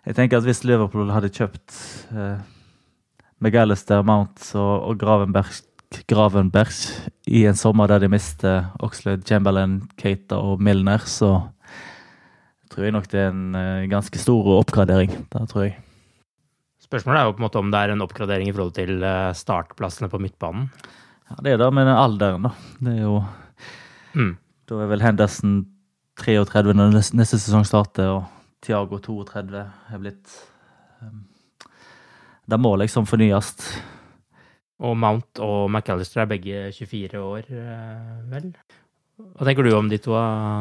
jeg, 0.08 0.16
tenker 0.18 0.40
at 0.40 0.48
hvis 0.48 0.64
Liverpool 0.66 1.12
hadde 1.14 1.30
kjøpt 1.30 1.76
uh, 2.18 2.40
McAllister, 3.38 4.02
Mount 4.02 4.42
og, 4.58 4.72
og 4.90 4.98
Gravenberg, 4.98 5.60
Gravenberg, 6.10 6.74
i 7.30 7.44
en 7.46 7.60
sommer 7.60 7.92
der 7.92 8.02
de 8.02 8.10
mister 8.10 8.72
Oxlade, 8.82 9.22
Chamberlain, 9.30 9.84
Keita 10.02 10.40
og 10.42 10.64
Milner, 10.66 11.06
så 11.06 11.36
tror 12.74 12.88
jeg 12.88 12.96
nok 12.96 13.06
det 13.12 13.22
er 13.22 13.30
en 13.30 13.54
uh, 13.54 13.86
ganske 13.92 14.22
stor 14.24 14.50
oppgradering. 14.56 15.14
Det 15.30 15.44
tror 15.52 15.68
jeg. 15.68 15.76
Spørsmålet 16.82 17.20
er 17.20 17.30
jo 17.30 17.36
på 17.38 17.44
en 17.44 17.46
måte 17.46 17.62
om 17.62 17.70
det 17.74 17.84
er 17.84 17.94
en 17.94 18.02
oppgradering 18.06 18.50
i 18.50 18.56
forhold 18.56 18.74
til 18.80 19.06
startplassene 19.38 20.10
på 20.10 20.22
midtbanen. 20.22 20.66
Ja, 21.30 21.38
Det 21.46 21.54
er 21.54 21.62
det 21.62 21.70
med 21.78 21.94
alderen, 21.94 22.50
da. 22.50 22.56
Det 22.82 22.98
er 22.98 23.06
jo 23.06 23.22
mm. 24.18 24.34
Da 24.70 24.82
er 24.82 24.90
vel 24.90 25.02
Henderson 25.04 25.56
33 26.22 26.76
når 26.78 26.94
neste 27.18 27.40
sesong 27.40 27.66
starter, 27.68 28.12
og 28.20 28.28
Tiago 28.64 29.00
32 29.02 29.64
er 29.64 30.02
blitt 30.02 30.38
um, 31.02 31.24
Det 32.50 32.60
må 32.60 32.76
liksom 32.80 33.08
fornyes. 33.10 33.56
Og 34.84 34.96
Mount 35.00 35.40
og 35.44 35.70
McAllister 35.72 36.24
er 36.24 36.32
begge 36.32 36.64
24 36.76 37.20
år, 37.22 37.46
eh, 37.48 38.16
vel? 38.32 38.50
Hva 39.14 39.46
tenker 39.46 39.64
du 39.64 39.76
om 39.78 39.88
de 39.92 40.00
to, 40.02 40.16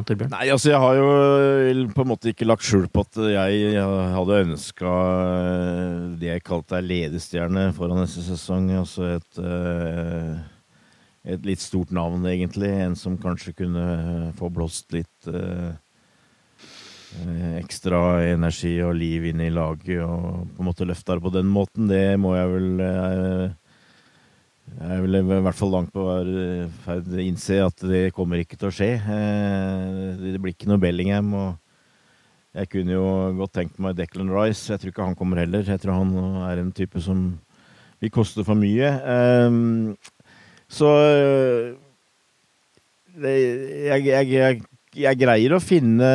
Torbjørn? 0.07 0.31
Nei, 0.35 0.51
altså 0.53 0.71
Jeg 0.71 0.81
har 0.83 0.99
jo 0.99 1.87
på 1.97 2.05
en 2.05 2.11
måte 2.11 2.31
ikke 2.31 2.47
lagt 2.47 2.67
skjul 2.67 2.85
på 2.93 3.03
at 3.07 3.19
jeg 3.33 3.81
hadde 4.13 4.41
ønska 4.45 4.93
eh, 4.93 5.95
det 6.21 6.29
jeg 6.29 6.45
kalte 6.47 6.79
ei 6.79 6.87
ledestjerne 6.87 7.71
foran 7.77 8.03
neste 8.05 8.23
sesong. 8.27 8.69
Altså 8.77 9.15
et 9.17 9.41
uh, 9.41 10.37
et 11.23 11.47
litt 11.47 11.63
stort 11.63 11.93
navn, 11.95 12.25
egentlig. 12.27 12.71
En 12.83 12.97
som 12.99 13.19
kanskje 13.21 13.55
kunne 13.63 13.87
eh, 13.95 14.29
få 14.39 14.51
blåst 14.53 14.93
litt 14.95 15.31
eh, 15.31 15.71
eh, 17.23 17.57
ekstra 17.61 18.23
energi 18.33 18.75
og 18.83 18.97
liv 18.99 19.29
inn 19.31 19.43
i 19.45 19.53
laget 19.55 20.03
og 20.03 20.49
på 20.51 20.63
en 20.63 20.71
måte 20.71 20.89
løfta 20.89 21.17
det 21.17 21.27
på 21.27 21.35
den 21.35 21.51
måten. 21.51 21.91
Det 21.91 22.19
må 22.21 22.35
jeg 22.37 22.55
vel 22.57 22.87
eh, 22.89 23.59
Jeg 24.73 25.03
vil 25.05 25.21
i 25.21 25.25
hvert 25.29 25.59
fall 25.59 25.75
langt 25.75 25.93
på 25.95 26.07
ferd 26.87 27.11
å 27.13 27.23
innse 27.23 27.59
at 27.61 27.83
det 27.87 28.07
kommer 28.17 28.41
ikke 28.41 28.57
til 28.57 28.71
å 28.71 28.75
skje. 28.75 28.93
Det 30.23 30.39
blir 30.41 30.55
ikke 30.55 30.71
noe 30.71 30.81
Bellingham. 30.81 31.35
og 31.35 32.57
Jeg 32.57 32.71
kunne 32.73 32.95
jo 32.97 33.07
godt 33.37 33.53
tenkt 33.59 33.79
meg 33.83 33.99
Declan 33.99 34.33
Rice. 34.33 34.71
Jeg 34.73 34.81
tror 34.81 34.95
ikke 34.95 35.11
han 35.11 35.19
kommer 35.19 35.43
heller. 35.43 35.67
Jeg 35.67 35.83
tror 35.83 36.01
han 36.01 36.15
er 36.49 36.63
en 36.63 36.73
type 36.73 37.03
som 37.05 37.27
vil 38.01 38.15
koste 38.15 38.47
for 38.47 38.59
mye. 38.59 38.95
Så 40.73 40.89
jeg, 43.21 44.05
jeg, 44.07 44.29
jeg, 44.33 44.63
jeg, 44.97 45.19
greier 45.21 45.57
å 45.57 45.61
finne 45.63 46.09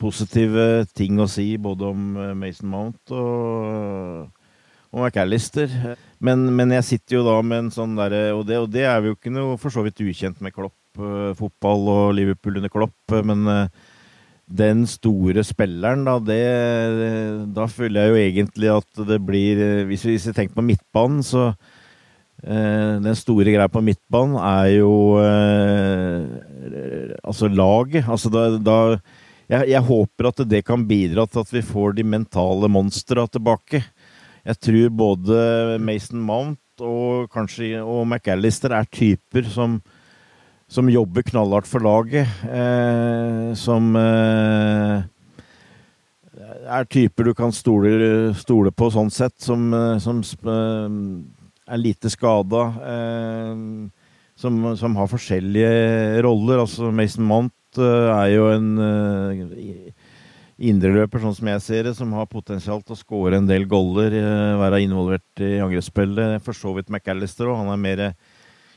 positive 0.00 0.84
ting 0.94 1.18
å 1.18 1.26
si 1.30 1.56
både 1.58 1.88
om 1.90 2.12
eh, 2.14 2.34
Mason 2.38 2.70
Mount 2.70 3.14
og, 3.16 4.28
og 4.92 5.02
McAllister. 5.02 5.72
Men, 6.22 6.46
men, 6.54 6.76
jeg 6.78 6.88
sitter 6.92 7.18
jo 7.18 7.24
da 7.26 7.40
med 7.42 7.64
en 7.64 7.72
sånn 7.74 7.98
derre 7.98 8.28
og, 8.36 8.46
og, 8.46 8.70
det 8.70 8.86
er 8.86 9.02
jo 9.08 9.16
ikke 9.16 9.34
noe 9.34 9.58
for 9.58 9.74
så 9.74 9.82
vidt 9.82 10.04
ukjent 10.04 10.38
med 10.44 10.54
Klopp, 10.54 10.78
uh, 11.02 11.32
fotball 11.38 11.90
og 11.90 12.14
Liverpool 12.20 12.62
under 12.62 12.70
Klopp. 12.72 13.18
Men 13.26 13.44
den 14.46 14.86
store 14.86 15.42
spilleren, 15.48 16.06
da, 16.06 16.18
det, 16.22 16.42
da 17.56 17.66
føler 17.70 18.04
jeg 18.04 18.10
jo 18.12 18.24
egentlig 18.26 18.68
at 18.68 19.06
det 19.08 19.16
blir 19.24 19.62
Hvis 19.88 20.04
vi, 20.04 20.18
tenker 20.28 20.54
på 20.54 20.70
midtbanen, 20.70 21.22
så 21.26 21.50
Eh, 21.50 21.71
den 22.42 23.14
store 23.14 23.52
greia 23.54 23.70
på 23.70 23.80
midtbanen 23.86 24.34
er 24.42 24.68
jo 24.80 24.94
eh, 25.22 26.24
altså 27.22 27.46
laget. 27.46 28.08
Altså 28.10 28.32
da, 28.34 28.48
da 28.58 28.78
jeg, 29.52 29.68
jeg, 29.70 29.82
håper 29.86 30.30
at 30.30 30.42
det 30.50 30.64
kan 30.66 30.86
bidra 30.88 31.26
til 31.28 31.42
at 31.44 31.52
vi 31.54 31.62
får 31.66 31.94
de 31.98 32.06
mentale 32.06 32.70
monstra 32.72 33.26
tilbake. 33.30 33.82
Jeg 34.42 34.58
tror 34.58 34.94
både 34.98 35.78
Mason 35.78 36.22
Mount 36.22 36.58
og 36.82 37.28
kanskje 37.32 37.82
og 37.82 38.06
McAllister 38.08 38.74
er 38.74 38.88
typer 38.90 39.46
som, 39.46 39.78
som 40.66 40.90
jobber 40.90 41.26
knallhardt 41.28 41.68
for 41.70 41.84
laget. 41.84 42.30
Eh, 42.48 43.52
som 43.58 43.92
eh, 43.98 45.04
er 46.62 46.88
typer 46.90 47.28
du 47.28 47.34
kan 47.38 47.54
stole, 47.54 48.32
stole, 48.38 48.72
på 48.72 48.90
sånn 48.94 49.12
sett, 49.12 49.36
som, 49.42 49.68
eh, 49.76 49.98
som 50.02 50.24
er 51.68 51.80
lite 51.80 52.10
skada. 52.12 52.62
Eh, 52.92 53.66
som, 54.42 54.62
som, 54.76 54.96
har 54.96 55.10
forskjellige 55.10 56.22
roller. 56.24 56.62
Altså 56.64 56.90
Mason 56.94 57.26
Mount 57.28 57.78
eh, 57.78 58.08
er 58.10 58.30
jo 58.34 58.48
en 58.50 58.70
eh, 58.82 59.92
indreløper, 60.62 61.22
sånn 61.22 61.36
som 61.36 61.50
jeg 61.52 61.64
ser 61.64 61.88
det, 61.88 61.94
som 61.98 62.12
har 62.16 62.28
potensial 62.30 62.82
til 62.82 62.96
å 62.96 63.00
skåre 63.00 63.38
en 63.40 63.48
del 63.48 63.66
goller, 63.70 64.14
eh, 64.18 64.60
være 64.60 64.82
involvert 64.84 65.42
i 65.42 65.56
angrepsspillet. 65.62 66.38
For 66.44 66.56
så 66.56 66.74
vidt 66.76 66.92
McAllister 66.92 67.50
òg. 67.50 67.60
Han 67.62 67.72
er 67.74 67.82
mer 67.82 68.04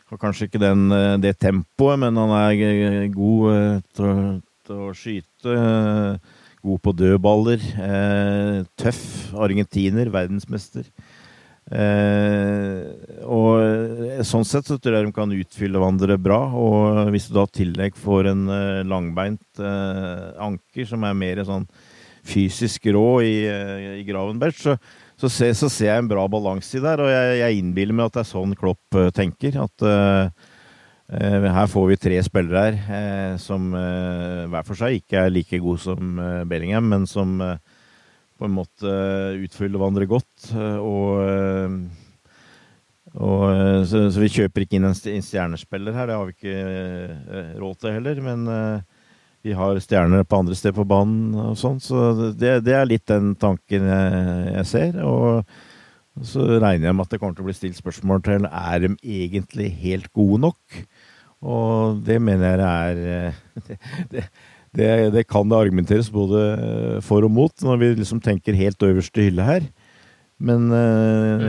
har 0.05 0.21
kanskje 0.21 0.47
ikke 0.49 0.61
den, 0.61 0.91
eh, 0.93 1.17
det 1.17 1.37
tempoet, 1.41 1.99
men 1.99 2.17
han 2.21 2.33
er 2.37 3.07
god 3.13 3.53
eh, 3.53 3.81
til 3.93 4.05
å, 4.05 4.17
til 4.65 4.81
å 4.87 4.93
skyte. 4.97 5.59
God 6.65 6.81
på 6.81 6.91
dødballer. 6.97 7.61
Tøff 8.81 9.33
argentiner, 9.37 10.09
verdensmester. 10.09 10.87
Eh, 11.65 13.23
og 13.25 13.57
eh, 13.57 14.19
sånn 14.21 14.45
sett 14.45 14.67
så 14.69 14.77
tror 14.77 14.99
jeg 14.99 15.07
de 15.07 15.13
kan 15.15 15.33
utfylle 15.33 15.81
hverandre 15.81 16.17
bra. 16.21 16.39
Og 16.53 17.11
hvis 17.13 17.29
du 17.29 17.35
da 17.37 17.47
i 17.47 17.55
tillegg 17.61 17.97
får 17.97 18.31
en 18.31 18.45
eh, 18.53 18.83
langbeint 18.85 19.61
eh, 19.61 20.27
anker 20.45 20.89
som 20.89 21.05
er 21.07 21.17
mer 21.17 21.41
sånn 21.47 21.65
fysisk 22.25 22.85
rå 22.93 23.07
i, 23.25 23.35
eh, 23.49 23.87
i 24.01 24.05
Gravenberg, 24.05 24.57
så, 24.57 24.75
så, 25.17 25.29
ser, 25.29 25.55
så, 25.57 25.69
ser, 25.69 25.91
jeg 25.91 26.03
en 26.03 26.11
bra 26.11 26.27
balanse 26.29 26.77
i 26.77 26.83
der. 26.83 27.01
Og 27.01 27.09
jeg, 27.09 27.39
jeg, 27.41 27.61
innbiller 27.63 27.97
meg 27.97 28.11
at 28.11 28.19
det 28.19 28.25
er 28.25 28.33
sånn 28.33 28.57
Klopp 28.59 28.99
uh, 28.99 29.09
tenker. 29.15 29.57
At 29.65 29.85
uh, 29.85 30.51
her 31.09 31.69
får 31.69 31.89
vi 31.91 32.01
tre 32.01 32.19
spillere 32.25 32.77
her 32.87 33.35
som 33.41 33.67
hver 33.75 34.65
for 34.65 34.77
seg 34.79 34.97
ikke 34.97 35.19
er 35.21 35.33
like 35.33 35.59
gode 35.61 35.83
som 35.83 36.17
Bellingham, 36.49 36.87
men 36.89 37.05
som 37.05 37.35
på 38.35 38.47
en 38.47 38.55
måte 38.55 38.95
utfylle 39.45 39.79
hverandre 39.79 40.07
godt. 40.09 40.49
Eh, 40.51 40.79
og, 40.81 41.21
eh, 41.29 43.13
og 43.15 43.45
eh, 43.51 43.83
så, 43.87 44.07
så, 44.11 44.23
vi 44.23 44.31
kjøper 44.33 44.65
ikke 44.65 44.79
inn 44.79 44.89
en 44.89 44.97
stjernespiller 44.97 45.95
her, 45.95 46.09
det 46.09 46.19
har 46.19 46.27
vi 46.29 46.35
ikke 46.35 47.55
råd 47.61 47.79
til 47.79 47.95
heller. 47.97 48.21
Men 48.25 48.49
vi 49.45 49.53
har 49.55 49.79
stjerner 49.79 50.25
på 50.25 50.41
andre 50.41 50.57
steder 50.57 50.75
på 50.79 50.87
banen 50.89 51.35
og 51.37 51.55
sånn, 51.59 51.79
så 51.83 52.09
det, 52.33 52.57
det, 52.65 52.73
er 52.73 52.87
litt 52.89 53.05
den 53.11 53.35
tanken 53.39 53.87
jeg, 53.91 54.27
jeg 54.55 54.69
ser. 54.71 55.01
Og 55.05 56.25
så 56.25 56.45
regner 56.57 56.89
jeg 56.89 56.95
med 56.95 57.05
at 57.05 57.13
det 57.13 57.19
kommer 57.21 57.37
til 57.37 57.45
å 57.45 57.49
bli 57.49 57.57
stilt 57.57 57.77
spørsmål 57.77 58.23
til 58.25 58.47
er 58.49 58.81
de 58.81 58.95
egentlig 58.99 59.69
helt 59.83 60.09
gode 60.15 60.41
nok. 60.47 60.79
Og 61.45 62.01
det 62.07 62.17
mener 62.23 62.63
jeg 62.63 62.65
er 62.65 63.39
det, 63.67 63.79
det, 64.11 64.25
det, 64.75 64.91
det, 65.15 65.25
kan 65.29 65.49
det 65.49 65.57
argumenteres 65.57 66.11
både 66.11 66.43
eh, 66.53 67.01
for 67.05 67.25
og 67.25 67.31
mot, 67.31 67.53
når 67.63 67.81
vi 67.81 67.91
liksom 68.01 68.21
tenker 68.23 68.57
helt 68.57 68.83
øverste 68.83 69.23
hylle 69.23 69.47
her. 69.47 69.67
Men 70.35 70.67
uh, 70.67 71.43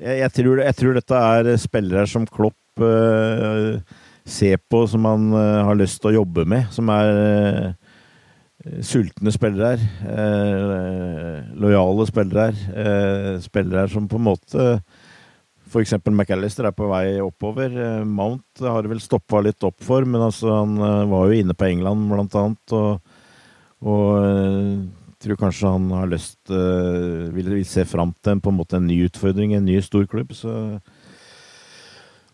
jeg, 0.00 0.14
jeg, 0.22 0.30
tror, 0.32 0.62
jeg, 0.64 0.76
tror, 0.78 0.96
dette 0.96 1.18
er 1.20 1.50
spillere 1.60 2.06
som 2.08 2.24
Klopp 2.24 2.80
uh, 2.80 3.76
ser 4.24 4.62
på, 4.70 4.86
som 4.88 5.04
han 5.04 5.28
uh, 5.34 5.66
har 5.68 5.76
lyst 5.76 6.00
til 6.00 6.14
å 6.14 6.22
jobbe 6.22 6.46
med. 6.48 6.70
Som 6.72 6.88
er 6.94 7.74
sultne 8.82 9.30
spillere. 9.30 9.78
lojale 11.54 12.06
spillere. 12.08 12.48
spillere 13.44 13.84
som 13.92 14.08
på 14.10 14.18
en 14.18 14.24
måte 14.26 14.64
F.eks. 15.66 15.96
McAllister 16.06 16.68
er 16.68 16.74
på 16.74 16.86
vei 16.90 17.18
oppover. 17.22 17.72
Eh, 17.74 18.02
Mount 18.06 18.62
har 18.62 18.84
det 18.84 18.92
vel 18.92 19.02
stoppa 19.02 19.42
litt 19.42 19.64
opp 19.66 19.82
for, 19.84 20.06
men 20.06 20.22
altså, 20.28 20.52
han 20.60 20.76
eh, 20.78 21.08
var 21.10 21.26
jo 21.26 21.40
inne 21.40 21.56
på 21.58 21.66
England 21.66 22.06
blant 22.12 22.36
annet. 22.38 22.76
Og, 22.76 23.16
og 23.86 24.04
eh, 24.20 24.76
tror 25.26 25.40
kanskje 25.40 25.72
han 25.72 25.88
har 25.96 26.12
lyst 26.12 26.52
vil, 26.52 27.48
vil 27.48 27.64
se 27.66 27.82
fram 27.88 28.12
til 28.20 28.36
en, 28.36 28.44
på 28.44 28.52
en 28.52 28.58
måte 28.58 28.78
en 28.78 28.86
ny 28.86 29.00
utfordring, 29.08 29.56
en 29.56 29.66
ny 29.66 29.80
storklubb. 29.82 30.30
Så 30.36 30.52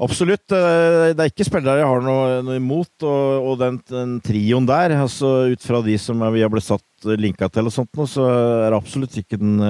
absolutt. 0.02 0.44
Det 0.50 1.14
er 1.14 1.30
ikke 1.30 1.46
spillere 1.46 1.78
jeg 1.80 1.88
har 1.88 2.04
noe, 2.04 2.42
noe 2.44 2.58
imot. 2.58 2.92
Og, 3.06 3.48
og 3.48 3.58
den, 3.62 3.80
den, 3.88 4.16
trioen 4.26 4.68
der, 4.68 4.98
altså 4.98 5.54
ut 5.54 5.64
fra 5.64 5.80
de 5.86 5.96
som 6.02 6.20
vi 6.34 6.42
har 6.42 6.52
blitt 6.52 6.68
satt 6.68 7.08
linka 7.16 7.48
til, 7.48 7.70
og 7.70 7.76
sånt, 7.78 8.04
så 8.10 8.28
er 8.28 8.68
det 8.68 8.82
absolutt 8.82 9.16
ikke 9.22 9.40
den 9.40 9.62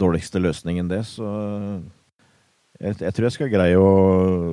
dårligste 0.00 0.42
løsningen, 0.42 0.90
det. 0.90 1.04
Så 1.12 1.28
jeg, 2.82 2.96
jeg, 2.98 3.14
tror 3.14 3.26
jeg 3.28 3.34
skal 3.36 3.52
greie 3.52 3.78
å 3.78 3.90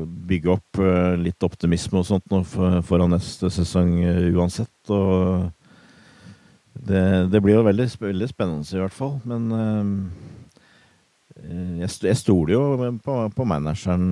bygge 0.05 0.51
opp 0.53 0.82
uh, 0.82 1.15
litt 1.17 1.45
optimisme 1.45 2.01
og 2.01 2.07
sånt 2.07 2.27
nå 2.30 2.43
for, 2.47 2.82
foran 2.86 3.13
neste 3.15 3.49
sesong 3.53 3.95
uh, 4.05 4.27
uansett. 4.38 4.91
Og 4.93 5.49
det, 6.80 7.03
det, 7.34 7.41
blir 7.41 7.57
jo 7.57 7.65
veldig, 7.65 7.88
veldig, 8.03 8.30
spennende 8.30 8.77
i 8.77 8.84
hvert 8.84 8.95
fall. 8.95 9.17
Men 9.30 9.49
uh, 9.49 9.88
jeg, 11.82 11.89
jeg 12.05 12.19
stoler 12.19 12.53
jo 12.53 12.63
på, 13.01 13.17
på 13.34 13.47
manageren 13.47 14.09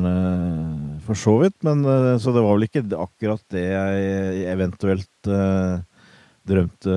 for 1.05 1.19
så 1.19 1.37
vidt. 1.43 1.57
Men, 1.67 1.83
så 2.23 2.33
det 2.33 2.41
var 2.41 2.55
vel 2.55 2.67
ikke 2.69 2.85
akkurat 2.95 3.43
det 3.51 3.65
jeg 3.67 4.45
eventuelt 4.47 5.27
drømte, 6.47 6.93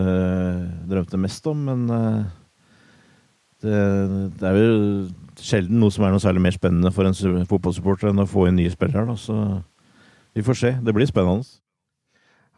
drømte, 0.87 1.19
mest 1.19 1.49
om. 1.51 1.65
Men 1.67 1.83
det, 3.59 3.81
det 4.39 4.53
er 4.53 4.61
jo 4.61 4.79
sjelden 5.45 5.81
noe 5.83 5.93
som 5.95 6.05
er 6.07 6.15
noe 6.15 6.23
særlig 6.23 6.45
mer 6.45 6.55
spennende 6.57 6.93
for 6.95 7.09
en 7.09 7.17
fotballsupporter 7.49 8.11
enn 8.11 8.23
å 8.23 8.29
få 8.29 8.47
inn 8.49 8.59
nye 8.61 8.73
spillere. 8.73 9.09
Da. 9.09 9.17
Så 9.19 9.37
vi 10.37 10.45
får 10.47 10.61
se. 10.61 10.77
Det 10.85 10.95
blir 10.95 11.09
spennende. 11.11 11.49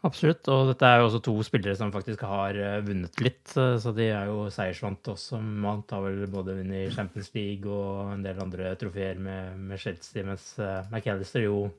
Absolutt. 0.03 0.47
Og 0.51 0.67
dette 0.73 0.87
er 0.87 0.99
jo 0.99 1.05
også 1.07 1.21
to 1.23 1.33
spillere 1.47 1.77
som 1.79 1.91
faktisk 1.93 2.25
har 2.27 2.57
eh, 2.59 2.81
vunnet 2.83 3.21
litt. 3.23 3.53
Eh, 3.55 3.77
så 3.79 3.93
de 3.95 4.09
er 4.11 4.27
jo 4.27 4.49
seiersvante 4.51 5.13
også. 5.13 5.39
Man 5.39 5.85
har 5.89 6.03
vel 6.03 6.25
både 6.31 6.57
vunnet 6.57 6.91
Champions 6.95 7.31
League 7.37 7.69
og 7.71 8.11
en 8.11 8.25
del 8.25 8.41
andre 8.43 8.73
trofeer 8.79 9.21
med, 9.23 9.55
med 9.69 9.79
Chelsea, 9.79 10.25
mens 10.27 10.49
eh, 10.59 10.81
McAllister 10.91 11.47
jo 11.47 11.69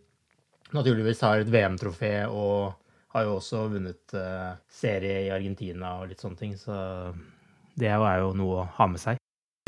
naturligvis 0.75 1.21
har 1.27 1.45
et 1.45 1.53
VM-trofé 1.53 2.15
og 2.31 2.73
har 3.15 3.29
jo 3.29 3.37
også 3.37 3.67
vunnet 3.71 4.15
serie 4.75 5.21
i 5.29 5.31
Argentina 5.31 5.93
og 6.01 6.09
litt 6.11 6.25
sånne 6.25 6.41
ting. 6.41 6.57
Så 6.59 6.75
det 7.79 7.93
er 7.93 8.25
jo 8.25 8.33
noe 8.35 8.65
å 8.65 8.67
ha 8.81 8.89
med 8.91 9.03
seg. 9.03 9.21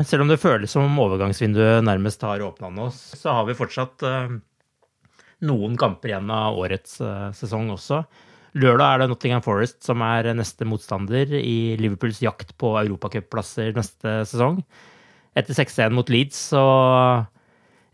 Selv 0.05 0.21
om 0.21 0.29
det 0.29 0.37
føles 0.37 0.69
som 0.69 0.99
overgangsvinduet 1.01 1.81
nærmest 1.81 2.21
har 2.21 2.43
åpna 2.45 2.69
nå, 2.69 2.91
så 2.93 3.31
har 3.33 3.47
vi 3.47 3.55
fortsatt 3.57 4.03
uh, 4.05 4.35
noen 5.49 5.73
kamper 5.81 6.11
igjen 6.11 6.29
av 6.29 6.59
årets 6.61 6.99
uh, 7.01 7.31
sesong 7.33 7.71
også. 7.73 8.03
Lørdag 8.61 8.91
er 8.91 9.01
det 9.01 9.07
Nottingham 9.09 9.41
Forest 9.41 9.81
som 9.87 10.03
er 10.05 10.29
neste 10.37 10.69
motstander 10.69 11.33
i 11.39 11.73
Liverpools 11.81 12.21
jakt 12.21 12.53
på 12.61 12.75
europacupplasser 12.83 13.73
neste 13.73 14.19
sesong. 14.29 14.61
Etter 15.33 15.57
6-1 15.57 15.97
mot 15.97 16.13
Leeds 16.13 16.45
så 16.53 16.63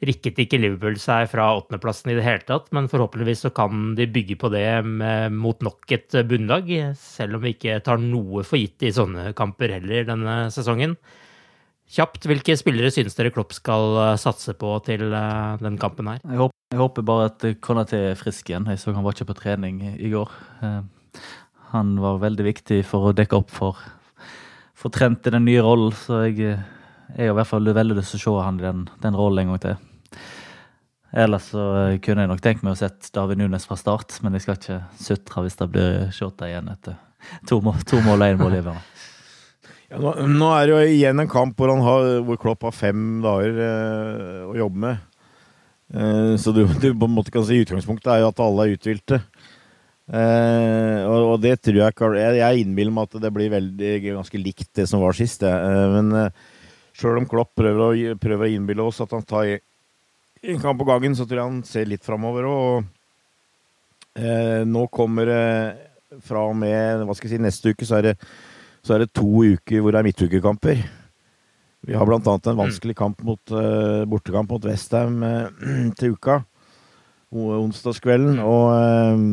rikket 0.03 0.43
ikke 0.43 0.59
Liverpool 0.59 0.99
seg 0.99 1.31
fra 1.31 1.53
åttendeplassen 1.55 2.11
i 2.11 2.19
det 2.19 2.27
hele 2.27 2.43
tatt, 2.43 2.67
men 2.75 2.91
forhåpentligvis 2.91 3.47
så 3.47 3.55
kan 3.55 3.93
de 3.95 4.11
bygge 4.11 4.41
på 4.43 4.51
det 4.51 4.67
med, 4.83 5.31
mot 5.39 5.63
nok 5.63 5.95
et 5.95 6.19
bunnlag, 6.27 6.67
selv 6.99 7.39
om 7.39 7.47
vi 7.47 7.55
ikke 7.55 7.79
tar 7.87 8.03
noe 8.03 8.43
for 8.43 8.59
gitt 8.59 8.83
i 8.83 8.91
sånne 8.91 9.31
kamper 9.39 9.79
heller 9.79 10.11
denne 10.11 10.41
sesongen. 10.51 10.99
Kjapt, 11.93 12.25
hvilke 12.25 12.55
spillere 12.57 12.89
synes 12.89 13.13
dere 13.13 13.29
Klopp 13.33 13.53
skal 13.53 13.99
eh, 14.01 14.15
satse 14.17 14.55
på 14.57 14.71
til 14.85 15.11
uh, 15.13 15.59
den 15.61 15.75
kampen 15.77 16.07
her? 16.09 16.23
Jeg 16.25 16.39
håper, 16.39 16.55
jeg 16.73 16.79
håper 16.81 17.05
bare 17.05 17.27
at 17.29 17.45
Konaté 17.61 17.99
er 18.09 18.17
frisk 18.17 18.49
igjen. 18.49 18.65
Jeg 18.71 18.81
så 18.81 18.95
han 18.95 19.05
var 19.05 19.13
ikke 19.13 19.29
på 19.29 19.37
trening 19.37 19.83
i 19.93 20.09
går. 20.09 20.31
Uh, 20.63 20.81
han 21.75 21.93
var 22.01 22.21
veldig 22.23 22.47
viktig 22.47 22.79
for 22.89 23.09
å 23.11 23.13
dekke 23.17 23.37
opp 23.37 23.53
for, 23.53 23.77
for 24.77 24.93
Trent 24.93 25.29
i 25.29 25.33
den 25.35 25.45
nye 25.45 25.61
rollen, 25.65 25.93
så 25.93 26.23
jeg, 26.25 26.55
jeg 27.13 27.27
har 27.27 27.33
i 27.33 27.37
hvert 27.37 27.49
fall 27.49 27.69
veldig 27.77 27.99
lyst 27.99 28.15
til 28.15 28.21
å 28.21 28.25
se 28.25 28.47
han 28.47 28.61
i 28.61 28.65
den, 28.65 28.83
den 29.05 29.17
rollen 29.17 29.43
en 29.43 29.53
gang 29.53 29.63
til. 29.67 30.25
Ellers 31.13 31.51
så 31.53 31.63
kunne 32.01 32.25
jeg 32.25 32.31
nok 32.31 32.41
tenkt 32.41 32.65
meg 32.65 32.73
å 32.73 32.79
sett 32.79 33.11
David 33.13 33.37
Nunes 33.37 33.69
fra 33.69 33.77
start, 33.77 34.17
men 34.25 34.33
jeg 34.33 34.47
skal 34.47 34.57
ikke 34.57 34.79
sutre 34.97 35.45
hvis 35.45 35.61
det 35.61 35.69
blir 35.69 36.09
shota 36.13 36.49
igjen 36.49 36.73
etter 36.73 36.97
to, 37.49 37.61
mål 37.61 38.17
og 38.17 38.25
én 38.25 38.41
målgivende. 38.41 38.81
Ja, 39.93 39.99
nå, 40.01 40.13
nå, 40.25 40.47
er 40.57 40.65
det 40.65 40.73
jo 40.73 40.93
igjen 40.95 41.21
en 41.21 41.29
kamp 41.29 41.59
hvor, 41.59 41.69
har, 41.85 42.07
hvor 42.25 42.39
Klopp 42.41 42.65
har 42.65 42.73
fem 42.73 43.19
dager 43.21 43.59
eh, 43.61 44.39
å 44.49 44.55
jobbe 44.57 44.81
med. 44.87 45.03
Eh, 45.93 46.31
så 46.41 46.53
du, 46.55 46.63
du, 46.65 46.87
på 46.97 47.09
en 47.09 47.13
måte 47.13 47.33
kan 47.33 47.45
si 47.45 47.59
utgangspunktet 47.61 48.09
er 48.09 48.23
jo 48.23 48.31
at 48.31 48.41
alle 48.41 48.65
er 48.65 48.73
uthvilte. 48.73 49.19
Eh, 50.09 51.03
og, 51.05 51.19
og, 51.35 51.35
det 51.39 51.53
tror 51.63 51.77
jeg 51.77 51.93
Jeg, 52.17 52.39
jeg 52.41 52.63
innbiller 52.63 52.91
meg 52.91 53.05
at 53.05 53.21
det 53.23 53.31
blir 53.31 53.53
veldig, 53.53 53.91
ganske 54.17 54.41
likt 54.41 54.71
det 54.81 54.87
som 54.89 55.03
var 55.03 55.13
sist. 55.17 55.45
Eh, 55.45 55.83
men 55.93 56.09
eh, 56.23 56.41
sjøl 56.97 57.21
om 57.21 57.29
Klopp 57.29 57.53
prøver 57.61 57.85
å, 57.85 58.17
prøver 58.17 58.49
å 58.49 58.55
innbille 58.55 58.87
oss 58.89 59.03
at 59.05 59.13
han 59.13 59.27
tar 59.29 59.51
en 59.53 60.63
kamp 60.63 60.81
på 60.81 60.89
gangen, 60.89 61.13
så 61.15 61.27
tror 61.27 61.39
jeg 61.39 61.51
han 61.51 61.61
ser 61.69 61.85
litt 61.91 62.03
framover 62.05 62.49
òg. 62.49 62.89
Eh, 64.17 64.65
nå 64.65 64.87
kommer 64.93 65.29
det 65.29 65.45
fra 66.25 66.47
og 66.49 66.57
med 66.57 67.05
hva 67.05 67.13
skal 67.13 67.29
jeg 67.29 67.37
si, 67.37 67.45
neste 67.45 67.73
uke 67.73 67.85
så 67.85 68.01
er 68.01 68.09
det 68.09 68.15
så 68.83 68.95
er 68.95 69.03
det 69.03 69.13
to 69.15 69.25
uker 69.25 69.81
hvor 69.81 69.95
det 69.95 70.01
er 70.01 70.07
midtukekamper. 70.09 70.83
Vi 71.83 71.95
har 71.99 72.07
bl.a. 72.07 72.19
en 72.19 72.59
vanskelig 72.59 72.95
kamp 72.95 73.19
mot, 73.27 73.41
uh, 73.51 74.03
bortekamp 74.07 74.51
mot 74.51 74.65
Westham 74.67 75.19
uh, 75.23 75.49
til 75.99 76.15
uka. 76.15 76.41
Onsdagskvelden. 77.33 78.39
Og 78.43 78.69
uh, 78.71 79.25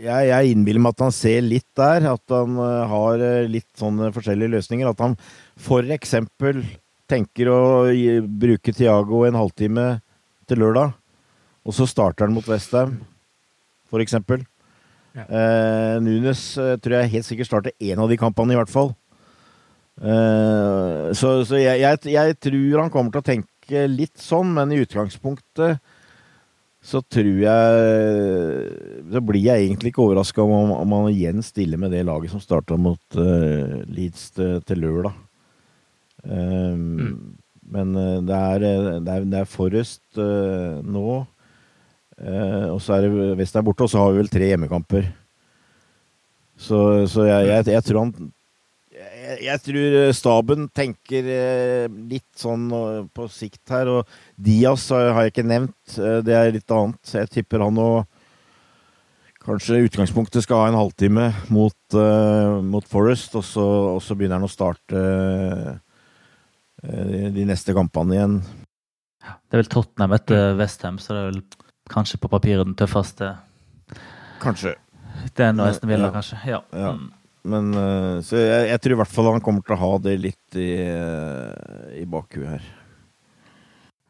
jeg, 0.00 0.30
jeg 0.30 0.54
innbiller 0.54 0.84
meg 0.84 0.94
at 0.96 1.04
han 1.06 1.16
ser 1.16 1.44
litt 1.44 1.68
der. 1.76 2.08
At 2.14 2.32
han 2.32 2.56
har 2.92 3.24
litt 3.50 3.68
sånne 3.80 4.12
forskjellige 4.16 4.56
løsninger. 4.56 4.88
At 4.88 5.04
han 5.04 5.18
f.eks. 5.60 6.16
tenker 7.10 7.52
å 7.52 7.60
gi, 7.92 8.18
bruke 8.24 8.72
Tiago 8.76 9.24
en 9.28 9.40
halvtime 9.40 9.88
til 10.48 10.64
lørdag. 10.64 10.96
Og 11.64 11.76
så 11.76 11.88
starter 11.88 12.26
han 12.26 12.36
mot 12.36 12.48
Westham, 12.48 12.98
f.eks. 13.88 14.18
Ja. 15.14 15.24
Uh, 15.30 16.02
Nunes 16.02 16.42
uh, 16.58 16.74
tror 16.82 16.98
jeg 16.98 17.12
helt 17.12 17.26
sikkert 17.28 17.50
starter 17.50 17.74
én 17.82 18.00
av 18.02 18.10
de 18.10 18.18
kampene, 18.18 18.54
i 18.54 18.58
hvert 18.58 18.72
fall. 18.72 18.92
Uh, 19.94 21.14
så, 21.14 21.36
så 21.46 21.60
jeg, 21.60 21.84
jeg, 21.84 22.00
jeg, 22.16 22.38
tror 22.42 22.80
han 22.82 22.90
kommer 22.90 23.14
til 23.14 23.22
å 23.22 23.28
tenke 23.28 23.84
litt 23.90 24.18
sånn, 24.18 24.50
men 24.56 24.74
i 24.74 24.80
utgangspunktet 24.82 25.78
så 26.84 27.00
tror 27.08 27.38
jeg 27.40 27.76
Så 29.08 29.20
blir 29.24 29.40
jeg 29.40 29.62
egentlig 29.62 29.94
ikke 29.94 30.02
overraska 30.04 30.44
om, 30.44 30.74
om, 30.74 30.90
han 30.98 31.14
igjen 31.14 31.40
stiller 31.40 31.80
med 31.80 31.94
det 31.96 32.02
laget 32.04 32.34
som 32.34 32.42
starta 32.42 32.76
mot 32.76 33.16
Leeds 33.16 34.26
til, 34.36 34.58
til 34.68 34.82
lørdag. 34.84 35.14
Mm. 36.28 37.38
Men 37.72 37.96
det 38.28 38.36
er, 38.36 38.66
det 39.00 39.14
er, 39.14 39.24
det 39.32 39.40
er 39.40 39.48
Forrest 39.48 40.20
nå. 40.20 41.22
Eh, 42.20 42.68
og 42.70 42.80
så 42.82 42.98
er 42.98 43.08
det 43.08 43.48
er 43.48 43.66
borte, 43.66 43.86
og 43.86 43.90
så 43.90 44.02
har 44.02 44.12
vi 44.12 44.22
vel 44.22 44.32
tre 44.32 44.48
hjemmekamper. 44.52 45.10
Så, 46.54 46.78
så 47.10 47.26
jeg, 47.26 47.48
jeg, 47.50 47.66
jeg, 47.74 47.82
tror 47.88 48.04
han 48.04 48.12
jeg, 48.94 49.38
jeg, 49.42 49.60
tror 49.64 49.96
staben 50.14 50.68
tenker 50.70 51.30
eh, 51.34 51.86
litt 52.10 52.28
sånn 52.38 52.68
eh, 52.70 53.00
på 53.10 53.26
sikt 53.32 53.74
her. 53.74 53.90
Og 53.90 54.18
Diaz 54.36 54.86
har 54.94 55.24
jeg 55.24 55.34
ikke 55.34 55.48
nevnt. 55.48 55.96
Eh, 55.98 56.20
det 56.26 56.36
er 56.38 56.54
litt 56.54 56.74
annet. 56.74 57.16
Jeg 57.18 57.32
tipper 57.34 57.64
han 57.66 57.80
og 57.82 58.04
kanskje 59.44 59.82
utgangspunktet 59.84 60.44
skal 60.46 60.62
ha 60.62 60.68
en 60.70 60.78
halvtime 60.78 61.26
mot, 61.52 61.76
uh, 61.92 62.62
mot 62.64 62.86
Forest, 62.88 63.34
og 63.36 63.44
så, 63.44 63.64
og 63.90 63.98
så, 64.00 64.16
begynner 64.16 64.40
han 64.40 64.46
å 64.46 64.48
starte 64.48 65.02
uh, 65.04 65.74
de 66.80 67.44
neste 67.44 67.74
kampene 67.76 68.16
igjen. 68.16 68.38
Det 69.20 69.58
er 69.58 69.60
vel 69.60 69.68
Tottenham 69.68 70.16
etter 70.16 70.56
Westham, 70.56 70.96
så 70.96 71.12
det 71.12 71.20
er 71.20 71.28
vel 71.28 71.42
kanskje 71.90 72.20
på 72.20 72.30
papiret 72.32 72.66
den 72.66 72.76
tøffeste. 72.78 73.34
Kanskje. 74.42 74.74
Det 75.34 75.46
er 75.46 75.52
noe 75.56 75.70
Esten 75.72 75.90
Villa, 75.90 76.08
ja. 76.08 76.14
kanskje. 76.14 76.38
Ja. 76.48 76.62
ja. 76.72 76.94
Mm. 76.96 77.10
Men 77.44 77.74
uh, 77.76 78.22
Så 78.24 78.40
jeg, 78.40 78.70
jeg, 78.70 78.80
tror 78.80 78.96
i 78.96 79.00
hvert 79.02 79.12
fall 79.12 79.28
han 79.34 79.44
kommer 79.44 79.64
til 79.64 79.76
å 79.76 79.82
ha 79.82 79.90
det 80.06 80.14
litt 80.20 80.56
i, 80.56 80.70
uh, 80.80 81.92
i 81.96 82.06
bakhuet 82.08 82.56
her. 82.56 82.72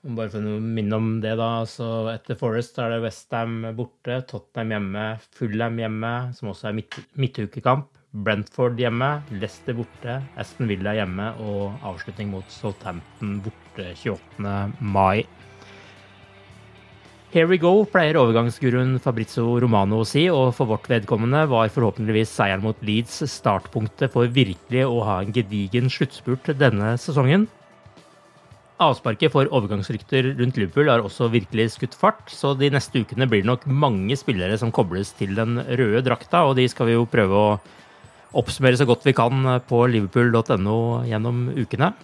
Bare 0.05 0.29
for 0.29 0.45
å 0.45 0.59
minne 0.61 0.99
om 1.01 1.09
det, 1.23 1.33
da. 1.41 1.65
så 1.69 2.11
Etter 2.13 2.37
Forest 2.37 2.77
er 2.83 2.93
det 2.93 3.01
Westham 3.07 3.63
borte, 3.77 4.21
Tottenham 4.29 4.75
hjemme, 4.77 5.05
Fulham 5.33 5.81
hjemme, 5.81 6.13
som 6.37 6.53
også 6.53 6.69
er 6.71 6.77
midt, 6.77 6.99
midtukekamp. 7.17 7.89
Brentford 8.15 8.79
hjemme, 8.79 9.09
Leicester 9.41 9.75
borte, 9.75 10.21
Aston 10.39 10.69
Villa 10.71 10.93
hjemme 10.95 11.33
og 11.43 11.81
avslutning 11.89 12.29
mot 12.31 12.53
Southampton 12.53 13.41
borte 13.43 13.89
28. 14.05 14.53
mai. 14.79 15.25
Here 17.35 17.49
we 17.51 17.57
go, 17.59 17.81
pleier 17.91 18.15
overgangsguruen 18.15 18.93
Fabrizio 19.03 19.57
Romano 19.59 19.97
å 19.99 20.07
si, 20.07 20.29
og 20.31 20.53
for 20.55 20.71
vårt 20.71 20.85
vedkommende 20.87 21.41
var 21.51 21.73
forhåpentligvis 21.75 22.31
seieren 22.31 22.63
mot 22.63 22.79
Leeds 22.87 23.25
startpunktet 23.33 24.13
for 24.13 24.31
virkelig 24.31 24.85
å 24.87 25.01
ha 25.03 25.17
en 25.19 25.35
gedigen 25.35 25.91
sluttspurt 25.91 26.53
denne 26.61 26.93
sesongen. 27.03 27.49
Avsparket 28.87 29.35
for 29.35 29.51
overgangsrykter 29.51 30.31
rundt 30.39 30.63
Liverpool 30.63 30.93
har 30.93 31.03
også 31.03 31.27
virkelig 31.35 31.73
skutt 31.75 31.99
fart, 31.99 32.23
så 32.31 32.55
de 32.55 32.71
neste 32.71 33.03
ukene 33.03 33.27
blir 33.27 33.43
det 33.43 33.51
nok 33.51 33.67
mange 33.67 34.15
spillere 34.15 34.55
som 34.63 34.71
kobles 34.71 35.11
til 35.19 35.35
den 35.35 35.59
røde 35.59 36.07
drakta, 36.07 36.47
og 36.47 36.55
de 36.61 36.71
skal 36.71 36.93
vi 36.93 36.95
jo 36.95 37.11
prøve 37.11 37.35
å 37.35 37.53
oppsummere 38.39 38.79
så 38.79 38.87
godt 38.87 39.11
vi 39.11 39.19
kan 39.19 39.57
på 39.67 39.83
liverpool.no 39.91 40.79
gjennom 41.11 41.49
ukene. 41.59 41.97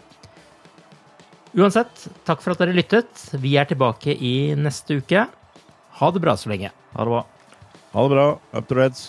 Uansett, 1.58 2.04
takk 2.22 2.42
for 2.44 2.54
at 2.54 2.60
dere 2.62 2.76
lyttet. 2.76 3.10
Vi 3.42 3.56
er 3.58 3.66
tilbake 3.66 4.14
i 4.14 4.54
neste 4.54 5.00
uke. 5.00 5.24
Ha 5.98 6.10
det 6.14 6.22
bra 6.22 6.36
så 6.38 6.52
lenge. 6.52 6.70
Ha 6.94 7.06
det 7.06 7.10
bra. 7.10 7.24
Ha 7.94 8.04
det 8.06 8.14
bra. 8.14 8.26
Up 8.54 8.68
to 8.70 8.78
Reds. 8.78 9.08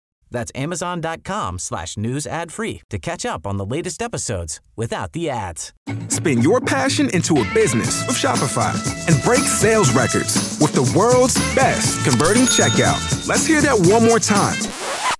That's 0.31 0.51
amazon.com 0.55 1.59
slash 1.59 1.97
news 1.97 2.25
ad 2.25 2.51
free 2.51 2.81
to 2.89 2.97
catch 2.97 3.25
up 3.25 3.45
on 3.45 3.57
the 3.57 3.65
latest 3.65 4.01
episodes 4.01 4.59
without 4.75 5.11
the 5.11 5.29
ads. 5.29 5.73
Spin 6.07 6.41
your 6.41 6.59
passion 6.59 7.09
into 7.13 7.39
a 7.39 7.53
business 7.53 8.05
with 8.07 8.15
Shopify 8.15 8.73
and 9.07 9.21
break 9.23 9.41
sales 9.41 9.93
records 9.93 10.57
with 10.59 10.73
the 10.73 10.91
world's 10.97 11.35
best 11.53 12.03
converting 12.03 12.43
checkout. 12.43 13.27
Let's 13.27 13.45
hear 13.45 13.61
that 13.61 13.77
one 13.77 14.05
more 14.05 14.19
time. 14.19 14.57